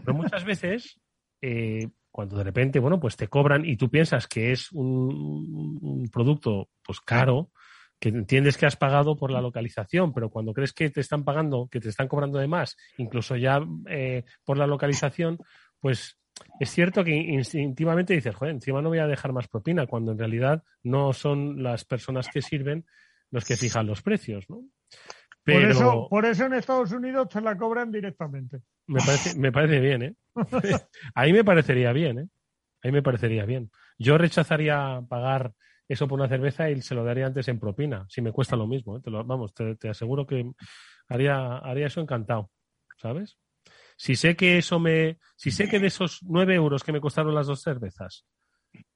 pero 0.04 0.14
muchas 0.14 0.44
veces, 0.44 1.00
eh, 1.42 1.88
cuando 2.12 2.36
de 2.36 2.44
repente, 2.44 2.78
bueno, 2.78 3.00
pues 3.00 3.16
te 3.16 3.26
cobran 3.26 3.64
y 3.64 3.76
tú 3.76 3.90
piensas 3.90 4.28
que 4.28 4.52
es 4.52 4.70
un, 4.70 5.80
un, 5.82 6.08
producto 6.08 6.68
pues 6.84 7.00
caro, 7.00 7.50
que 7.98 8.10
entiendes 8.10 8.56
que 8.56 8.66
has 8.66 8.76
pagado 8.76 9.16
por 9.16 9.32
la 9.32 9.40
localización, 9.40 10.12
pero 10.12 10.30
cuando 10.30 10.52
crees 10.52 10.72
que 10.72 10.88
te 10.90 11.00
están 11.00 11.24
pagando, 11.24 11.66
que 11.68 11.80
te 11.80 11.88
están 11.88 12.06
cobrando 12.06 12.38
de 12.38 12.46
más, 12.46 12.76
incluso 12.98 13.34
ya 13.34 13.60
eh, 13.88 14.22
por 14.44 14.56
la 14.56 14.68
localización, 14.68 15.38
pues 15.80 16.16
es 16.58 16.70
cierto 16.70 17.04
que 17.04 17.14
instintivamente 17.14 18.14
dices, 18.14 18.34
joder, 18.34 18.54
encima 18.54 18.82
no 18.82 18.88
voy 18.88 18.98
a 18.98 19.06
dejar 19.06 19.32
más 19.32 19.48
propina, 19.48 19.86
cuando 19.86 20.12
en 20.12 20.18
realidad 20.18 20.62
no 20.82 21.12
son 21.12 21.62
las 21.62 21.84
personas 21.84 22.28
que 22.28 22.42
sirven 22.42 22.84
los 23.30 23.44
que 23.44 23.56
fijan 23.56 23.86
los 23.86 24.02
precios, 24.02 24.48
¿no? 24.48 24.62
Por, 25.44 25.62
eso, 25.62 26.08
por 26.10 26.26
eso 26.26 26.46
en 26.46 26.54
Estados 26.54 26.90
Unidos 26.90 27.28
te 27.28 27.40
la 27.40 27.56
cobran 27.56 27.92
directamente. 27.92 28.62
Me 28.86 28.98
parece, 28.98 29.38
me 29.38 29.52
parece 29.52 29.80
bien, 29.80 30.02
¿eh? 30.02 30.14
Ahí 31.14 31.32
me 31.32 31.44
parecería 31.44 31.92
bien, 31.92 32.18
¿eh? 32.18 32.28
Ahí 32.82 32.90
me 32.90 33.02
parecería 33.02 33.44
bien. 33.44 33.70
Yo 33.98 34.18
rechazaría 34.18 35.02
pagar 35.08 35.52
eso 35.88 36.08
por 36.08 36.18
una 36.18 36.28
cerveza 36.28 36.68
y 36.70 36.82
se 36.82 36.94
lo 36.94 37.04
daría 37.04 37.26
antes 37.26 37.46
en 37.48 37.60
propina, 37.60 38.06
si 38.08 38.22
me 38.22 38.32
cuesta 38.32 38.56
lo 38.56 38.66
mismo. 38.66 38.96
¿eh? 38.96 39.00
Te 39.02 39.10
lo, 39.10 39.24
vamos, 39.24 39.54
te, 39.54 39.76
te, 39.76 39.88
aseguro 39.88 40.26
que 40.26 40.50
haría, 41.08 41.58
haría 41.58 41.86
eso 41.86 42.00
encantado, 42.00 42.50
¿sabes? 42.96 43.38
Si 43.96 44.14
sé 44.14 44.36
que 44.36 44.58
eso 44.58 44.78
me, 44.78 45.18
si 45.36 45.50
sé 45.50 45.68
que 45.68 45.80
de 45.80 45.88
esos 45.88 46.22
nueve 46.22 46.54
euros 46.54 46.84
que 46.84 46.92
me 46.92 47.00
costaron 47.00 47.34
las 47.34 47.46
dos 47.46 47.62
cervezas, 47.62 48.26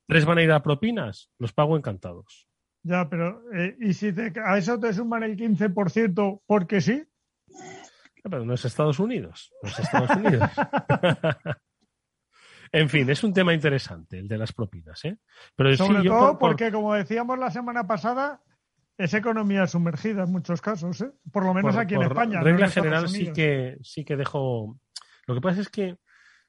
tres 0.06 0.24
van 0.24 0.38
a 0.38 0.42
ir 0.42 0.52
a 0.52 0.62
propinas, 0.62 1.30
los 1.38 1.52
pago 1.52 1.76
encantados. 1.76 2.46
Ya, 2.82 3.08
pero 3.08 3.42
eh, 3.52 3.76
¿y 3.80 3.92
si 3.94 4.12
a 4.44 4.58
eso 4.58 4.78
te 4.78 4.92
suman 4.92 5.22
el 5.22 5.36
15% 5.36 6.42
porque 6.46 6.80
sí? 6.80 7.04
pero 8.22 8.44
no 8.44 8.54
es 8.54 8.64
Estados 8.64 8.98
Unidos, 8.98 9.52
no 9.62 9.70
es 9.70 9.78
Estados 9.78 10.10
Unidos. 10.16 10.50
en 12.72 12.88
fin, 12.88 13.08
es 13.08 13.24
un 13.24 13.32
tema 13.32 13.54
interesante 13.54 14.18
el 14.18 14.28
de 14.28 14.38
las 14.38 14.52
propinas, 14.52 15.04
¿eh? 15.04 15.18
Pero 15.56 15.74
Sobre 15.76 16.04
todo 16.04 16.38
porque, 16.38 16.70
como 16.70 16.94
decíamos 16.94 17.38
la 17.38 17.50
semana 17.50 17.86
pasada, 17.86 18.42
es 19.02 19.14
economía 19.14 19.66
sumergida 19.66 20.24
en 20.24 20.32
muchos 20.32 20.60
casos, 20.60 21.00
¿eh? 21.00 21.10
Por 21.32 21.44
lo 21.44 21.54
menos 21.54 21.76
aquí 21.76 21.94
en 21.94 22.02
España. 22.02 22.40
Regla 22.40 22.68
general 22.68 23.08
sí 23.08 23.32
que 23.32 23.78
sí 23.82 24.04
que 24.04 24.16
dejo 24.16 24.78
lo 25.30 25.34
que 25.36 25.40
pasa 25.40 25.60
es 25.60 25.68
que 25.68 25.96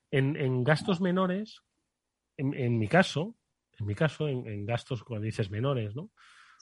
en, 0.10 0.64
gastos 0.64 1.02
menores, 1.02 1.62
en, 2.36 2.80
mi 2.80 2.88
caso, 2.88 3.36
en 3.78 3.86
mi 3.86 3.94
caso, 3.94 4.28
en, 4.28 4.66
gastos, 4.66 5.04
cuando 5.04 5.26
dices 5.26 5.52
menores, 5.52 5.96
¿no? 5.96 6.10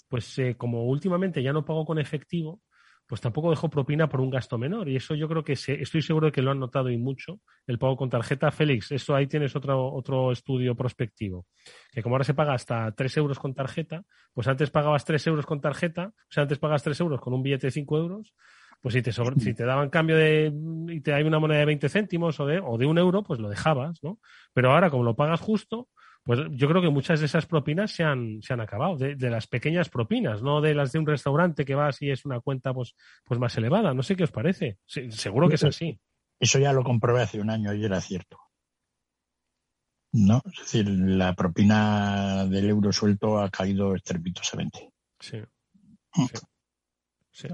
Pues 0.10 0.38
eh, 0.40 0.56
como 0.58 0.86
últimamente 0.86 1.42
ya 1.42 1.54
no 1.54 1.64
pago 1.64 1.86
con 1.86 1.98
efectivo, 1.98 2.62
pues 3.10 3.22
tampoco 3.22 3.49
dejo 3.49 3.72
propina 3.72 4.07
por 4.07 4.22
un 4.22 4.30
gasto 4.30 4.60
menor. 4.60 4.88
Y 4.88 4.95
eso 4.95 5.16
yo 5.16 5.28
creo 5.28 5.43
que 5.43 5.53
estoy 5.53 6.03
seguro 6.03 6.28
de 6.28 6.32
que 6.32 6.43
lo 6.43 6.51
han 6.51 6.60
notado 6.60 6.91
y 6.91 6.97
mucho, 6.99 7.39
el 7.66 7.80
pago 7.80 7.97
con 7.97 8.07
tarjeta. 8.07 8.51
Félix, 8.51 8.91
eso 8.91 9.16
ahí 9.16 9.26
tienes 9.26 9.55
otro, 9.55 9.91
otro 9.91 10.32
estudio 10.32 10.76
prospectivo. 10.76 11.47
Que 11.91 12.03
como 12.03 12.14
ahora 12.14 12.24
se 12.24 12.36
paga 12.36 12.53
hasta 12.53 12.91
3 12.91 13.18
euros 13.18 13.39
con 13.39 13.55
tarjeta, 13.55 14.03
pues 14.32 14.47
antes 14.47 14.70
pagabas 14.70 15.05
3 15.05 15.26
euros 15.26 15.47
con 15.47 15.60
tarjeta, 15.60 16.14
o 16.14 16.30
sea, 16.30 16.43
antes 16.43 16.60
pagas 16.60 16.84
3 16.84 16.99
euros 16.99 17.20
con 17.20 17.34
un 17.34 17.41
billete 17.41 17.66
de 17.66 17.72
5 17.72 17.97
euros, 17.97 18.36
pues 18.80 18.93
si 18.93 19.01
te, 19.01 19.12
si 19.12 19.53
te 19.55 19.66
daban 19.66 19.89
cambio 19.89 20.16
de 20.16 20.53
y 20.89 21.01
te 21.01 21.12
hay 21.12 21.24
una 21.24 21.39
moneda 21.39 21.62
de 21.62 21.66
20 21.66 21.89
céntimos 21.89 22.39
o 22.39 22.45
de, 22.45 22.62
o 22.64 22.78
de 22.78 22.86
un 22.86 22.99
euro, 22.99 23.24
pues 23.24 23.39
lo 23.39 23.49
dejabas, 23.49 24.03
¿no? 24.03 24.20
Pero 24.53 24.72
ahora, 24.72 24.91
como 24.91 25.03
lo 25.03 25.16
pagas 25.16 25.41
justo, 25.41 25.89
pues 26.24 26.39
yo 26.51 26.67
creo 26.67 26.82
que 26.82 26.89
muchas 26.89 27.20
de 27.20 27.26
esas 27.26 27.45
propinas 27.45 27.91
se 27.91 28.03
han, 28.03 28.41
se 28.41 28.53
han 28.53 28.61
acabado, 28.61 28.97
de, 28.97 29.15
las 29.30 29.47
pequeñas 29.47 29.89
propinas, 29.89 30.41
no 30.41 30.61
de 30.61 30.76
las 30.76 30.91
de 30.91 30.99
un 30.99 31.07
restaurante 31.07 31.65
que 31.65 31.76
vas 31.76 32.01
y 32.01 32.11
es 32.11 32.26
una 32.26 32.39
cuenta 32.39 32.74
pues, 32.74 32.95
pues 33.26 33.39
más 33.39 33.57
elevada. 33.57 33.93
No 33.93 34.03
sé 34.03 34.15
qué 34.15 34.24
os 34.24 34.32
parece. 34.32 34.78
seguro 34.86 35.49
que 35.49 35.55
es 35.55 35.63
así. 35.63 35.99
Eso 36.39 36.59
ya 36.59 36.74
lo 36.74 36.84
comprobé 36.84 37.24
hace 37.24 37.41
un 37.41 37.49
año 37.49 37.74
y 37.74 37.84
era 37.84 37.99
cierto. 37.99 38.38
¿No? 40.11 40.41
Es 40.45 40.59
decir, 40.59 40.89
la 40.89 41.34
propina 41.34 42.45
del 42.45 42.70
euro 42.70 42.91
suelto 42.91 43.39
ha 43.39 43.49
caído 43.49 43.95
estrepitosamente. 43.95 44.91
Sí. 45.20 45.38
Mm. 46.15 46.26
sí. 47.32 47.47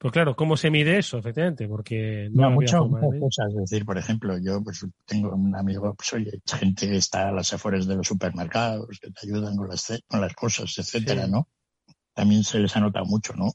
Pues 0.00 0.14
claro, 0.14 0.34
¿cómo 0.34 0.56
se 0.56 0.70
mide 0.70 0.96
eso, 0.96 1.18
efectivamente? 1.18 1.68
Porque 1.68 2.30
no, 2.32 2.50
muchas, 2.50 2.80
cosas. 2.80 3.50
Es 3.50 3.70
decir, 3.70 3.84
por 3.84 3.98
ejemplo, 3.98 4.38
yo 4.38 4.64
pues 4.64 4.86
tengo 5.04 5.34
un 5.34 5.54
amigo, 5.54 5.94
pues 5.94 6.14
oye, 6.14 6.40
gente 6.46 6.88
que 6.88 6.96
está 6.96 7.28
a 7.28 7.32
las 7.32 7.52
afueras 7.52 7.86
de 7.86 7.96
los 7.96 8.08
supermercados, 8.08 8.98
que 8.98 9.10
te 9.10 9.26
ayudan 9.26 9.56
con 9.58 9.68
las, 9.68 9.92
con 10.08 10.22
las 10.22 10.32
cosas, 10.32 10.74
etcétera, 10.78 11.26
¿no? 11.26 11.48
También 12.14 12.44
se 12.44 12.60
les 12.60 12.74
ha 12.74 12.80
notado 12.80 13.04
mucho, 13.04 13.34
¿no? 13.34 13.50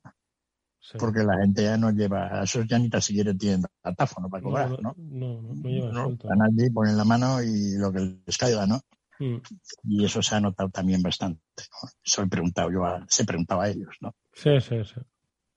Porque 0.99 1.23
la 1.23 1.39
gente 1.39 1.63
ya 1.63 1.77
no 1.77 1.89
lleva, 1.89 2.43
esos 2.43 2.67
ya 2.67 2.77
ni 2.77 2.91
tan 2.91 3.01
siquiera 3.01 3.33
tienen 3.33 3.63
datáfono 3.83 4.29
para 4.29 4.43
cobrar, 4.43 4.69
¿no? 4.69 4.93
No, 4.99 5.41
no, 5.41 5.41
no, 5.41 5.67
lleva 5.67 5.91
no, 5.91 6.15
Van 6.15 6.43
allí, 6.43 6.69
ponen 6.69 6.95
la 6.95 7.05
mano 7.05 7.41
y 7.41 7.75
lo 7.75 7.91
que 7.91 8.19
les 8.23 8.37
caiga, 8.37 8.67
¿no? 8.67 8.81
Mm. 9.17 9.37
Y 9.85 10.05
eso 10.05 10.21
se 10.21 10.35
ha 10.35 10.41
notado 10.41 10.69
también 10.69 11.01
bastante, 11.01 11.41
¿no? 11.57 11.89
Eso 12.03 12.21
he 12.21 12.27
preguntado 12.27 12.71
yo, 12.71 12.85
a, 12.85 13.03
se 13.09 13.25
preguntaba 13.25 13.63
a 13.63 13.69
ellos, 13.69 13.95
¿no? 13.99 14.13
Sí, 14.31 14.61
sí, 14.61 14.83
sí. 14.83 15.01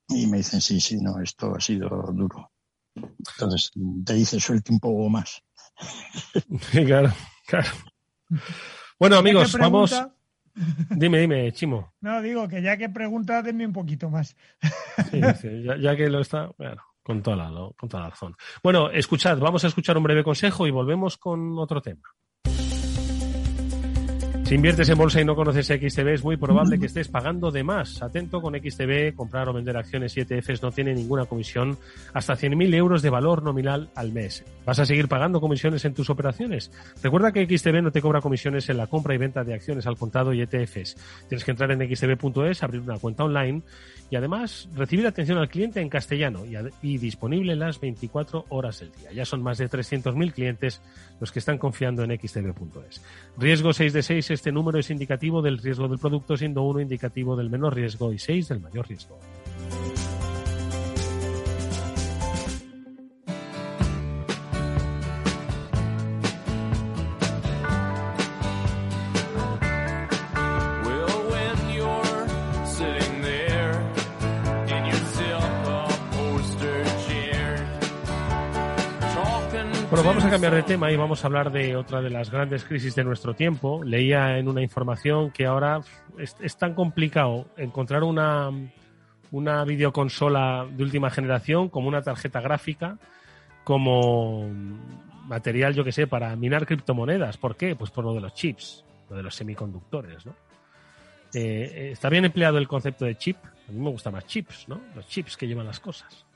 Y 0.08 0.26
me 0.26 0.38
dicen, 0.38 0.60
sí, 0.60 0.80
sí, 0.80 0.96
no, 1.00 1.20
esto 1.20 1.54
ha 1.54 1.60
sido 1.60 1.88
duro. 2.12 2.50
Entonces, 2.94 3.70
te 4.04 4.14
dice, 4.14 4.40
suelte 4.40 4.72
un 4.72 4.80
poco 4.80 5.08
más. 5.08 5.42
claro, 6.72 7.12
claro. 7.46 7.68
Bueno, 8.98 9.16
amigos, 9.16 9.56
vamos. 9.58 9.94
Dime, 10.90 11.20
dime, 11.20 11.52
Chimo. 11.52 11.92
No, 12.00 12.20
digo 12.20 12.48
que 12.48 12.60
ya 12.60 12.76
que 12.76 12.88
pregunta, 12.88 13.42
denme 13.42 13.66
un 13.66 13.72
poquito 13.72 14.10
más. 14.10 14.36
Sí, 15.10 15.20
sí, 15.40 15.62
ya, 15.62 15.96
que 15.96 16.08
lo 16.08 16.20
está, 16.20 16.50
bueno, 16.58 16.82
con 17.02 17.22
toda, 17.22 17.36
la, 17.36 17.70
con 17.76 17.88
toda 17.88 18.04
la 18.04 18.10
razón. 18.10 18.34
Bueno, 18.62 18.90
escuchad, 18.90 19.38
vamos 19.38 19.62
a 19.62 19.68
escuchar 19.68 19.96
un 19.96 20.02
breve 20.02 20.24
consejo 20.24 20.66
y 20.66 20.72
volvemos 20.72 21.16
con 21.16 21.56
otro 21.58 21.80
tema. 21.80 22.02
Si 24.48 24.54
inviertes 24.54 24.88
en 24.88 24.96
bolsa 24.96 25.20
y 25.20 25.26
no 25.26 25.36
conoces 25.36 25.66
XTB, 25.66 26.08
es 26.08 26.24
muy 26.24 26.38
probable 26.38 26.78
que 26.78 26.86
estés 26.86 27.08
pagando 27.08 27.50
de 27.50 27.62
más. 27.62 28.00
Atento 28.00 28.40
con 28.40 28.54
XTB, 28.54 29.14
comprar 29.14 29.46
o 29.50 29.52
vender 29.52 29.76
acciones 29.76 30.16
y 30.16 30.20
ETFs 30.20 30.62
no 30.62 30.70
tiene 30.72 30.94
ninguna 30.94 31.26
comisión 31.26 31.76
hasta 32.14 32.32
100.000 32.32 32.74
euros 32.74 33.02
de 33.02 33.10
valor 33.10 33.42
nominal 33.42 33.90
al 33.94 34.10
mes. 34.10 34.46
¿Vas 34.64 34.78
a 34.78 34.86
seguir 34.86 35.06
pagando 35.06 35.42
comisiones 35.42 35.84
en 35.84 35.92
tus 35.92 36.08
operaciones? 36.08 36.72
Recuerda 37.02 37.30
que 37.30 37.44
XTB 37.44 37.82
no 37.82 37.90
te 37.90 38.00
cobra 38.00 38.22
comisiones 38.22 38.70
en 38.70 38.78
la 38.78 38.86
compra 38.86 39.14
y 39.14 39.18
venta 39.18 39.44
de 39.44 39.52
acciones 39.52 39.86
al 39.86 39.98
contado 39.98 40.32
y 40.32 40.40
ETFs. 40.40 40.96
Tienes 41.28 41.44
que 41.44 41.50
entrar 41.50 41.70
en 41.70 41.80
xtb.es, 41.80 42.62
abrir 42.62 42.80
una 42.80 42.98
cuenta 42.98 43.24
online 43.24 43.60
y 44.08 44.16
además 44.16 44.70
recibir 44.74 45.06
atención 45.06 45.36
al 45.36 45.50
cliente 45.50 45.82
en 45.82 45.90
castellano 45.90 46.46
y, 46.46 46.56
y 46.80 46.96
disponible 46.96 47.54
las 47.54 47.78
24 47.80 48.46
horas 48.48 48.80
del 48.80 48.92
día. 48.92 49.12
Ya 49.12 49.26
son 49.26 49.42
más 49.42 49.58
de 49.58 49.68
300.000 49.68 50.32
clientes 50.32 50.80
los 51.20 51.32
que 51.32 51.38
están 51.38 51.58
confiando 51.58 52.02
en 52.02 52.18
xtb.es. 52.18 53.02
Riesgo 53.36 53.72
6 53.72 53.92
de 53.92 54.02
6, 54.02 54.30
este 54.30 54.52
número 54.52 54.78
es 54.78 54.90
indicativo 54.90 55.42
del 55.42 55.58
riesgo 55.58 55.88
del 55.88 55.98
producto, 55.98 56.36
siendo 56.36 56.62
1 56.62 56.80
indicativo 56.80 57.36
del 57.36 57.50
menor 57.50 57.74
riesgo 57.74 58.12
y 58.12 58.18
6 58.18 58.48
del 58.48 58.60
mayor 58.60 58.88
riesgo. 58.88 59.18
Vamos 80.18 80.30
a 80.30 80.32
cambiar 80.32 80.54
de 80.56 80.62
tema 80.64 80.90
y 80.90 80.96
vamos 80.96 81.22
a 81.22 81.28
hablar 81.28 81.52
de 81.52 81.76
otra 81.76 82.00
de 82.00 82.10
las 82.10 82.28
grandes 82.28 82.64
crisis 82.64 82.96
de 82.96 83.04
nuestro 83.04 83.34
tiempo. 83.34 83.84
Leía 83.84 84.36
en 84.36 84.48
una 84.48 84.60
información 84.60 85.30
que 85.30 85.46
ahora 85.46 85.80
es, 86.18 86.56
tan 86.56 86.74
complicado 86.74 87.46
encontrar 87.56 88.02
una, 88.02 88.50
una 89.30 89.64
videoconsola 89.64 90.66
de 90.68 90.82
última 90.82 91.10
generación 91.10 91.68
como 91.68 91.86
una 91.86 92.02
tarjeta 92.02 92.40
gráfica, 92.40 92.98
como 93.62 94.50
material, 95.28 95.74
yo 95.74 95.84
que 95.84 95.92
sé, 95.92 96.08
para 96.08 96.34
minar 96.34 96.66
criptomonedas. 96.66 97.36
¿Por 97.36 97.54
qué? 97.54 97.76
Pues 97.76 97.92
por 97.92 98.04
lo 98.04 98.12
de 98.12 98.20
los 98.20 98.34
chips, 98.34 98.84
lo 99.08 99.16
de 99.18 99.22
los 99.22 99.36
semiconductores, 99.36 100.26
¿no? 100.26 100.32
Eh, 101.32 101.70
eh, 101.72 101.90
está 101.92 102.08
bien 102.08 102.24
empleado 102.24 102.58
el 102.58 102.66
concepto 102.66 103.04
de 103.04 103.16
chip. 103.16 103.36
A 103.68 103.70
mí 103.70 103.78
me 103.78 103.90
gusta 103.90 104.10
más 104.10 104.26
chips, 104.26 104.66
¿no? 104.66 104.80
Los 104.96 105.06
chips 105.06 105.36
que 105.36 105.46
llevan 105.46 105.66
las 105.66 105.78
cosas. 105.78 106.26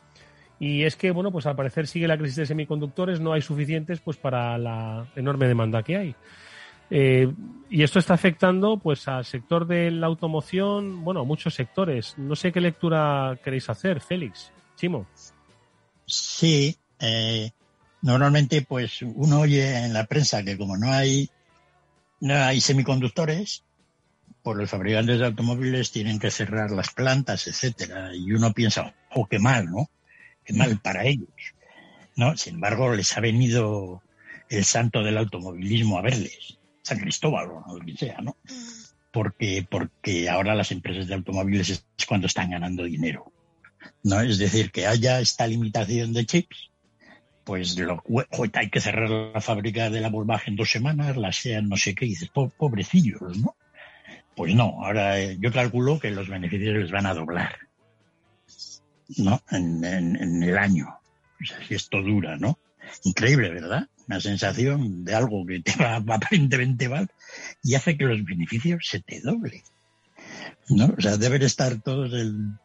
Y 0.62 0.84
es 0.84 0.94
que, 0.94 1.10
bueno, 1.10 1.32
pues 1.32 1.44
al 1.46 1.56
parecer 1.56 1.88
sigue 1.88 2.06
la 2.06 2.16
crisis 2.16 2.36
de 2.36 2.46
semiconductores, 2.46 3.18
no 3.18 3.32
hay 3.32 3.42
suficientes 3.42 3.98
pues 3.98 4.16
para 4.16 4.56
la 4.58 5.08
enorme 5.16 5.48
demanda 5.48 5.82
que 5.82 5.96
hay. 5.96 6.14
Eh, 6.88 7.28
y 7.68 7.82
esto 7.82 7.98
está 7.98 8.14
afectando 8.14 8.76
pues 8.76 9.08
al 9.08 9.24
sector 9.24 9.66
de 9.66 9.90
la 9.90 10.06
automoción, 10.06 11.02
bueno, 11.02 11.22
a 11.22 11.24
muchos 11.24 11.54
sectores. 11.54 12.16
No 12.16 12.36
sé 12.36 12.52
qué 12.52 12.60
lectura 12.60 13.36
queréis 13.42 13.68
hacer, 13.70 14.00
Félix, 14.00 14.52
Chimo. 14.76 15.04
Sí, 16.06 16.76
eh, 17.00 17.50
normalmente 18.02 18.62
pues 18.62 19.02
uno 19.02 19.40
oye 19.40 19.84
en 19.84 19.92
la 19.92 20.06
prensa 20.06 20.44
que 20.44 20.56
como 20.56 20.76
no 20.76 20.92
hay 20.92 21.28
no 22.20 22.34
hay 22.34 22.60
semiconductores, 22.60 23.64
por 24.44 24.56
los 24.58 24.70
fabricantes 24.70 25.18
de 25.18 25.26
automóviles 25.26 25.90
tienen 25.90 26.20
que 26.20 26.30
cerrar 26.30 26.70
las 26.70 26.90
plantas, 26.90 27.48
etcétera, 27.48 28.14
y 28.14 28.30
uno 28.30 28.52
piensa, 28.52 28.94
oh, 29.10 29.26
qué 29.26 29.40
mal, 29.40 29.68
¿no? 29.68 29.90
Qué 30.44 30.52
mal 30.54 30.78
para 30.80 31.04
ellos, 31.04 31.28
¿no? 32.16 32.36
Sin 32.36 32.54
embargo, 32.54 32.94
les 32.94 33.16
ha 33.16 33.20
venido 33.20 34.02
el 34.48 34.64
santo 34.64 35.02
del 35.02 35.18
automovilismo 35.18 35.98
a 35.98 36.02
verles, 36.02 36.58
San 36.82 36.98
Cristóbal 36.98 37.48
o 37.66 37.78
lo 37.78 37.84
que 37.84 37.96
sea, 37.96 38.18
¿no? 38.20 38.36
Porque, 39.12 39.66
porque 39.68 40.28
ahora 40.28 40.54
las 40.54 40.72
empresas 40.72 41.06
de 41.06 41.14
automóviles 41.14 41.70
es 41.70 42.06
cuando 42.06 42.26
están 42.26 42.50
ganando 42.50 42.84
dinero, 42.84 43.32
¿no? 44.02 44.20
Es 44.20 44.38
decir, 44.38 44.70
que 44.70 44.86
haya 44.86 45.20
esta 45.20 45.46
limitación 45.46 46.12
de 46.12 46.26
chips, 46.26 46.70
pues 47.44 47.76
lo, 47.78 48.02
hay 48.52 48.70
que 48.70 48.80
cerrar 48.80 49.10
la 49.10 49.40
fábrica 49.40 49.90
de 49.90 50.00
la 50.00 50.08
Volkswagen 50.08 50.56
dos 50.56 50.70
semanas, 50.70 51.16
la 51.16 51.32
sean 51.32 51.68
no 51.68 51.76
sé 51.76 51.94
qué, 51.94 52.06
dices, 52.06 52.30
pobrecillos, 52.30 53.38
¿no? 53.38 53.56
Pues 54.36 54.54
no, 54.54 54.84
ahora 54.84 55.20
eh, 55.20 55.36
yo 55.40 55.52
calculo 55.52 55.98
que 55.98 56.10
los 56.10 56.28
beneficios 56.28 56.74
les 56.76 56.90
van 56.90 57.06
a 57.06 57.14
doblar, 57.14 57.56
¿no? 59.18 59.42
En, 59.50 60.42
el 60.42 60.58
año. 60.58 60.88
O 61.40 61.44
sea, 61.44 61.58
si 61.66 61.74
esto 61.74 62.02
dura, 62.02 62.36
¿no? 62.36 62.58
Increíble, 63.04 63.50
¿verdad? 63.50 63.88
Una 64.06 64.20
sensación 64.20 65.04
de 65.04 65.14
algo 65.14 65.46
que 65.46 65.60
te 65.60 65.74
va 65.76 65.96
aparentemente 66.08 66.88
mal 66.88 67.08
y 67.62 67.74
hace 67.74 67.96
que 67.96 68.04
los 68.04 68.24
beneficios 68.24 68.86
se 68.86 69.00
te 69.00 69.20
doblen. 69.20 69.62
¿no? 70.68 70.94
O 70.96 71.00
sea, 71.00 71.16
deben 71.16 71.42
estar 71.42 71.80
todos 71.82 72.12
en 72.12 72.58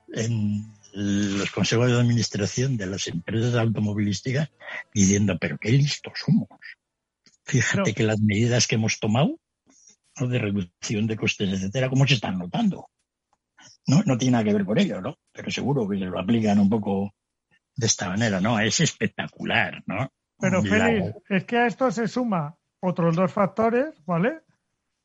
los 0.93 1.51
consejos 1.51 1.91
de 1.91 1.99
administración 1.99 2.77
de 2.77 2.87
las 2.87 3.07
empresas 3.07 3.53
automovilísticas 3.55 4.49
diciendo, 4.93 5.37
pero 5.39 5.57
qué 5.57 5.71
listos 5.71 6.13
somos. 6.25 6.47
Fíjate 7.45 7.93
que 7.93 8.03
las 8.03 8.19
medidas 8.19 8.67
que 8.67 8.75
hemos 8.75 8.99
tomado 8.99 9.39
de 10.19 10.39
reducción 10.39 11.05
de 11.05 11.15
costes, 11.15 11.53
etcétera, 11.53 11.89
cómo 11.89 12.07
se 12.07 12.15
están 12.15 12.39
notando. 12.39 12.89
No, 13.87 14.03
no 14.05 14.17
tiene 14.17 14.33
nada 14.33 14.43
que 14.43 14.53
ver 14.53 14.65
con 14.65 14.77
ello, 14.77 15.01
¿no? 15.01 15.15
Pero 15.31 15.49
seguro 15.49 15.87
que 15.87 15.97
se 15.97 16.05
lo 16.05 16.19
aplican 16.19 16.59
un 16.59 16.69
poco 16.69 17.13
de 17.75 17.85
esta 17.85 18.09
manera, 18.09 18.41
¿no? 18.41 18.59
Es 18.59 18.79
espectacular, 18.79 19.81
¿no? 19.85 20.11
Pero 20.39 20.61
Félix, 20.61 21.15
es 21.29 21.45
que 21.45 21.57
a 21.57 21.67
esto 21.67 21.89
se 21.91 22.07
suma 22.07 22.55
otros 22.79 23.15
dos 23.15 23.31
factores, 23.31 24.03
¿vale? 24.05 24.41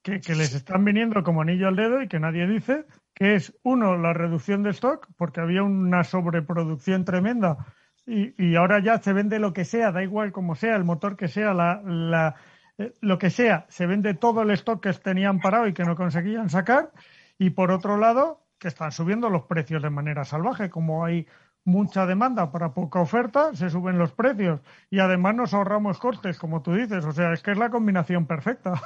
Que, 0.03 0.21
que, 0.21 0.35
les 0.35 0.53
están 0.55 0.85
viniendo 0.85 1.23
como 1.23 1.43
anillo 1.43 1.69
al 1.69 1.77
dedo 1.77 2.03
y 2.03 2.09
que 2.09 2.19
nadie 2.19 2.47
dice, 2.47 2.85
que 3.15 3.37
es 3.37 3.57
uno, 3.63 3.97
la 3.97 4.13
reducción 4.13 4.63
de 4.63 4.71
stock, 4.71 5.07
porque 5.17 5.41
había 5.41 5.63
una 5.63 6.03
sobreproducción 6.03 7.05
tremenda 7.05 7.73
y, 8.07 8.35
y 8.43 8.57
ahora 8.57 8.83
ya 8.83 8.99
se 8.99 9.13
vende 9.13 9.39
lo 9.39 9.53
que 9.53 9.65
sea, 9.65 9.93
da 9.93 10.03
igual 10.03 10.33
como 10.33 10.55
sea, 10.55 10.75
el 10.75 10.85
motor 10.85 11.17
que 11.17 11.29
sea, 11.29 11.55
la, 11.55 11.81
la, 11.85 12.35
eh, 12.79 12.93
lo 13.01 13.19
que 13.19 13.31
sea, 13.31 13.67
se 13.69 13.87
vende 13.87 14.15
todo 14.15 14.43
el 14.43 14.51
stock 14.51 14.83
que 14.83 14.93
tenían 14.93 15.41
parado 15.41 15.69
y 15.69 15.73
que 15.73 15.85
no 15.85 15.95
conseguían 15.95 16.51
sacar. 16.51 16.91
Y 17.39 17.51
por 17.51 17.71
otro 17.71 17.97
lado, 17.97 18.42
que 18.63 18.69
están 18.69 18.93
subiendo 18.93 19.29
los 19.29 19.43
precios 19.43 19.83
de 19.83 19.91
manera 19.91 20.25
salvaje. 20.25 20.71
Como 20.71 21.05
hay 21.05 21.27
mucha 21.65 22.07
demanda 22.07 22.51
para 22.51 22.73
poca 22.73 23.01
oferta, 23.01 23.55
se 23.55 23.69
suben 23.69 23.99
los 23.99 24.13
precios. 24.13 24.61
Y 24.89 25.01
además 25.01 25.35
nos 25.35 25.53
ahorramos 25.53 25.99
costes, 25.99 26.39
como 26.39 26.63
tú 26.63 26.75
dices. 26.75 27.05
O 27.05 27.13
sea, 27.13 27.33
es 27.33 27.43
que 27.43 27.51
es 27.51 27.59
la 27.59 27.71
combinación 27.71 28.27
perfecta. 28.27 28.81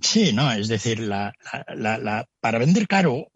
Sí, 0.00 0.32
no, 0.32 0.50
es 0.50 0.66
decir, 0.66 0.98
la, 0.98 1.32
la, 1.68 2.26
para 2.40 2.58
vender 2.58 2.88
caro 2.88 3.28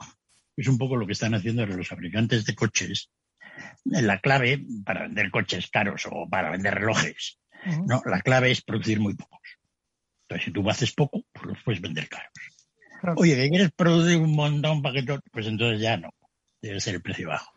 es 0.56 0.66
un 0.66 0.76
poco 0.76 0.96
lo 0.96 1.06
que 1.06 1.12
están 1.12 1.34
haciendo 1.34 1.64
los 1.64 1.88
fabricantes 1.88 2.44
de 2.44 2.54
coches. 2.56 3.10
La 3.84 4.18
clave 4.18 4.66
para 4.84 5.02
vender 5.02 5.30
coches 5.30 5.70
caros 5.70 6.08
o 6.10 6.28
para 6.28 6.50
vender 6.50 6.74
relojes 6.74 7.38
no, 7.86 8.02
la 8.04 8.20
clave 8.20 8.50
es 8.50 8.62
producir 8.62 9.00
muy 9.00 9.14
pocos. 9.14 9.40
Entonces, 10.22 10.44
si 10.44 10.52
tú 10.52 10.68
haces 10.68 10.92
poco, 10.92 11.24
pues 11.32 11.46
los 11.46 11.62
puedes 11.62 11.80
vender 11.80 12.08
caros. 12.08 12.32
Oye, 13.16 13.36
que 13.36 13.48
quieres 13.48 13.70
producir 13.72 14.18
un 14.18 14.34
montón 14.34 14.82
para 14.82 15.00
que 15.00 15.18
pues 15.32 15.46
entonces 15.46 15.80
ya 15.80 15.96
no. 15.96 16.10
Debe 16.60 16.80
ser 16.80 16.96
el 16.96 17.02
precio 17.02 17.28
bajo. 17.28 17.52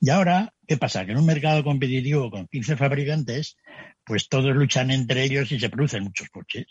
Y 0.00 0.10
ahora, 0.10 0.54
¿qué 0.66 0.76
pasa? 0.76 1.04
Que 1.04 1.12
en 1.12 1.18
un 1.18 1.26
mercado 1.26 1.64
competitivo 1.64 2.30
con 2.30 2.46
15 2.46 2.76
fabricantes, 2.76 3.56
pues 4.04 4.28
todos 4.28 4.54
luchan 4.54 4.90
entre 4.90 5.24
ellos 5.24 5.50
y 5.52 5.58
se 5.58 5.70
producen 5.70 6.04
muchos 6.04 6.28
coches. 6.28 6.66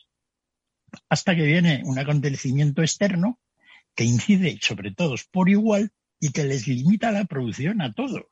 Hasta 1.09 1.35
que 1.35 1.43
viene 1.43 1.81
un 1.85 1.97
acontecimiento 1.97 2.81
externo 2.81 3.39
que 3.95 4.03
incide 4.03 4.57
sobre 4.61 4.91
todos 4.91 5.25
por 5.25 5.49
igual 5.49 5.91
y 6.19 6.31
que 6.31 6.43
les 6.43 6.67
limita 6.67 7.11
la 7.11 7.25
producción 7.25 7.81
a 7.81 7.93
todos. 7.93 8.25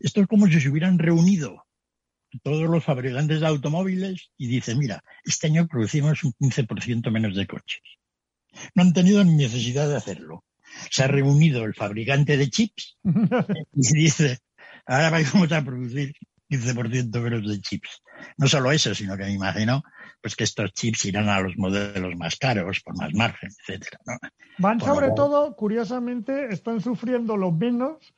Esto 0.00 0.22
es 0.22 0.26
como 0.26 0.46
si 0.48 0.60
se 0.60 0.68
hubieran 0.68 0.98
reunido 0.98 1.64
todos 2.42 2.68
los 2.68 2.84
fabricantes 2.84 3.40
de 3.40 3.46
automóviles 3.46 4.30
y 4.36 4.48
dicen, 4.48 4.78
mira, 4.78 5.02
este 5.24 5.46
año 5.46 5.66
producimos 5.66 6.24
un 6.24 6.32
15% 6.32 7.10
menos 7.10 7.34
de 7.36 7.46
coches. 7.46 7.80
No 8.74 8.82
han 8.82 8.92
tenido 8.92 9.24
ni 9.24 9.34
necesidad 9.34 9.88
de 9.88 9.96
hacerlo. 9.96 10.44
Se 10.90 11.04
ha 11.04 11.08
reunido 11.08 11.64
el 11.64 11.74
fabricante 11.74 12.36
de 12.36 12.50
chips 12.50 12.98
y 13.04 13.04
dice, 13.94 14.38
ahora 14.86 15.10
vamos 15.10 15.52
a 15.52 15.64
producir 15.64 16.12
15% 16.50 17.20
menos 17.20 17.48
de 17.48 17.60
chips. 17.60 18.02
No 18.36 18.46
solo 18.48 18.72
eso, 18.72 18.94
sino 18.94 19.16
que 19.16 19.24
me 19.24 19.32
imagino 19.32 19.82
pues 20.20 20.34
que 20.34 20.44
estos 20.44 20.72
chips 20.72 21.04
irán 21.04 21.28
a 21.28 21.40
los 21.40 21.56
modelos 21.56 22.16
más 22.16 22.36
caros, 22.36 22.80
por 22.80 22.96
más 22.96 23.12
margen, 23.14 23.50
etcétera. 23.60 23.98
Van 24.58 24.80
sobre 24.80 25.10
todo, 25.12 25.54
curiosamente, 25.54 26.52
están 26.52 26.80
sufriendo 26.80 27.36
los 27.36 27.54
menos 27.54 28.14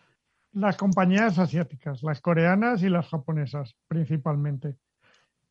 las 0.53 0.77
compañías 0.77 1.39
asiáticas, 1.39 2.03
las 2.03 2.21
coreanas 2.21 2.83
y 2.83 2.89
las 2.89 3.07
japonesas 3.09 3.77
principalmente. 3.87 4.77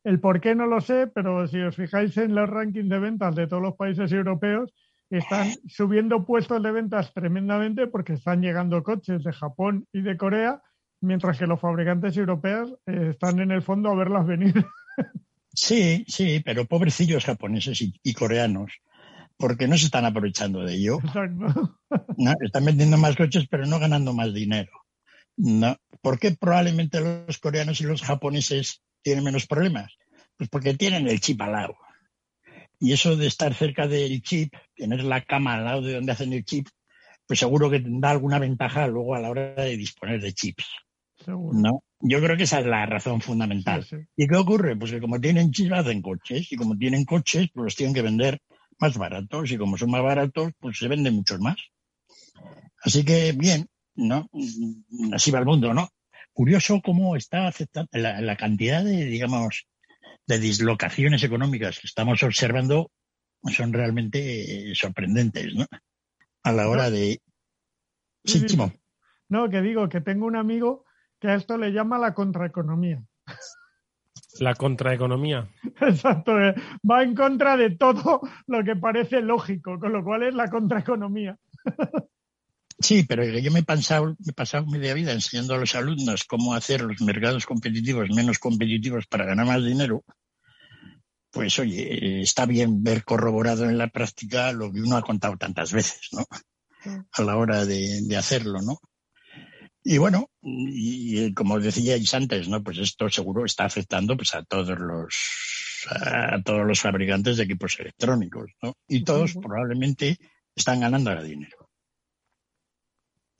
El 0.04 0.18
por 0.20 0.40
qué 0.40 0.54
no 0.54 0.66
lo 0.66 0.80
sé, 0.80 1.06
pero 1.08 1.46
si 1.46 1.60
os 1.60 1.76
fijáis 1.76 2.16
en 2.16 2.34
los 2.34 2.48
rankings 2.48 2.88
de 2.88 2.98
ventas 2.98 3.34
de 3.34 3.46
todos 3.46 3.62
los 3.62 3.76
países 3.76 4.10
europeos, 4.12 4.72
están 5.10 5.48
subiendo 5.68 6.24
puestos 6.24 6.62
de 6.62 6.72
ventas 6.72 7.12
tremendamente 7.12 7.86
porque 7.86 8.14
están 8.14 8.40
llegando 8.40 8.82
coches 8.82 9.22
de 9.24 9.32
Japón 9.32 9.86
y 9.92 10.02
de 10.02 10.16
Corea, 10.16 10.62
mientras 11.00 11.38
que 11.38 11.46
los 11.46 11.60
fabricantes 11.60 12.16
europeos 12.16 12.74
eh, 12.86 13.08
están 13.10 13.40
en 13.40 13.50
el 13.50 13.62
fondo 13.62 13.90
a 13.90 13.94
verlas 13.94 14.26
venir. 14.26 14.54
Sí, 15.52 16.04
sí, 16.06 16.40
pero 16.44 16.64
pobrecillos 16.64 17.24
japoneses 17.24 17.82
y, 17.82 18.14
coreanos, 18.14 18.72
porque 19.36 19.66
no 19.66 19.76
se 19.76 19.86
están 19.86 20.04
aprovechando 20.04 20.64
de 20.64 20.74
ello. 20.74 20.98
No, 22.16 22.34
están 22.40 22.66
vendiendo 22.66 22.98
más 22.98 23.16
coches, 23.16 23.48
pero 23.50 23.66
no 23.66 23.80
ganando 23.80 24.12
más 24.12 24.32
dinero. 24.32 24.70
No. 25.36 25.76
¿Por 26.02 26.20
qué 26.20 26.30
probablemente 26.30 27.00
los 27.00 27.38
coreanos 27.38 27.80
y 27.80 27.84
los 27.84 28.02
japoneses 28.02 28.82
tienen 29.02 29.24
menos 29.24 29.46
problemas? 29.46 29.92
Pues 30.36 30.48
porque 30.48 30.74
tienen 30.74 31.08
el 31.08 31.20
chip 31.20 31.40
al 31.42 31.52
lado. 31.52 31.76
Y 32.78 32.92
eso 32.92 33.16
de 33.16 33.26
estar 33.26 33.54
cerca 33.54 33.86
del 33.86 34.22
chip, 34.22 34.54
tener 34.74 35.04
la 35.04 35.22
cama 35.22 35.54
al 35.54 35.64
lado 35.64 35.82
de 35.82 35.94
donde 35.94 36.12
hacen 36.12 36.32
el 36.32 36.44
chip, 36.44 36.66
pues 37.26 37.38
seguro 37.38 37.70
que 37.70 37.80
tendrá 37.80 38.10
alguna 38.10 38.38
ventaja 38.38 38.86
luego 38.86 39.14
a 39.14 39.20
la 39.20 39.30
hora 39.30 39.54
de 39.54 39.76
disponer 39.76 40.20
de 40.20 40.32
chips. 40.32 40.66
¿No? 41.26 41.84
Yo 42.00 42.20
creo 42.20 42.36
que 42.36 42.44
esa 42.44 42.60
es 42.60 42.66
la 42.66 42.86
razón 42.86 43.20
fundamental. 43.20 43.86
¿Y 44.16 44.26
qué 44.26 44.36
ocurre? 44.36 44.74
Pues 44.76 44.90
que 44.90 45.00
como 45.00 45.20
tienen 45.20 45.50
chips 45.50 45.72
hacen 45.72 46.00
coches 46.00 46.50
y 46.50 46.56
como 46.56 46.76
tienen 46.76 47.04
coches, 47.04 47.48
pues 47.52 47.64
los 47.64 47.76
tienen 47.76 47.94
que 47.94 48.02
vender 48.02 48.40
más 48.78 48.96
baratos 48.96 49.52
y 49.52 49.58
como 49.58 49.76
son 49.76 49.90
más 49.90 50.02
baratos, 50.02 50.52
pues 50.58 50.78
se 50.78 50.88
venden 50.88 51.14
muchos 51.14 51.38
más. 51.38 51.56
Así 52.82 53.04
que 53.04 53.32
bien, 53.32 53.68
¿no? 53.94 54.28
Así 55.12 55.30
va 55.30 55.40
el 55.40 55.44
mundo, 55.44 55.74
¿no? 55.74 55.90
Curioso 56.40 56.80
cómo 56.82 57.16
está 57.16 57.48
aceptando 57.48 57.90
la, 57.92 58.34
cantidad 58.38 58.82
de, 58.82 59.04
digamos, 59.04 59.68
de 60.26 60.38
dislocaciones 60.38 61.22
económicas 61.22 61.78
que 61.78 61.86
estamos 61.86 62.22
observando 62.22 62.90
son 63.52 63.74
realmente 63.74 64.70
eh, 64.70 64.74
sorprendentes, 64.74 65.54
¿no? 65.54 65.66
A 66.42 66.52
la 66.52 66.70
hora 66.70 66.90
de... 66.90 67.20
Sí, 68.24 68.46
Chimo. 68.46 68.72
No, 69.28 69.50
que 69.50 69.60
digo 69.60 69.90
que 69.90 70.00
tengo 70.00 70.24
un 70.24 70.34
amigo 70.34 70.86
que 71.20 71.28
a 71.28 71.34
esto 71.34 71.58
le 71.58 71.72
llama 71.72 71.98
la 71.98 72.14
contraeconomía. 72.14 73.04
La 74.40 74.54
contraeconomía. 74.54 75.46
Exacto, 75.82 76.40
eh, 76.40 76.54
va 76.90 77.02
en 77.02 77.14
contra 77.14 77.58
de 77.58 77.76
todo 77.76 78.22
lo 78.46 78.64
que 78.64 78.76
parece 78.76 79.20
lógico, 79.20 79.78
con 79.78 79.92
lo 79.92 80.02
cual 80.02 80.22
es 80.22 80.32
la 80.32 80.48
contraeconomía. 80.48 81.36
Sí, 82.80 83.02
pero 83.02 83.22
yo 83.24 83.52
me 83.52 83.60
he 83.60 83.62
pasado, 83.62 84.16
me 84.18 84.30
he 84.30 84.32
pasado 84.32 84.64
media 84.64 84.94
vida 84.94 85.12
enseñando 85.12 85.54
a 85.54 85.58
los 85.58 85.74
alumnos 85.74 86.24
cómo 86.24 86.54
hacer 86.54 86.80
los 86.80 87.02
mercados 87.02 87.44
competitivos 87.44 88.08
menos 88.08 88.38
competitivos 88.38 89.06
para 89.06 89.26
ganar 89.26 89.46
más 89.46 89.62
dinero. 89.62 90.02
Pues 91.30 91.58
oye, 91.58 92.22
está 92.22 92.46
bien 92.46 92.82
ver 92.82 93.04
corroborado 93.04 93.68
en 93.68 93.76
la 93.76 93.88
práctica 93.88 94.52
lo 94.52 94.72
que 94.72 94.80
uno 94.80 94.96
ha 94.96 95.02
contado 95.02 95.36
tantas 95.36 95.72
veces, 95.72 96.08
¿no? 96.12 96.26
A 97.12 97.22
la 97.22 97.36
hora 97.36 97.66
de, 97.66 98.16
hacerlo, 98.16 98.62
¿no? 98.62 98.80
Y 99.84 99.98
bueno, 99.98 100.30
y, 100.42 101.34
como 101.34 101.60
decíais 101.60 102.14
antes, 102.14 102.48
¿no? 102.48 102.62
Pues 102.62 102.78
esto 102.78 103.10
seguro 103.10 103.44
está 103.44 103.66
afectando 103.66 104.16
pues 104.16 104.34
a 104.34 104.42
todos 104.42 104.78
los 104.78 105.14
a 105.88 106.42
todos 106.42 106.66
los 106.66 106.80
fabricantes 106.80 107.36
de 107.36 107.44
equipos 107.44 107.78
electrónicos, 107.78 108.52
¿no? 108.62 108.74
Y 108.88 109.04
todos 109.04 109.34
probablemente 109.34 110.18
están 110.54 110.80
ganando 110.80 111.10
ahora 111.10 111.22
dinero. 111.22 111.59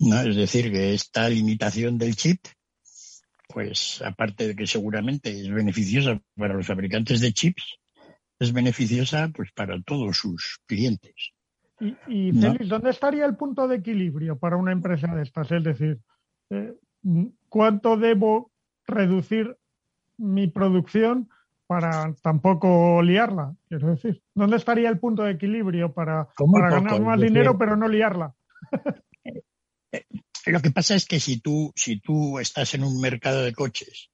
¿No? 0.01 0.21
Es 0.21 0.37
decir, 0.37 0.73
que 0.73 0.95
esta 0.95 1.29
limitación 1.29 1.99
del 1.99 2.17
chip, 2.17 2.41
pues 3.49 4.03
aparte 4.05 4.49
de 4.49 4.57
que 4.57 4.67
seguramente 4.67 5.31
es 5.31 5.51
beneficiosa 5.51 6.21
para 6.37 6.55
los 6.55 6.67
fabricantes 6.67 7.21
de 7.21 7.33
chips, 7.33 7.79
es 8.39 8.53
beneficiosa 8.53 9.31
pues 9.35 9.53
para 9.53 9.81
todos 9.83 10.17
sus 10.17 10.61
clientes. 10.67 11.33
Y, 12.09 12.33
Félix, 12.33 12.69
¿dónde 12.69 12.91
estaría 12.91 13.25
el 13.25 13.37
punto 13.37 13.67
de 13.67 13.77
equilibrio 13.77 14.39
para 14.39 14.57
una 14.57 14.73
empresa 14.73 15.15
de 15.15 15.23
estas? 15.23 15.51
Es 15.51 15.65
decir, 15.65 15.99
eh, 16.51 16.75
¿cuánto 17.49 17.97
debo 17.97 18.51
reducir 18.87 19.57
mi 20.19 20.47
producción 20.47 21.31
para 21.67 22.15
tampoco 22.23 23.01
liarla? 23.03 23.55
Quiero 23.69 23.89
decir, 23.89 24.23
¿dónde 24.35 24.57
estaría 24.57 24.91
el 24.91 24.99
punto 24.99 25.23
de 25.23 25.33
equilibrio 25.33 25.93
para, 25.93 26.29
para 26.53 26.71
ganar 26.71 27.01
más 27.01 27.21
dinero 27.21 27.57
pero 27.57 27.77
no 27.77 27.89
liarla? 27.89 28.35
Lo 30.51 30.61
que 30.61 30.71
pasa 30.71 30.95
es 30.95 31.07
que 31.07 31.21
si 31.21 31.41
tú, 31.41 31.73
si 31.77 32.01
tú 32.01 32.39
estás 32.41 32.75
en 32.75 32.83
un 32.83 33.01
mercado 33.01 33.43
de 33.43 33.53
coches 33.53 34.11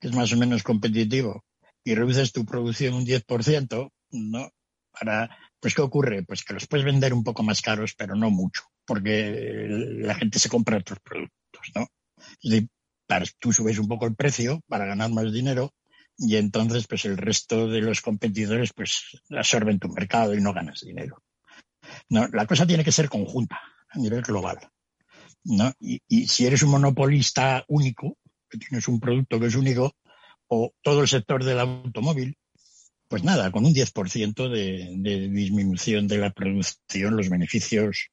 que 0.00 0.08
es 0.08 0.14
más 0.14 0.32
o 0.32 0.36
menos 0.36 0.62
competitivo 0.62 1.44
y 1.84 1.94
reduces 1.94 2.32
tu 2.32 2.44
producción 2.44 2.94
un 2.94 3.06
10%, 3.06 3.92
¿no? 4.10 4.50
Para, 4.90 5.38
pues 5.60 5.74
¿qué 5.74 5.82
ocurre? 5.82 6.24
Pues 6.24 6.42
que 6.42 6.54
los 6.54 6.66
puedes 6.66 6.84
vender 6.84 7.14
un 7.14 7.22
poco 7.22 7.42
más 7.42 7.62
caros, 7.62 7.94
pero 7.96 8.16
no 8.16 8.30
mucho, 8.30 8.62
porque 8.84 9.66
la 9.68 10.14
gente 10.14 10.38
se 10.38 10.48
compra 10.48 10.78
otros 10.78 10.98
productos, 11.00 11.70
¿no? 11.74 11.86
Y 12.40 12.68
tú 13.38 13.52
subes 13.52 13.78
un 13.78 13.86
poco 13.86 14.06
el 14.06 14.16
precio 14.16 14.60
para 14.66 14.86
ganar 14.86 15.10
más 15.10 15.32
dinero 15.32 15.72
y 16.18 16.36
entonces 16.36 16.86
pues 16.88 17.04
el 17.04 17.16
resto 17.16 17.68
de 17.68 17.80
los 17.80 18.00
competidores 18.00 18.72
pues 18.74 19.20
absorben 19.30 19.78
tu 19.78 19.88
mercado 19.88 20.34
y 20.34 20.40
no 20.40 20.52
ganas 20.52 20.80
dinero. 20.80 21.22
No, 22.08 22.26
la 22.26 22.46
cosa 22.46 22.66
tiene 22.66 22.82
que 22.82 22.90
ser 22.90 23.08
conjunta 23.08 23.60
a 23.88 23.98
nivel 23.98 24.22
global. 24.22 24.58
¿No? 25.46 25.72
Y, 25.80 26.26
si 26.26 26.46
eres 26.46 26.62
un 26.62 26.70
monopolista 26.70 27.64
único, 27.68 28.16
que 28.48 28.58
tienes 28.58 28.88
un 28.88 29.00
producto 29.00 29.40
que 29.40 29.46
es 29.46 29.54
único, 29.54 29.94
o 30.48 30.72
todo 30.82 31.02
el 31.02 31.08
sector 31.08 31.44
del 31.44 31.60
automóvil, 31.60 32.36
pues 33.08 33.22
nada, 33.22 33.50
con 33.50 33.64
un 33.64 33.72
10% 33.72 34.48
de, 34.48 34.94
de 34.96 35.28
disminución 35.28 36.08
de 36.08 36.18
la 36.18 36.30
producción, 36.30 37.16
los 37.16 37.28
beneficios 37.28 38.08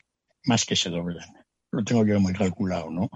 más 0.46 0.66
que 0.66 0.76
se 0.76 0.90
doblan. 0.90 1.28
Lo 1.72 1.84
tengo 1.84 2.06
yo 2.06 2.20
muy 2.20 2.34
calculado, 2.34 2.92
¿no? 2.92 3.10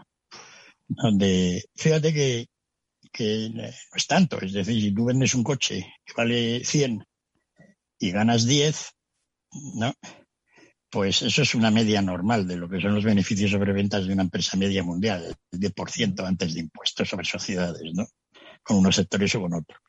Donde, 0.88 1.66
fíjate 1.76 2.14
que, 2.14 2.48
que 3.12 3.50
no 3.54 3.64
es 3.64 4.08
tanto. 4.08 4.40
Es 4.42 4.54
decir, 4.54 4.82
si 4.82 4.92
tú 4.92 5.06
vendes 5.06 5.36
un 5.36 5.44
coche 5.44 5.86
que 6.06 6.14
vale 6.16 6.64
100 6.64 7.04
y 8.00 8.12
ganas 8.12 8.46
10, 8.46 8.92
¿no? 9.76 9.94
Pues 10.90 11.22
eso 11.22 11.42
es 11.42 11.54
una 11.54 11.70
media 11.70 12.02
normal 12.02 12.48
de 12.48 12.56
lo 12.56 12.70
que 12.70 12.80
son 12.80 12.96
los 12.96 13.04
beneficios 13.04 13.52
sobre 13.52 13.74
ventas 13.74 14.08
de 14.08 14.14
una 14.14 14.24
empresa 14.24 14.56
media 14.56 14.84
mundial, 14.84 15.36
el 15.52 15.60
10% 15.60 16.26
antes 16.26 16.54
de 16.54 16.62
impuestos 16.62 17.10
sobre 17.10 17.26
sociedades, 17.26 17.94
¿no? 17.94 18.08
Con 18.64 18.78
unos 18.78 18.96
sectores 18.96 19.36
o 19.36 19.42
con 19.42 19.54
otros. 19.54 19.82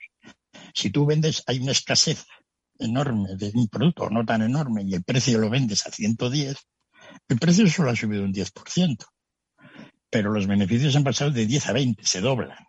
Si 0.74 0.90
tú 0.90 1.06
vendes, 1.06 1.44
hay 1.46 1.60
una 1.60 1.72
escasez 1.72 2.24
enorme 2.78 3.36
de 3.36 3.52
un 3.54 3.68
producto, 3.68 4.10
no 4.10 4.24
tan 4.24 4.42
enorme, 4.42 4.82
y 4.86 4.94
el 4.94 5.04
precio 5.04 5.38
lo 5.38 5.50
vendes 5.50 5.86
a 5.86 5.90
110, 5.90 6.56
el 7.28 7.38
precio 7.38 7.68
solo 7.68 7.90
ha 7.90 7.96
subido 7.96 8.24
un 8.24 8.32
10%. 8.32 9.06
Pero 10.10 10.32
los 10.32 10.46
beneficios 10.46 10.96
han 10.96 11.04
pasado 11.04 11.30
de 11.30 11.46
10 11.46 11.68
a 11.68 11.72
20, 11.72 12.06
se 12.06 12.20
doblan. 12.20 12.66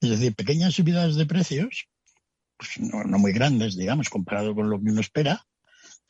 Es 0.00 0.10
decir, 0.10 0.34
pequeñas 0.34 0.74
subidas 0.74 1.16
de 1.16 1.26
precios, 1.26 1.88
pues 2.56 2.78
no, 2.78 3.04
no 3.04 3.18
muy 3.18 3.32
grandes, 3.32 3.76
digamos, 3.76 4.08
comparado 4.08 4.54
con 4.54 4.70
lo 4.70 4.80
que 4.80 4.90
uno 4.90 5.00
espera, 5.00 5.44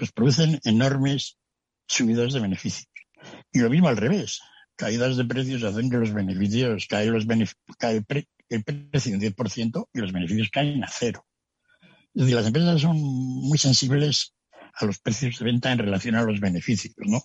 pues 0.01 0.13
producen 0.13 0.59
enormes 0.65 1.37
subidas 1.87 2.33
de 2.33 2.41
beneficios. 2.41 2.89
Y 3.53 3.59
lo 3.59 3.69
mismo 3.69 3.89
al 3.89 3.99
revés. 3.99 4.41
Caídas 4.77 5.19
de 5.19 5.27
precios 5.27 5.63
hacen 5.63 5.91
que 5.91 5.99
los 5.99 6.15
beneficios, 6.15 6.87
cae, 6.89 7.05
los 7.09 7.27
cae 7.79 8.03
el, 8.49 8.65
precio 8.65 9.15
un 9.15 9.21
10% 9.21 9.89
y 9.93 9.99
los 9.99 10.11
beneficios 10.11 10.49
caen 10.49 10.83
a 10.83 10.89
cero. 10.89 11.27
Es 12.15 12.23
decir, 12.23 12.35
las 12.35 12.47
empresas 12.47 12.81
son 12.81 12.97
muy 12.97 13.59
sensibles 13.59 14.35
a 14.73 14.87
los 14.87 14.99
precios 15.01 15.39
de 15.39 15.45
venta 15.45 15.71
en 15.71 15.79
relación 15.79 16.15
a 16.15 16.23
los 16.23 16.41
beneficios, 16.41 16.95
¿no? 16.97 17.23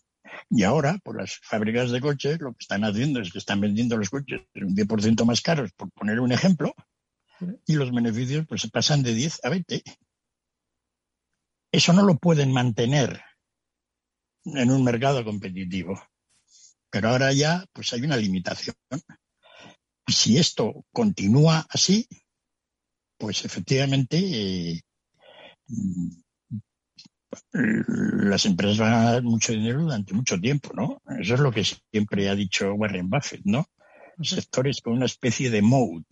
Y 0.50 0.64
ahora, 0.64 1.00
por 1.02 1.18
las 1.18 1.40
fábricas 1.44 1.92
de 1.92 2.02
coches, 2.02 2.42
lo 2.42 2.52
que 2.52 2.60
están 2.60 2.84
haciendo 2.84 3.22
es 3.22 3.32
que 3.32 3.38
están 3.38 3.62
vendiendo 3.62 3.96
los 3.96 4.10
coches 4.10 4.42
un 4.56 4.76
10% 4.76 5.24
más 5.24 5.40
caros, 5.40 5.72
por 5.78 5.90
poner 5.92 6.20
un 6.20 6.34
ejemplo, 6.34 6.76
y 7.66 7.76
los 7.76 7.94
beneficios 7.94 8.46
pues 8.50 8.70
pasan 8.70 9.02
de 9.02 9.14
10 9.14 9.46
a 9.46 9.50
20. 9.50 9.82
Eso 11.76 11.92
no 11.92 12.04
lo 12.04 12.18
pueden 12.18 12.54
mantener 12.54 13.22
en 14.46 14.72
un 14.72 14.82
mercado 14.82 15.26
competitivo. 15.26 16.02
Pero 16.90 17.10
ahora 17.10 17.34
ya 17.34 17.66
pues 17.74 17.92
hay 17.92 18.04
una 18.04 18.16
limitación. 18.16 18.78
Si 20.08 20.38
esto 20.38 20.86
continúa 20.94 21.66
así, 21.70 22.08
pues 23.18 23.44
efectivamente 23.44 24.18
eh, 24.18 24.82
las 27.52 28.46
empresas 28.46 28.78
van 28.78 28.94
a 28.94 29.12
dar 29.12 29.24
mucho 29.24 29.52
dinero 29.52 29.82
durante 29.82 30.14
mucho 30.14 30.40
tiempo, 30.40 30.72
¿no? 30.74 31.02
Eso 31.20 31.34
es 31.34 31.40
lo 31.42 31.52
que 31.52 31.66
siempre 31.66 32.30
ha 32.30 32.36
dicho 32.36 32.74
Warren 32.74 33.10
Buffett, 33.10 33.42
¿no? 33.44 33.68
Sectores 34.22 34.80
con 34.80 34.94
una 34.94 35.08
especie 35.08 35.50
de 35.50 35.62
moat, 35.62 36.06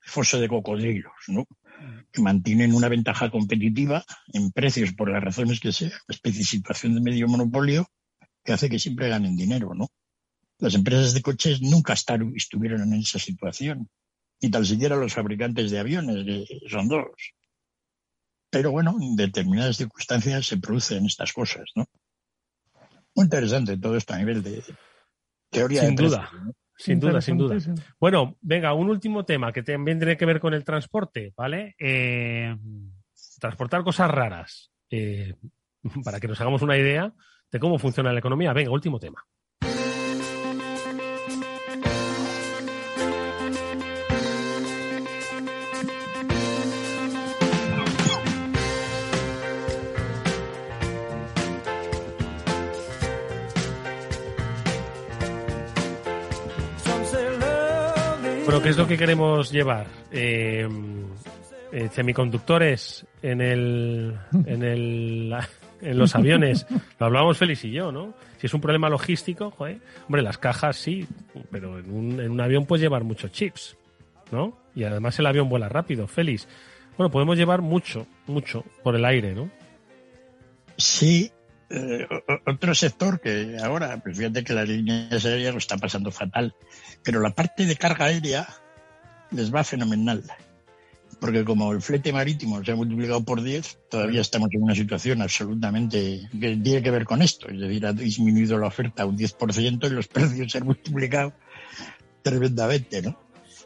foso 0.00 0.38
de 0.38 0.48
cocodrilos, 0.48 1.14
¿no? 1.28 1.46
Que 2.10 2.22
mantienen 2.22 2.74
una 2.74 2.88
ventaja 2.88 3.30
competitiva 3.30 4.04
en 4.32 4.50
precios 4.52 4.92
por 4.92 5.10
las 5.10 5.22
razones 5.22 5.60
que 5.60 5.72
sea, 5.72 5.92
especie 6.08 6.40
de 6.40 6.46
situación 6.46 6.94
de 6.94 7.00
medio 7.00 7.28
monopolio 7.28 7.88
que 8.44 8.52
hace 8.52 8.68
que 8.68 8.78
siempre 8.78 9.08
ganen 9.08 9.36
dinero, 9.36 9.74
¿no? 9.74 9.88
Las 10.58 10.74
empresas 10.74 11.14
de 11.14 11.22
coches 11.22 11.60
nunca 11.60 11.94
estuvieron 11.94 12.82
en 12.82 13.00
esa 13.00 13.18
situación, 13.18 13.88
ni 14.40 14.50
tan 14.50 14.64
siquiera 14.64 14.96
los 14.96 15.12
fabricantes 15.12 15.70
de 15.70 15.78
aviones, 15.78 16.24
que 16.24 16.68
son 16.68 16.88
dos. 16.88 17.10
Pero 18.50 18.70
bueno, 18.70 18.96
en 19.00 19.16
determinadas 19.16 19.76
circunstancias 19.76 20.46
se 20.46 20.58
producen 20.58 21.06
estas 21.06 21.32
cosas, 21.32 21.64
¿no? 21.74 21.86
Muy 23.14 23.24
interesante 23.24 23.78
todo 23.78 23.96
esto 23.96 24.14
a 24.14 24.18
nivel 24.18 24.42
de 24.42 24.62
teoría 25.50 25.82
Sin 25.82 25.96
de 25.96 26.04
duda. 26.04 26.30
Sin 26.82 27.00
duda, 27.00 27.20
sin 27.20 27.38
duda. 27.38 27.56
Bueno, 28.00 28.36
venga, 28.40 28.74
un 28.74 28.90
último 28.90 29.24
tema 29.24 29.52
que 29.52 29.62
también 29.62 29.98
tiene 29.98 30.16
que 30.16 30.26
ver 30.26 30.40
con 30.40 30.54
el 30.54 30.64
transporte, 30.64 31.32
¿vale? 31.36 31.74
Eh, 31.78 32.56
transportar 33.38 33.84
cosas 33.84 34.10
raras. 34.10 34.72
Eh, 34.90 35.34
para 36.04 36.20
que 36.20 36.28
nos 36.28 36.40
hagamos 36.40 36.62
una 36.62 36.76
idea 36.76 37.12
de 37.50 37.58
cómo 37.60 37.78
funciona 37.78 38.12
la 38.12 38.18
economía. 38.18 38.52
Venga, 38.52 38.70
último 38.70 38.98
tema. 38.98 39.24
Bueno, 58.44 58.60
¿qué 58.60 58.70
es 58.70 58.76
lo 58.76 58.88
que 58.88 58.98
queremos 58.98 59.52
llevar? 59.52 59.86
Eh, 60.10 60.68
eh, 61.70 61.88
semiconductores 61.92 63.06
en 63.22 63.40
el, 63.40 64.18
en 64.46 64.62
el, 64.64 65.34
en 65.80 65.98
los 65.98 66.14
aviones. 66.16 66.66
Lo 66.98 67.06
hablábamos 67.06 67.38
Félix 67.38 67.64
y 67.64 67.70
yo, 67.70 67.92
¿no? 67.92 68.14
Si 68.38 68.46
es 68.46 68.54
un 68.54 68.60
problema 68.60 68.88
logístico, 68.88 69.52
joder, 69.52 69.78
hombre, 70.06 70.22
las 70.22 70.38
cajas 70.38 70.76
sí, 70.76 71.06
pero 71.50 71.78
en 71.78 71.90
un, 71.90 72.20
en 72.20 72.30
un 72.32 72.40
avión 72.40 72.66
puedes 72.66 72.82
llevar 72.82 73.04
muchos 73.04 73.30
chips, 73.30 73.76
¿no? 74.32 74.58
Y 74.74 74.84
además 74.84 75.18
el 75.20 75.26
avión 75.26 75.48
vuela 75.48 75.68
rápido, 75.68 76.08
Félix. 76.08 76.48
Bueno, 76.98 77.10
podemos 77.10 77.38
llevar 77.38 77.62
mucho, 77.62 78.06
mucho 78.26 78.64
por 78.82 78.96
el 78.96 79.04
aire, 79.04 79.34
¿no? 79.34 79.50
Sí, 80.76 81.30
eh, 81.74 82.06
otro 82.46 82.74
sector 82.74 83.18
que 83.18 83.56
ahora, 83.62 83.98
pues 84.02 84.18
fíjate 84.18 84.44
que 84.44 84.52
las 84.52 84.68
líneas 84.68 85.24
aéreas 85.24 85.54
lo 85.54 85.58
están 85.58 85.80
pasando 85.80 86.10
fatal, 86.10 86.54
pero 87.02 87.20
la 87.20 87.30
parte 87.30 87.64
de 87.64 87.76
carga 87.76 88.06
aérea 88.06 88.46
les 89.30 89.52
va 89.52 89.64
fenomenal. 89.64 90.22
Porque 91.18 91.44
como 91.44 91.72
el 91.72 91.80
flete 91.80 92.12
marítimo 92.12 92.62
se 92.62 92.72
ha 92.72 92.76
multiplicado 92.76 93.24
por 93.24 93.42
10, 93.42 93.78
todavía 93.88 94.20
estamos 94.20 94.50
en 94.52 94.62
una 94.62 94.74
situación 94.74 95.22
absolutamente 95.22 96.28
que 96.38 96.56
tiene 96.56 96.82
que 96.82 96.90
ver 96.90 97.04
con 97.04 97.22
esto. 97.22 97.48
Es 97.48 97.58
decir, 97.58 97.86
ha 97.86 97.92
disminuido 97.92 98.58
la 98.58 98.66
oferta 98.66 99.06
un 99.06 99.16
10% 99.16 99.86
y 99.86 99.90
los 99.90 100.08
precios 100.08 100.52
se 100.52 100.58
han 100.58 100.66
multiplicado 100.66 101.32
tremendamente, 102.22 103.00
¿no? 103.02 103.18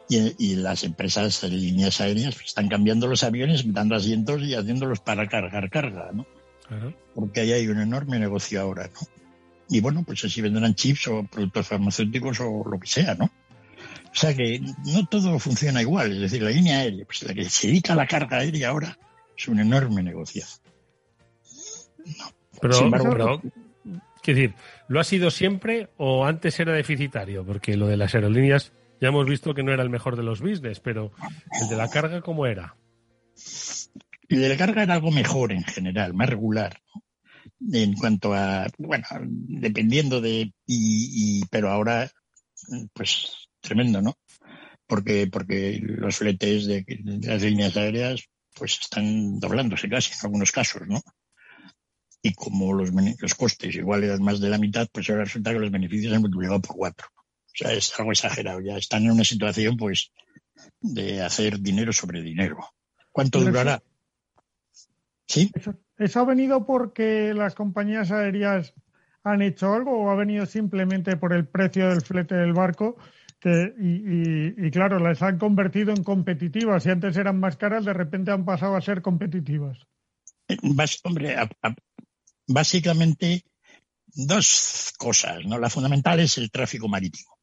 Y, 0.09 0.55
las 0.55 0.85
empresas 0.85 1.41
de 1.41 1.49
líneas 1.49 1.99
aéreas 1.99 2.39
están 2.41 2.69
cambiando 2.69 3.07
los 3.07 3.23
aviones, 3.23 3.65
dando 3.73 3.95
asientos 3.95 4.41
y 4.43 4.55
haciéndolos 4.55 5.01
para 5.01 5.27
cargar 5.27 5.69
carga, 5.69 6.11
¿no? 6.13 6.25
Porque 7.13 7.41
ahí 7.41 7.53
hay 7.53 7.67
un 7.67 7.79
enorme 7.79 8.19
negocio 8.19 8.61
ahora, 8.61 8.87
¿no? 8.87 9.07
Y 9.69 9.81
bueno, 9.81 10.03
pues 10.05 10.23
así 10.23 10.41
vendrán 10.41 10.75
chips 10.75 11.07
o 11.07 11.23
productos 11.23 11.67
farmacéuticos 11.67 12.39
o 12.39 12.63
lo 12.69 12.79
que 12.79 12.87
sea, 12.87 13.15
¿no? 13.15 13.25
O 13.25 14.19
sea 14.19 14.33
que 14.33 14.59
no 14.59 15.05
todo 15.07 15.37
funciona 15.39 15.81
igual. 15.81 16.11
Es 16.13 16.19
decir, 16.21 16.41
la 16.41 16.49
línea 16.49 16.79
aérea, 16.79 17.05
pues 17.05 17.23
la 17.23 17.33
que 17.33 17.49
se 17.49 17.67
dedica 17.67 17.93
a 17.93 17.95
la 17.97 18.07
carga 18.07 18.37
aérea 18.37 18.69
ahora, 18.69 18.97
es 19.37 19.47
un 19.47 19.59
enorme 19.59 20.01
negocio. 20.03 20.45
Pero, 22.61 22.89
pero, 22.89 23.41
quiero 24.21 24.39
decir, 24.39 24.55
¿lo 24.87 24.99
ha 24.99 25.03
sido 25.03 25.29
siempre 25.29 25.89
o 25.97 26.25
antes 26.25 26.59
era 26.59 26.73
deficitario? 26.73 27.45
Porque 27.45 27.75
lo 27.77 27.87
de 27.87 27.97
las 27.97 28.15
aerolíneas 28.15 28.71
ya 28.99 29.09
hemos 29.09 29.27
visto 29.27 29.53
que 29.53 29.63
no 29.63 29.71
era 29.71 29.83
el 29.83 29.89
mejor 29.89 30.15
de 30.15 30.23
los 30.23 30.41
business, 30.41 30.79
pero 30.79 31.11
el 31.61 31.69
de 31.69 31.75
la 31.75 31.89
carga, 31.89 32.21
¿cómo 32.21 32.45
era? 32.47 32.75
El 34.27 34.41
de 34.41 34.49
la 34.49 34.57
carga 34.57 34.83
era 34.83 34.95
algo 34.95 35.11
mejor 35.11 35.51
en 35.51 35.63
general, 35.63 36.13
más 36.13 36.29
regular. 36.29 36.81
en 37.71 37.93
cuanto 37.93 38.33
a, 38.33 38.67
bueno, 38.77 39.05
dependiendo 39.21 40.19
de, 40.21 40.53
y, 40.65 41.45
pero 41.47 41.69
ahora, 41.69 42.11
pues 42.93 43.49
tremendo, 43.61 44.01
¿no? 44.01 44.17
Porque, 44.85 45.27
porque 45.27 45.79
los 45.81 46.17
fletes 46.17 46.65
de, 46.65 46.85
las 47.23 47.41
líneas 47.41 47.75
aéreas, 47.77 48.29
pues 48.53 48.79
están 48.81 49.39
doblándose 49.39 49.89
casi 49.89 50.11
en 50.13 50.19
algunos 50.23 50.51
casos, 50.51 50.83
¿no? 50.87 51.01
Y 52.21 52.33
como 52.33 52.73
los, 52.73 52.91
los 52.91 53.35
costes 53.35 53.75
igual 53.75 54.03
eran 54.03 54.23
más 54.23 54.39
de 54.39 54.49
la 54.49 54.57
mitad, 54.57 54.87
pues 54.91 55.09
ahora 55.09 55.23
resulta 55.23 55.53
que 55.53 55.59
los 55.59 55.71
beneficios 55.71 56.13
han 56.13 56.21
multiplicado 56.21 56.61
por 56.61 56.75
cuatro. 56.75 57.07
O 57.15 57.51
sea, 57.53 57.73
es 57.73 57.97
algo 57.97 58.11
exagerado. 58.11 58.59
Ya 58.59 58.77
están 58.77 59.03
en 59.03 59.11
una 59.11 59.23
situación, 59.23 59.77
pues, 59.77 60.11
de 60.81 61.21
hacer 61.21 61.59
dinero 61.59 61.93
sobre 61.93 62.21
dinero. 62.21 62.57
¿Cuánto 63.11 63.39
durará? 63.39 63.81
¿Sí? 65.27 65.51
¿Eso 65.97 66.19
ha 66.19 66.25
venido 66.25 66.65
porque 66.65 67.33
las 67.33 67.53
compañías 67.53 68.11
aéreas 68.11 68.73
han 69.23 69.41
hecho 69.41 69.73
algo 69.73 69.99
o 69.99 70.09
ha 70.09 70.15
venido 70.15 70.45
simplemente 70.45 71.17
por 71.17 71.33
el 71.33 71.47
precio 71.47 71.89
del 71.89 72.01
flete 72.01 72.35
del 72.35 72.53
barco? 72.53 72.97
Que, 73.39 73.73
y, 73.77 74.71
claro, 74.71 74.99
las 74.99 75.21
han 75.21 75.37
convertido 75.37 75.93
en 75.93 76.03
competitivas. 76.03 76.83
Si 76.83 76.89
antes 76.89 77.17
eran 77.17 77.39
más 77.39 77.57
caras, 77.57 77.85
de 77.85 77.93
repente 77.93 78.31
han 78.31 78.45
pasado 78.45 78.75
a 78.75 78.81
ser 78.81 79.01
competitivas. 79.01 79.77
hombre, 81.03 81.35
básicamente 82.47 83.43
dos 84.07 84.93
cosas. 84.97 85.45
¿no? 85.45 85.59
La 85.59 85.69
fundamental 85.69 86.19
es 86.19 86.37
el 86.37 86.49
tráfico 86.49 86.87
marítimo. 86.87 87.36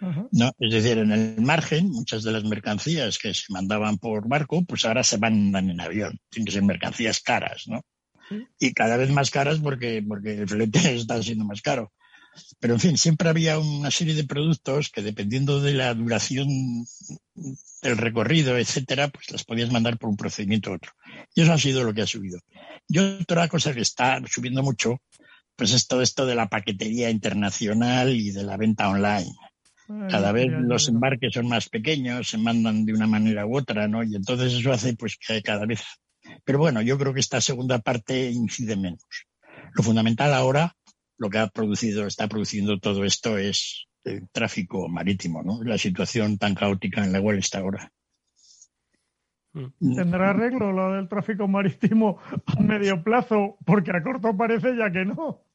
¿No? 0.00 0.52
Es 0.58 0.72
decir, 0.72 0.98
en 0.98 1.12
el 1.12 1.40
margen, 1.40 1.90
muchas 1.90 2.22
de 2.22 2.32
las 2.32 2.44
mercancías 2.44 3.18
que 3.18 3.34
se 3.34 3.52
mandaban 3.52 3.98
por 3.98 4.28
barco, 4.28 4.64
pues 4.64 4.84
ahora 4.84 5.02
se 5.02 5.18
mandan 5.18 5.70
en 5.70 5.80
avión. 5.80 6.18
Tienen 6.28 6.46
que 6.46 6.52
ser 6.52 6.62
mercancías 6.62 7.20
caras, 7.20 7.64
¿no? 7.66 7.82
Y 8.58 8.74
cada 8.74 8.96
vez 8.96 9.10
más 9.10 9.30
caras 9.30 9.58
porque, 9.58 10.04
porque 10.06 10.34
el 10.34 10.48
flete 10.48 10.78
está 10.94 11.22
siendo 11.22 11.44
más 11.44 11.62
caro. 11.62 11.92
Pero 12.60 12.74
en 12.74 12.80
fin, 12.80 12.98
siempre 12.98 13.28
había 13.28 13.58
una 13.58 13.90
serie 13.90 14.14
de 14.14 14.24
productos 14.24 14.90
que 14.90 15.02
dependiendo 15.02 15.60
de 15.60 15.74
la 15.74 15.92
duración 15.94 16.48
del 17.82 17.96
recorrido, 17.96 18.56
etcétera, 18.56 19.08
pues 19.08 19.30
las 19.32 19.44
podías 19.44 19.72
mandar 19.72 19.98
por 19.98 20.10
un 20.10 20.16
procedimiento 20.16 20.70
u 20.70 20.74
otro. 20.74 20.92
Y 21.34 21.42
eso 21.42 21.52
ha 21.52 21.58
sido 21.58 21.82
lo 21.82 21.94
que 21.94 22.02
ha 22.02 22.06
subido. 22.06 22.38
Y 22.86 22.98
otra 22.98 23.48
cosa 23.48 23.74
que 23.74 23.80
está 23.80 24.20
subiendo 24.30 24.62
mucho, 24.62 25.00
pues 25.56 25.72
es 25.72 25.88
todo 25.88 26.02
esto 26.02 26.26
de 26.26 26.36
la 26.36 26.48
paquetería 26.48 27.10
internacional 27.10 28.14
y 28.14 28.30
de 28.30 28.44
la 28.44 28.56
venta 28.56 28.88
online. 28.88 29.32
Cada 30.10 30.32
vez 30.32 30.48
los 30.50 30.88
embarques 30.88 31.32
son 31.32 31.48
más 31.48 31.70
pequeños, 31.70 32.28
se 32.28 32.36
mandan 32.36 32.84
de 32.84 32.92
una 32.92 33.06
manera 33.06 33.46
u 33.46 33.56
otra, 33.56 33.88
¿no? 33.88 34.02
Y 34.02 34.14
entonces 34.14 34.52
eso 34.52 34.70
hace 34.70 34.94
pues 34.94 35.16
que 35.16 35.40
cada 35.40 35.64
vez. 35.64 35.82
Pero 36.44 36.58
bueno, 36.58 36.82
yo 36.82 36.98
creo 36.98 37.14
que 37.14 37.20
esta 37.20 37.40
segunda 37.40 37.78
parte 37.78 38.30
incide 38.30 38.76
menos. 38.76 39.06
Lo 39.74 39.82
fundamental 39.82 40.34
ahora, 40.34 40.74
lo 41.16 41.30
que 41.30 41.38
ha 41.38 41.46
producido, 41.48 42.06
está 42.06 42.28
produciendo 42.28 42.78
todo 42.78 43.04
esto 43.04 43.38
es 43.38 43.86
el 44.04 44.28
tráfico 44.30 44.88
marítimo, 44.88 45.42
¿no? 45.42 45.62
La 45.62 45.78
situación 45.78 46.36
tan 46.36 46.54
caótica 46.54 47.02
en 47.02 47.12
la 47.12 47.22
cual 47.22 47.38
está 47.38 47.60
ahora. 47.60 47.90
Mm. 49.54 49.96
¿Tendrá 49.96 50.30
arreglo 50.30 50.72
lo 50.72 50.92
del 50.92 51.08
tráfico 51.08 51.48
marítimo 51.48 52.18
a 52.46 52.60
medio 52.60 53.02
plazo? 53.02 53.56
Porque 53.64 53.90
a 53.90 54.02
corto 54.02 54.36
parece 54.36 54.76
ya 54.76 54.90
que 54.90 55.06
no. 55.06 55.47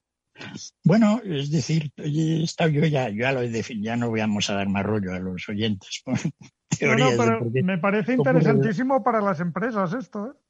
Bueno, 0.83 1.21
es 1.23 1.51
decir, 1.51 1.91
yo 1.95 2.85
ya, 2.85 3.09
ya 3.09 3.31
lo 3.31 3.41
he 3.41 3.63
ya 3.81 3.95
no 3.95 4.11
vamos 4.11 4.49
a 4.49 4.55
dar 4.55 4.67
más 4.67 4.83
rollo 4.83 5.13
a 5.13 5.19
los 5.19 5.47
oyentes. 5.49 6.03
me 7.63 7.77
parece 7.77 8.13
interesantísimo 8.13 9.03
para 9.03 9.21
las 9.21 9.39
empresas 9.39 9.93
esto, 9.93 10.27
¿eh? 10.27 10.43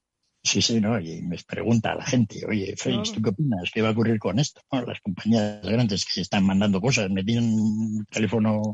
Sí, 0.45 0.61
sí, 0.61 0.81
¿no? 0.81 0.99
Y 0.99 1.21
me 1.21 1.37
pregunta 1.47 1.93
a 1.93 1.95
la 1.95 2.05
gente, 2.05 2.45
oye, 2.45 2.75
Félix, 2.77 3.13
¿tú 3.13 3.21
qué 3.21 3.29
opinas? 3.29 3.71
¿Qué 3.73 3.81
va 3.81 3.89
a 3.89 3.91
ocurrir 3.91 4.19
con 4.19 4.39
esto? 4.39 4.59
Las 4.71 4.99
compañías 4.99 5.61
grandes 5.61 6.05
que 6.05 6.19
están 6.19 6.45
mandando 6.45 6.81
cosas, 6.81 7.09
me 7.09 7.23
tienen 7.23 7.45
un 7.45 8.05
teléfono, 8.09 8.73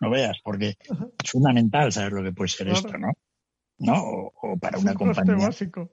no 0.00 0.10
veas, 0.10 0.38
porque 0.44 0.76
es 0.88 1.30
fundamental 1.30 1.90
saber 1.90 2.12
lo 2.12 2.22
que 2.22 2.32
puede 2.32 2.48
ser 2.48 2.68
esto, 2.68 2.96
¿no? 2.96 3.12
¿No? 3.78 3.94
O, 4.00 4.56
para 4.58 4.78
una 4.78 4.94
compañía. 4.94 5.46
Básico. 5.46 5.90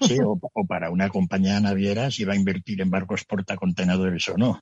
Sí, 0.00 0.16
o, 0.24 0.38
para 0.66 0.90
una 0.90 1.08
compañía 1.08 1.60
naviera 1.60 2.10
si 2.10 2.24
va 2.24 2.32
a 2.32 2.36
invertir 2.36 2.80
en 2.80 2.90
barcos 2.90 3.24
portacontenedores 3.24 4.28
o 4.28 4.36
no. 4.36 4.60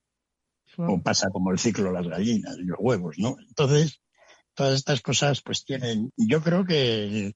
O 0.78 1.00
pasa 1.00 1.30
como 1.30 1.52
el 1.52 1.58
ciclo 1.58 1.90
las 1.90 2.06
gallinas 2.06 2.56
y 2.58 2.64
los 2.64 2.78
huevos, 2.78 3.16
¿no? 3.18 3.36
Entonces, 3.48 4.02
todas 4.54 4.74
estas 4.74 5.00
cosas 5.00 5.40
pues 5.42 5.64
tienen, 5.64 6.12
yo 6.16 6.42
creo 6.42 6.64
que 6.64 7.34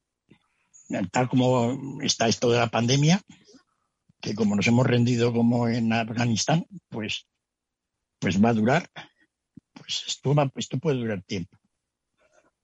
tal 1.11 1.29
como 1.29 2.01
está 2.03 2.29
esto 2.29 2.51
de 2.51 2.59
la 2.59 2.69
pandemia, 2.69 3.21
que 4.21 4.35
como 4.35 4.57
nos 4.57 4.67
hemos 4.67 4.87
rendido 4.87 5.33
como 5.33 5.69
en 5.69 5.93
Afganistán, 5.93 6.67
pues, 6.89 7.27
pues 8.19 8.43
va 8.43 8.51
a 8.51 8.55
durar, 8.55 8.91
pues 9.73 10.05
esto, 10.07 10.35
esto 10.57 10.79
puede 10.79 10.99
durar 10.99 11.23
tiempo. 11.23 11.57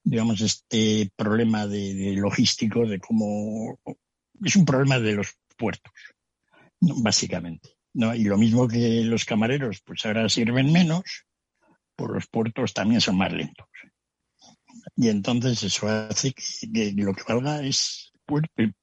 Digamos, 0.03 0.41
este 0.41 1.11
problema 1.17 1.67
de 1.67 2.15
logístico, 2.17 2.87
de 2.87 3.01
cómo 3.01 3.79
es 4.45 4.57
un 4.57 4.65
problema 4.65 4.99
de 4.99 5.15
los 5.15 5.37
puertos, 5.57 5.93
básicamente. 6.81 7.71
¿no? 7.95 8.15
Y 8.15 8.25
lo 8.25 8.37
mismo 8.37 8.69
que 8.69 9.03
los 9.05 9.25
camareros, 9.25 9.81
pues 9.85 10.05
ahora 10.05 10.29
sirven 10.29 10.73
menos, 10.73 11.25
pues 11.97 12.11
los 12.11 12.27
puertos 12.27 12.75
también 12.75 13.01
son 13.01 13.17
más 13.17 13.33
lentos. 13.33 13.67
Y 14.97 15.09
entonces 15.09 15.63
eso 15.63 15.89
hace 15.89 16.33
que, 16.33 16.93
lo 16.97 17.15
que 17.15 17.23
valga 17.27 17.63
es 17.63 18.13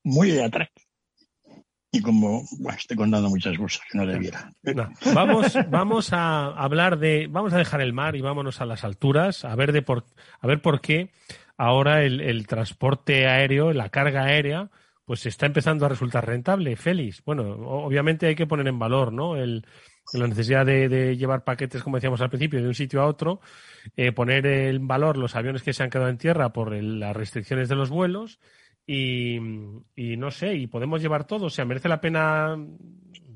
muy 0.04 0.32
de 0.32 0.44
atrás. 0.44 0.70
Y 1.92 2.02
como 2.02 2.44
estoy 2.76 2.98
contando 2.98 3.30
muchas 3.30 3.56
cosas 3.56 3.82
que 3.92 4.00
no 4.00 4.08
debiera. 4.08 4.52
vamos, 5.14 5.56
vamos 5.70 6.12
a 6.12 6.48
hablar 6.48 6.98
de, 6.98 7.28
vamos 7.30 7.54
a 7.54 7.58
dejar 7.58 7.82
el 7.82 7.94
mar 7.94 8.16
y 8.16 8.22
vámonos 8.22 8.62
a 8.62 8.66
las 8.66 8.84
alturas, 8.84 9.46
a 9.46 9.56
ver 9.56 9.72
de 9.72 9.84
por, 9.84 10.06
a 10.40 10.48
ver 10.48 10.60
por 10.60 10.82
qué 10.82 11.12
ahora 11.56 12.04
el, 12.04 12.20
el 12.20 12.48
transporte 12.48 13.28
aéreo, 13.28 13.74
la 13.74 13.90
carga 13.90 14.24
aérea, 14.24 14.72
pues 15.06 15.26
está 15.26 15.46
empezando 15.46 15.86
a 15.86 15.90
resultar 15.90 16.26
rentable, 16.26 16.76
Félix. 16.76 17.24
Bueno, 17.24 17.44
obviamente 17.44 18.28
hay 18.28 18.36
que 18.36 18.48
poner 18.48 18.68
en 18.68 18.80
valor, 18.80 19.12
¿no? 19.12 19.36
El, 19.36 19.66
la 20.14 20.28
necesidad 20.28 20.66
de, 20.66 21.16
llevar 21.18 21.44
paquetes, 21.44 21.82
como 21.84 21.98
decíamos 21.98 22.22
al 22.22 22.30
principio, 22.30 22.62
de 22.62 22.68
un 22.68 22.76
sitio 22.76 23.02
a 23.02 23.08
otro, 23.08 23.40
eh, 23.96 24.12
poner 24.12 24.46
en 24.46 24.88
valor 24.88 25.18
los 25.18 25.36
aviones 25.36 25.64
que 25.64 25.74
se 25.74 25.84
han 25.84 25.90
quedado 25.90 26.10
en 26.10 26.18
tierra 26.18 26.54
por 26.54 26.74
las 26.74 27.16
restricciones 27.16 27.70
de 27.70 27.76
los 27.76 27.90
vuelos 27.90 28.40
y, 28.86 29.40
no 29.40 30.32
sé, 30.32 30.56
y 30.56 30.68
podemos 30.68 31.02
llevar 31.02 31.26
todo. 31.26 31.46
O 31.46 31.50
sea, 31.50 31.66
merece 31.66 31.90
la 31.90 32.02
pena 32.02 32.56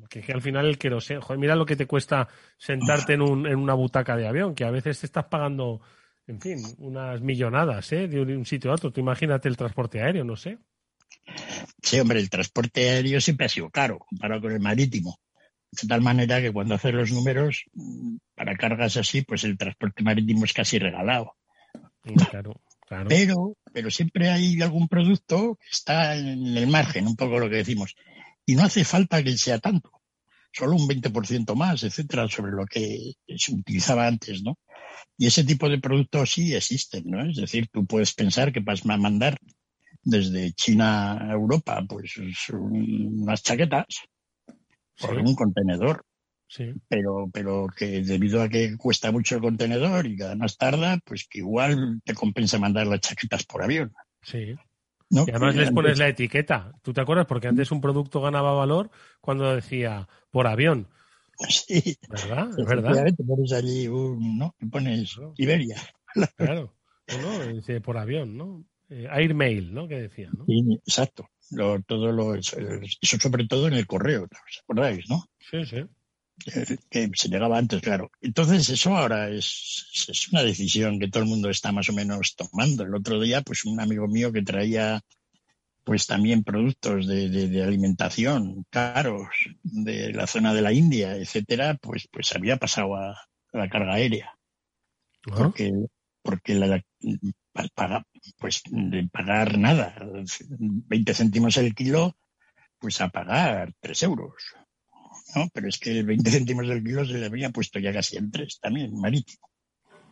que, 0.10 0.24
al 0.32 0.42
final 0.42 0.66
el 0.66 0.78
que 0.78 1.02
sé, 1.02 1.20
joder, 1.20 1.40
mira 1.40 1.56
lo 1.56 1.66
que 1.66 1.76
te 1.76 1.88
cuesta 1.88 2.28
sentarte 2.58 3.14
en, 3.14 3.22
un, 3.22 3.48
una 3.48 3.74
butaca 3.74 4.16
de 4.16 4.28
avión, 4.28 4.56
que 4.56 4.66
a 4.66 4.72
veces 4.72 5.00
te 5.00 5.06
estás 5.06 5.26
pagando, 5.26 5.82
en 6.28 6.40
fin, 6.40 6.60
unas 6.80 7.22
millonadas, 7.22 7.92
¿eh? 7.94 8.08
De 8.08 8.22
un 8.22 8.46
sitio 8.46 8.72
a 8.72 8.76
otro. 8.76 8.92
Tú 8.92 9.02
imagínate 9.02 9.48
el 9.48 9.58
transporte 9.58 10.02
aéreo, 10.02 10.24
no 10.24 10.36
sé. 10.36 10.60
Sí, 11.82 12.00
hombre, 12.00 12.20
el 12.20 12.30
transporte 12.30 12.90
aéreo 12.90 13.22
siempre 13.22 13.46
ha 13.46 13.50
sido 13.50 13.70
caro 13.70 14.00
comparado 14.00 14.42
con 14.42 14.52
el 14.52 14.60
marítimo. 14.60 15.20
De 15.72 15.88
tal 15.88 16.02
manera 16.02 16.42
que 16.42 16.52
cuando 16.52 16.76
haces 16.76 16.94
los 16.94 17.12
números, 17.12 17.66
para 18.36 18.56
cargas 18.56 18.98
así, 18.98 19.22
pues 19.22 19.44
el 19.44 19.58
transporte 19.58 20.04
marítimo 20.04 20.46
es 20.46 20.54
casi 20.54 20.80
regalado. 20.80 21.36
Claro, 22.30 22.54
claro. 22.88 23.08
Pero, 23.10 23.58
pero 23.74 23.92
siempre 23.92 24.30
hay 24.30 24.62
algún 24.62 24.88
producto 24.88 25.56
que 25.56 25.70
está 25.70 26.16
en 26.16 26.58
el 26.58 26.68
margen, 26.68 27.06
un 27.06 27.16
poco 27.16 27.40
lo 27.40 27.50
que 27.50 27.58
decimos. 27.58 27.96
Y 28.46 28.56
no 28.56 28.64
hace 28.64 28.86
falta 28.86 29.22
que 29.22 29.38
sea 29.38 29.60
tanto. 29.60 29.92
Solo 30.54 30.78
un 30.78 30.88
20% 30.88 31.54
más, 31.56 31.84
etcétera, 31.84 32.28
sobre 32.30 32.54
lo 32.54 32.66
que 32.66 33.14
se 33.36 33.54
utilizaba 33.54 34.08
antes, 34.08 34.42
¿no? 34.42 34.58
Y 35.18 35.28
ese 35.28 35.44
tipo 35.44 35.70
de 35.70 35.80
productos 35.80 36.32
sí 36.32 36.56
existen, 36.56 37.04
¿no? 37.06 37.30
Es 37.30 37.36
decir, 37.36 37.68
tú 37.72 37.86
puedes 37.86 38.14
pensar 38.14 38.54
que 38.54 38.62
vas 38.62 38.86
a 38.86 38.98
mandar 38.98 39.38
desde 40.08 40.54
China 40.54 41.18
a 41.18 41.34
Europa, 41.34 41.84
pues 41.88 42.16
unas 42.50 43.44
chaquetas 43.44 43.86
por 45.00 45.18
un 45.18 45.36
contenedor. 45.36 46.04
Sí. 46.50 46.74
Pero, 46.88 47.30
pero 47.34 47.68
que 47.76 48.02
debido 48.02 48.42
a 48.42 48.48
que 48.48 48.78
cuesta 48.78 49.12
mucho 49.12 49.36
el 49.36 49.42
contenedor 49.42 50.08
y 50.08 50.16
cada 50.16 50.36
más 50.38 50.56
tarda, 50.56 50.98
pues 51.04 51.28
que 51.30 51.40
igual 51.40 52.02
te 52.06 52.14
compensa 52.14 52.58
mandar 52.58 52.88
las 52.88 53.02
chaquetas 53.02 53.44
por 53.46 53.62
avión. 53.64 53.94
Sí. 54.22 54.56
Y 55.10 55.20
además 55.20 55.56
les 55.56 55.72
pones 55.72 56.00
la 56.00 56.08
etiqueta. 56.08 56.72
¿Tú 56.82 56.94
te 56.94 57.02
acuerdas? 57.02 57.26
Porque 57.26 57.50
antes 57.50 57.72
un 57.72 57.82
producto 57.82 58.22
ganaba 58.22 58.54
valor 58.54 58.92
cuando 59.20 59.54
decía 59.54 60.08
por 60.32 60.48
avión. 60.48 60.88
Sí. 61.50 61.98
¿Verdad? 62.10 62.50
Es 62.58 62.66
verdad. 62.66 63.06
Te 63.06 63.24
pones 63.26 63.52
allí 63.52 63.88
un, 63.90 64.38
¿no? 64.38 64.56
Te 64.58 64.68
pones 64.68 65.18
Iberia. 65.36 65.82
Claro. 66.38 66.74
No, 67.22 67.54
dice 67.54 67.82
por 67.82 67.98
avión, 67.98 68.38
¿no? 68.38 68.66
Eh, 68.90 69.08
Airmail, 69.10 69.74
¿no? 69.74 69.88
Que 69.88 70.02
decía, 70.02 70.30
¿no? 70.32 70.46
exacto. 70.86 71.30
todo 71.86 72.12
lo, 72.12 72.36
eso, 72.36 72.58
sobre 73.02 73.48
todo 73.48 73.68
en 73.68 73.74
el 73.74 73.88
correo, 73.88 74.24
¿os 74.24 74.60
acordáis, 74.64 75.10
no? 75.10 75.26
Sí, 75.40 75.66
sí. 75.66 75.84
Que, 76.90 77.10
se 77.14 77.30
llegaba 77.30 77.58
antes, 77.58 77.82
claro. 77.82 78.12
Entonces, 78.22 78.70
eso 78.70 78.96
ahora 78.96 79.30
es, 79.30 80.08
es 80.08 80.30
una 80.32 80.44
decisión 80.44 81.00
que 81.00 81.08
todo 81.08 81.24
el 81.24 81.30
mundo 81.30 81.50
está 81.50 81.72
más 81.72 81.90
o 81.90 81.94
menos 81.94 82.36
tomando. 82.36 82.84
El 82.84 82.94
otro 82.94 83.20
día, 83.20 83.42
pues 83.42 83.66
un 83.66 83.80
amigo 83.80 84.08
mío 84.08 84.32
que 84.32 84.44
traía 84.44 85.04
pues 85.88 86.06
también 86.06 86.44
productos 86.44 87.08
de, 87.08 87.64
alimentación 87.64 88.66
caros 88.70 89.30
de 89.64 90.12
la 90.12 90.28
zona 90.28 90.54
de 90.54 90.62
la 90.62 90.74
India, 90.74 91.16
etcétera, 91.16 91.78
pues, 91.82 92.10
pues 92.12 92.36
había 92.36 92.58
pasado 92.58 92.98
a, 92.98 93.18
la 93.54 93.70
carga 93.70 93.94
aérea. 93.94 94.38
Porque, 95.24 95.72
porque 96.22 96.56
la, 96.56 96.84
pues 98.38 98.62
de 98.66 99.08
pagar 99.12 99.58
nada, 99.58 99.96
20 100.00 101.14
céntimos 101.14 101.58
el 101.58 101.74
kilo, 101.74 102.16
pues 102.80 103.02
a 103.02 103.10
pagar 103.10 103.74
3 103.80 104.04
euros. 104.04 104.34
¿no? 105.36 105.50
Pero 105.54 105.68
es 105.68 105.78
que 105.78 106.00
el 106.00 106.06
20 106.06 106.30
céntimos 106.32 106.68
del 106.68 106.84
kilo 106.84 107.06
se 107.06 107.14
le 107.14 107.26
había 107.26 107.50
puesto 107.50 107.80
ya 107.80 107.94
casi 107.94 108.18
en 108.18 108.32
3 108.32 108.60
también, 108.60 109.00
marítimo. 109.00 109.50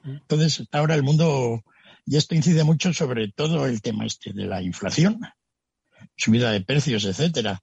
Entonces, 0.04 0.68
ahora 0.72 0.96
el 0.96 1.04
mundo, 1.04 1.64
y 2.06 2.18
esto 2.18 2.36
incide 2.36 2.64
mucho 2.64 2.94
sobre 2.94 3.32
todo 3.32 3.66
el 3.66 3.82
tema 3.82 4.06
este 4.06 4.34
de 4.34 4.46
la 4.46 4.62
inflación, 4.62 5.20
subida 6.16 6.52
de 6.52 6.62
precios, 6.62 7.06
etcétera. 7.06 7.62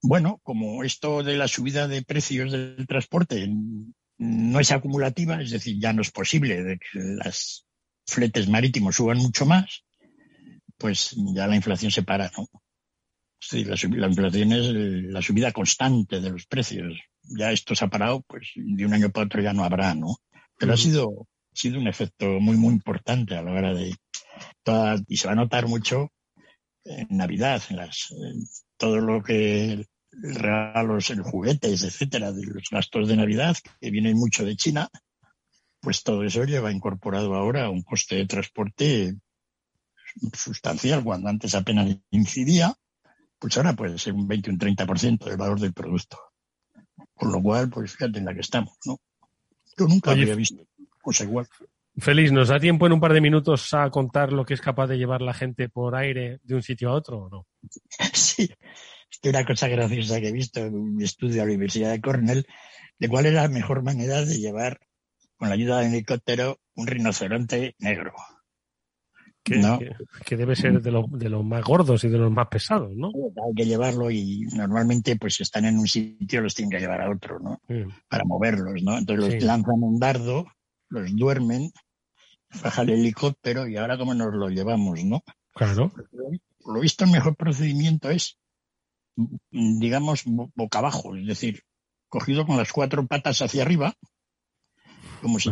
Bueno, 0.00 0.40
como 0.42 0.84
esto 0.84 1.22
de 1.22 1.36
la 1.36 1.48
subida 1.48 1.88
de 1.88 2.02
precios 2.02 2.52
del 2.52 2.86
transporte 2.86 3.48
no 4.18 4.60
es 4.60 4.70
acumulativa, 4.70 5.40
es 5.42 5.50
decir, 5.50 5.78
ya 5.80 5.92
no 5.92 6.02
es 6.02 6.10
posible 6.10 6.78
que 6.78 6.98
las 7.00 7.66
fletes 8.06 8.48
marítimos 8.48 8.96
suban 8.96 9.18
mucho 9.18 9.46
más, 9.46 9.84
pues 10.78 11.14
ya 11.34 11.46
la 11.46 11.56
inflación 11.56 11.90
se 11.90 12.02
para, 12.02 12.30
¿no? 12.36 12.48
Sí, 13.40 13.64
la, 13.64 13.76
la, 13.96 14.06
inflación 14.06 14.52
es 14.52 14.68
la 15.12 15.20
subida 15.20 15.52
constante 15.52 16.20
de 16.20 16.30
los 16.30 16.46
precios. 16.46 16.98
Ya 17.22 17.52
esto 17.52 17.74
se 17.74 17.84
ha 17.84 17.88
parado, 17.88 18.22
pues 18.26 18.52
de 18.54 18.86
un 18.86 18.94
año 18.94 19.10
para 19.10 19.26
otro 19.26 19.42
ya 19.42 19.52
no 19.52 19.64
habrá, 19.64 19.94
¿no? 19.94 20.16
Pero 20.58 20.72
ha 20.72 20.76
sido, 20.76 21.28
ha 21.52 21.56
sido 21.56 21.78
un 21.78 21.86
efecto 21.86 22.26
muy, 22.40 22.56
muy 22.56 22.72
importante 22.72 23.36
a 23.36 23.42
la 23.42 23.52
hora 23.52 23.74
de 23.74 23.94
y 25.08 25.16
se 25.16 25.26
va 25.26 25.32
a 25.32 25.36
notar 25.36 25.68
mucho 25.68 26.10
en 26.84 27.16
Navidad, 27.16 27.62
en 27.70 27.76
las, 27.76 28.14
todo 28.76 28.98
lo 28.98 29.22
que 29.22 29.86
regalos, 30.10 31.10
en 31.10 31.22
juguetes, 31.22 31.82
etcétera, 31.82 32.32
de 32.32 32.44
los 32.46 32.68
gastos 32.70 33.08
de 33.08 33.16
Navidad, 33.16 33.56
que 33.80 33.90
vienen 33.90 34.16
mucho 34.16 34.44
de 34.44 34.56
China, 34.56 34.88
pues 35.84 36.02
todo 36.02 36.24
eso 36.24 36.44
lleva 36.44 36.72
incorporado 36.72 37.34
ahora 37.34 37.68
un 37.68 37.82
coste 37.82 38.16
de 38.16 38.26
transporte 38.26 39.14
sustancial, 40.32 41.04
cuando 41.04 41.28
antes 41.28 41.54
apenas 41.54 41.96
incidía, 42.10 42.74
pues 43.38 43.56
ahora 43.56 43.74
puede 43.74 43.98
ser 43.98 44.14
un 44.14 44.26
20 44.26 44.50
o 44.50 44.52
un 44.54 44.58
30% 44.58 45.24
del 45.24 45.36
valor 45.36 45.60
del 45.60 45.74
producto. 45.74 46.18
Con 47.14 47.30
lo 47.30 47.42
cual, 47.42 47.68
pues 47.68 47.92
fíjate 47.92 48.18
en 48.18 48.24
la 48.24 48.34
que 48.34 48.40
estamos, 48.40 48.74
¿no? 48.86 48.98
Yo 49.76 49.86
nunca 49.86 50.12
había 50.12 50.34
visto 50.34 50.66
cosa 51.02 51.24
igual. 51.24 51.46
Félix, 51.96 52.32
¿nos 52.32 52.48
da 52.48 52.58
tiempo 52.58 52.86
en 52.86 52.92
un 52.92 53.00
par 53.00 53.12
de 53.12 53.20
minutos 53.20 53.72
a 53.74 53.88
contar 53.90 54.32
lo 54.32 54.44
que 54.44 54.54
es 54.54 54.60
capaz 54.60 54.88
de 54.88 54.96
llevar 54.96 55.20
la 55.20 55.34
gente 55.34 55.68
por 55.68 55.94
aire 55.94 56.40
de 56.42 56.54
un 56.54 56.62
sitio 56.62 56.90
a 56.90 56.94
otro 56.94 57.24
o 57.24 57.28
no? 57.28 57.46
Sí, 58.14 58.48
es 59.10 59.30
una 59.30 59.44
cosa 59.44 59.68
graciosa 59.68 60.20
que 60.20 60.28
he 60.28 60.32
visto 60.32 60.60
en 60.60 60.74
un 60.74 61.02
estudio 61.02 61.34
de 61.34 61.38
la 61.38 61.44
Universidad 61.44 61.90
de 61.90 62.00
Cornell 62.00 62.46
de 62.98 63.08
cuál 63.08 63.26
es 63.26 63.34
la 63.34 63.48
mejor 63.48 63.82
manera 63.82 64.24
de 64.24 64.38
llevar 64.38 64.80
con 65.36 65.48
la 65.48 65.54
ayuda 65.54 65.80
del 65.80 65.92
helicóptero 65.92 66.58
un 66.76 66.86
rinoceronte 66.86 67.74
negro. 67.78 68.12
Que, 69.42 69.60
que, 70.24 70.38
debe 70.38 70.56
ser 70.56 70.80
de, 70.80 70.90
de, 71.10 71.28
los 71.28 71.44
más 71.44 71.62
gordos 71.62 72.02
y 72.04 72.08
de 72.08 72.16
los 72.16 72.32
más 72.32 72.48
pesados, 72.48 72.92
¿no? 72.96 73.08
Hay 73.08 73.54
que 73.54 73.66
llevarlo 73.66 74.10
y 74.10 74.46
normalmente 74.54 75.16
pues 75.16 75.38
están 75.42 75.66
en 75.66 75.78
un 75.78 75.86
sitio, 75.86 76.40
los 76.40 76.54
tienen 76.54 76.70
que 76.70 76.80
llevar 76.80 77.02
a 77.02 77.10
otro, 77.10 77.38
¿no? 77.38 77.60
Para 78.08 78.24
moverlos, 78.24 78.82
¿no? 78.82 78.96
Entonces 78.96 79.34
los 79.34 79.44
lanzan 79.44 79.82
un 79.82 79.98
dardo, 79.98 80.46
los 80.88 81.14
duermen 81.14 81.70
baja 82.62 82.82
el 82.82 82.90
helicóptero 82.90 83.66
y 83.66 83.76
ahora 83.76 83.98
cómo 83.98 84.14
nos 84.14 84.34
lo 84.34 84.48
llevamos, 84.48 85.02
¿no? 85.04 85.22
Claro. 85.52 85.92
Lo 86.66 86.80
visto, 86.80 87.04
el 87.04 87.10
mejor 87.10 87.36
procedimiento 87.36 88.10
es, 88.10 88.38
digamos, 89.50 90.24
boca 90.24 90.78
abajo, 90.78 91.14
es 91.16 91.26
decir, 91.26 91.62
cogido 92.08 92.46
con 92.46 92.56
las 92.56 92.72
cuatro 92.72 93.06
patas 93.06 93.42
hacia 93.42 93.62
arriba, 93.62 93.94
como 95.24 95.40
si 95.40 95.50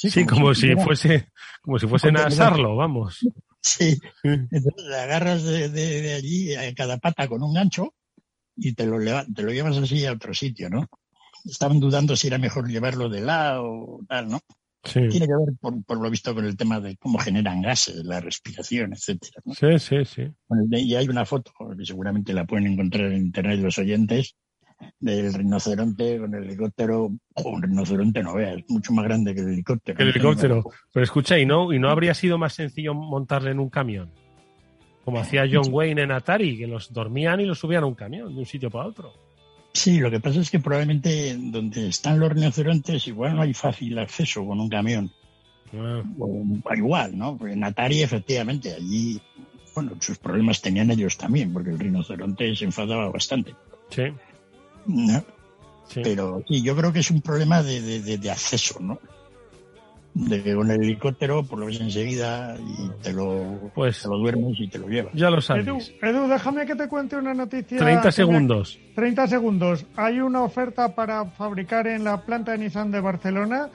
Sí, 0.00 0.24
como, 0.24 0.54
si, 0.54 0.74
fuese, 0.76 1.28
como 1.60 1.78
si 1.78 1.86
fuesen 1.86 2.16
a 2.16 2.26
asarlo, 2.26 2.76
vamos. 2.76 3.18
Sí. 3.60 3.98
Entonces 4.22 4.72
le 4.88 4.96
agarras 4.96 5.42
de, 5.42 6.14
allí 6.14 6.54
a 6.54 6.72
cada 6.74 6.98
pata 6.98 7.26
con 7.26 7.42
un 7.42 7.52
gancho 7.52 7.94
y 8.56 8.72
te 8.74 8.86
lo, 8.86 8.98
te 9.34 9.42
lo 9.42 9.52
llevas 9.52 9.76
así 9.76 10.06
a 10.06 10.12
otro 10.12 10.32
sitio, 10.32 10.70
¿no? 10.70 10.86
Estaban 11.44 11.80
dudando 11.80 12.16
si 12.16 12.28
era 12.28 12.38
mejor 12.38 12.68
llevarlo 12.68 13.08
de 13.08 13.20
lado 13.20 13.64
o 13.64 14.00
tal, 14.08 14.28
¿no? 14.28 14.40
Tiene 14.82 15.26
que 15.26 15.34
ver, 15.34 15.82
por, 15.84 16.00
lo 16.00 16.08
visto, 16.08 16.34
con 16.34 16.44
el 16.44 16.56
tema 16.56 16.80
de 16.80 16.96
cómo 16.96 17.18
generan 17.18 17.60
gases, 17.60 18.04
la 18.04 18.20
respiración, 18.20 18.92
etcétera. 18.92 19.42
Sí, 19.46 19.78
sí, 19.78 20.04
sí. 20.04 20.22
y 20.70 20.94
hay 20.94 21.08
una 21.08 21.26
foto, 21.26 21.52
que 21.76 21.84
seguramente 21.84 22.32
la 22.32 22.46
pueden 22.46 22.68
encontrar 22.68 23.12
en 23.12 23.26
internet 23.26 23.60
los 23.60 23.78
oyentes, 23.78 24.36
del 25.00 25.32
rinoceronte 25.32 26.18
con 26.18 26.34
el 26.34 26.44
helicóptero. 26.44 27.10
o 27.34 27.48
un 27.48 27.62
rinoceronte 27.62 28.22
no 28.22 28.34
veas, 28.34 28.58
es 28.58 28.64
mucho 28.68 28.92
más 28.92 29.04
grande 29.04 29.34
que 29.34 29.40
el 29.40 29.48
helicóptero. 29.48 29.98
El 30.00 30.08
helicóptero. 30.08 30.64
Pero 30.92 31.04
escucha, 31.04 31.38
¿y 31.38 31.46
no, 31.46 31.72
¿y 31.72 31.78
no 31.78 31.90
habría 31.90 32.14
sido 32.14 32.38
más 32.38 32.54
sencillo 32.54 32.94
montarle 32.94 33.50
en 33.50 33.60
un 33.60 33.70
camión? 33.70 34.10
Como 35.04 35.20
hacía 35.20 35.48
John 35.50 35.72
Wayne 35.72 36.02
en 36.02 36.12
Atari, 36.12 36.58
que 36.58 36.66
los 36.66 36.92
dormían 36.92 37.40
y 37.40 37.46
los 37.46 37.58
subían 37.58 37.84
a 37.84 37.86
un 37.86 37.94
camión 37.94 38.34
de 38.34 38.40
un 38.40 38.46
sitio 38.46 38.70
para 38.70 38.86
otro. 38.86 39.12
Sí, 39.72 39.98
lo 40.00 40.10
que 40.10 40.20
pasa 40.20 40.40
es 40.40 40.50
que 40.50 40.58
probablemente 40.58 41.36
donde 41.38 41.88
están 41.88 42.18
los 42.18 42.32
rinocerontes 42.32 43.06
igual 43.06 43.36
no 43.36 43.42
hay 43.42 43.54
fácil 43.54 43.98
acceso 43.98 44.44
con 44.44 44.60
un 44.60 44.68
camión. 44.68 45.10
Ah. 45.74 46.02
igual, 46.74 47.16
¿no? 47.16 47.38
en 47.46 47.62
Atari 47.62 48.02
efectivamente 48.02 48.74
allí, 48.74 49.20
bueno, 49.74 49.92
sus 50.00 50.18
problemas 50.18 50.62
tenían 50.62 50.90
ellos 50.90 51.16
también, 51.16 51.52
porque 51.52 51.70
el 51.70 51.78
rinoceronte 51.78 52.56
se 52.56 52.64
enfadaba 52.64 53.10
bastante. 53.10 53.54
Sí. 53.90 54.04
Pero 55.94 56.42
sí, 56.46 56.62
yo 56.62 56.76
creo 56.76 56.92
que 56.92 57.00
es 57.00 57.10
un 57.10 57.20
problema 57.20 57.62
de, 57.62 58.00
de 58.18 58.30
acceso, 58.30 58.78
¿no? 58.80 58.98
de 60.26 60.42
que 60.42 60.54
con 60.54 60.70
el 60.70 60.82
helicóptero 60.82 61.44
pues 61.44 61.60
lo 61.60 61.66
ves 61.66 61.80
enseguida 61.80 62.56
y 62.58 62.90
te 63.02 63.12
lo, 63.12 63.70
pues, 63.74 64.04
lo 64.04 64.18
duermes 64.18 64.58
y 64.58 64.68
te 64.68 64.78
lo 64.78 64.88
llevas. 64.88 65.12
Ya 65.14 65.30
lo 65.30 65.40
sabes. 65.40 65.66
Edu, 66.02 66.28
déjame 66.28 66.66
que 66.66 66.74
te 66.74 66.88
cuente 66.88 67.16
una 67.16 67.34
noticia. 67.34 67.78
30 67.78 68.10
segundos. 68.10 68.78
30 68.94 69.26
segundos. 69.28 69.86
Hay 69.96 70.20
una 70.20 70.42
oferta 70.42 70.94
para 70.94 71.24
fabricar 71.26 71.86
en 71.86 72.04
la 72.04 72.22
planta 72.22 72.52
de 72.52 72.58
Nissan 72.58 72.90
de 72.90 73.00
Barcelona, 73.00 73.68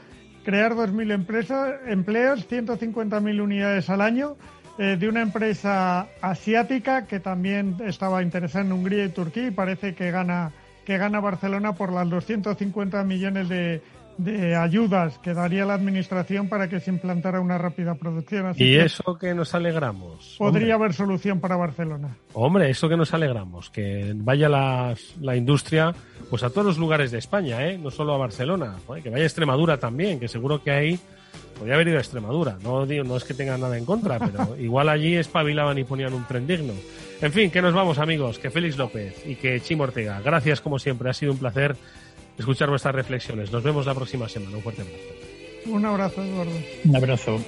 crear 0.44 0.74
2.000 0.74 1.14
empresas, 1.14 1.76
empleos, 1.88 2.48
150.000 2.50 3.42
unidades 3.42 3.90
al 3.90 4.02
año, 4.02 4.36
eh, 4.78 4.98
de 5.00 5.08
una 5.08 5.22
empresa 5.22 6.08
asiática 6.22 7.08
que 7.08 7.22
también 7.22 7.78
estaba 7.86 8.22
interesada 8.22 8.66
en 8.66 8.74
Hungría 8.74 9.06
y 9.06 9.10
Turquía 9.10 9.48
y 9.48 9.52
parece 9.52 9.96
que 9.96 10.12
gana, 10.12 10.52
que 10.86 10.98
gana 10.98 11.20
Barcelona 11.20 11.74
por 11.74 11.92
las 11.92 12.10
250 12.10 13.04
millones 13.04 13.50
de 13.50 13.82
de 14.18 14.56
ayudas 14.56 15.18
que 15.20 15.34
daría 15.34 15.66
la 15.66 15.74
Administración 15.74 16.48
para 16.48 16.70
que 16.70 16.80
se 16.80 16.92
implantara 16.92 17.40
una 17.40 17.58
rápida 17.58 17.96
producción. 17.96 18.54
y 18.58 18.76
eso 18.76 19.18
que 19.18 19.34
nos 19.34 19.54
alegramos. 19.56 20.36
Podría 20.38 20.76
haber 20.76 20.94
solución 20.94 21.40
para 21.40 21.56
Barcelona. 21.56 22.16
Hombre, 22.34 22.70
eso 22.70 22.88
que 22.90 22.98
nos 22.98 23.14
alegramos, 23.14 23.70
que 23.70 24.14
vaya 24.16 24.50
la, 24.50 24.96
industria 25.36 25.94
pues 26.30 26.44
a 26.44 26.50
todos 26.50 26.66
los 26.66 26.78
lugares 26.78 27.12
de 27.12 27.18
España, 27.18 27.68
¿eh? 27.68 27.78
no 27.78 27.92
solo 27.92 28.14
a 28.14 28.18
Barcelona, 28.18 28.76
que 29.02 29.10
vaya 29.10 29.24
a 29.24 29.28
Extremadura 29.28 29.78
también, 29.78 30.20
que 30.20 30.28
seguro 30.28 30.64
que 30.64 30.72
ahí 30.72 31.00
podría 31.58 31.76
haber 31.76 31.90
ido 31.90 31.98
a 31.98 32.02
Extremadura. 32.02 32.58
No, 32.64 32.86
no 32.86 33.18
es 33.18 33.24
que 33.24 33.34
tengan 33.34 33.62
nada 33.62 33.78
en 33.78 33.86
contra, 33.86 34.20
pero 34.20 34.56
igual 34.60 34.90
allí 34.90 35.16
espabilaban 35.16 35.78
y 35.78 35.84
ponían 35.84 36.14
un 36.14 36.26
tren 36.26 36.48
digno. 36.48 36.74
En 37.24 37.32
fin, 37.32 37.50
que 37.50 37.62
nos 37.62 37.74
vamos 37.74 38.00
amigos, 38.00 38.38
que 38.38 38.52
Félix 38.52 38.78
López 38.78 39.26
y 39.26 39.38
que 39.38 39.62
Chimo 39.62 39.84
Ortega. 39.84 40.20
Gracias 40.20 40.60
como 40.60 40.78
siempre, 40.78 41.10
ha 41.10 41.14
sido 41.14 41.32
un 41.32 41.38
placer 41.38 41.78
escuchar 42.38 42.70
vuestras 42.70 42.94
reflexiones. 42.94 43.50
Nos 43.50 43.64
vemos 43.64 43.86
la 43.86 43.96
próxima 43.96 44.28
semana. 44.28 44.58
Un 44.58 44.62
fuerte 44.62 44.82
abrazo. 44.82 45.00
Un 45.68 45.86
abrazo, 45.86 46.22
Eduardo. 46.22 46.52
Un 46.84 46.96
abrazo. 46.98 47.40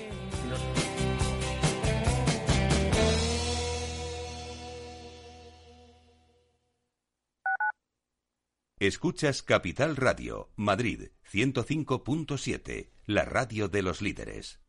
Escuchas 8.80 9.43
Capital 9.43 9.97
Radio, 9.97 10.51
Madrid 10.55 11.09
105.7, 11.30 12.91
la 13.07 13.26
radio 13.26 13.67
de 13.67 13.82
los 13.82 14.01
líderes. 14.01 14.61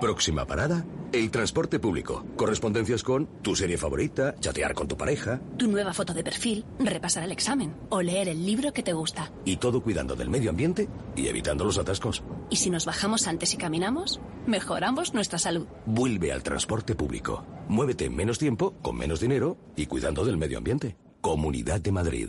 Próxima 0.00 0.44
parada, 0.44 0.84
el 1.10 1.30
transporte 1.30 1.78
público. 1.78 2.22
Correspondencias 2.36 3.02
con 3.02 3.26
tu 3.40 3.56
serie 3.56 3.78
favorita, 3.78 4.34
chatear 4.38 4.74
con 4.74 4.86
tu 4.88 4.96
pareja. 4.98 5.40
Tu 5.56 5.68
nueva 5.68 5.94
foto 5.94 6.12
de 6.12 6.22
perfil, 6.22 6.66
repasar 6.78 7.24
el 7.24 7.32
examen 7.32 7.74
o 7.88 8.02
leer 8.02 8.28
el 8.28 8.44
libro 8.44 8.74
que 8.74 8.82
te 8.82 8.92
gusta. 8.92 9.32
Y 9.46 9.56
todo 9.56 9.82
cuidando 9.82 10.14
del 10.14 10.28
medio 10.28 10.50
ambiente 10.50 10.86
y 11.16 11.28
evitando 11.28 11.64
los 11.64 11.78
atascos. 11.78 12.22
Y 12.50 12.56
si 12.56 12.68
nos 12.68 12.84
bajamos 12.84 13.26
antes 13.26 13.54
y 13.54 13.56
caminamos, 13.56 14.20
mejoramos 14.46 15.14
nuestra 15.14 15.38
salud. 15.38 15.66
Vuelve 15.86 16.30
al 16.30 16.42
transporte 16.42 16.94
público. 16.94 17.46
Muévete 17.68 18.04
en 18.04 18.16
menos 18.16 18.38
tiempo, 18.38 18.74
con 18.82 18.96
menos 18.96 19.20
dinero 19.20 19.56
y 19.76 19.86
cuidando 19.86 20.26
del 20.26 20.36
medio 20.36 20.58
ambiente. 20.58 20.96
Comunidad 21.22 21.80
de 21.80 21.92
Madrid. 21.92 22.28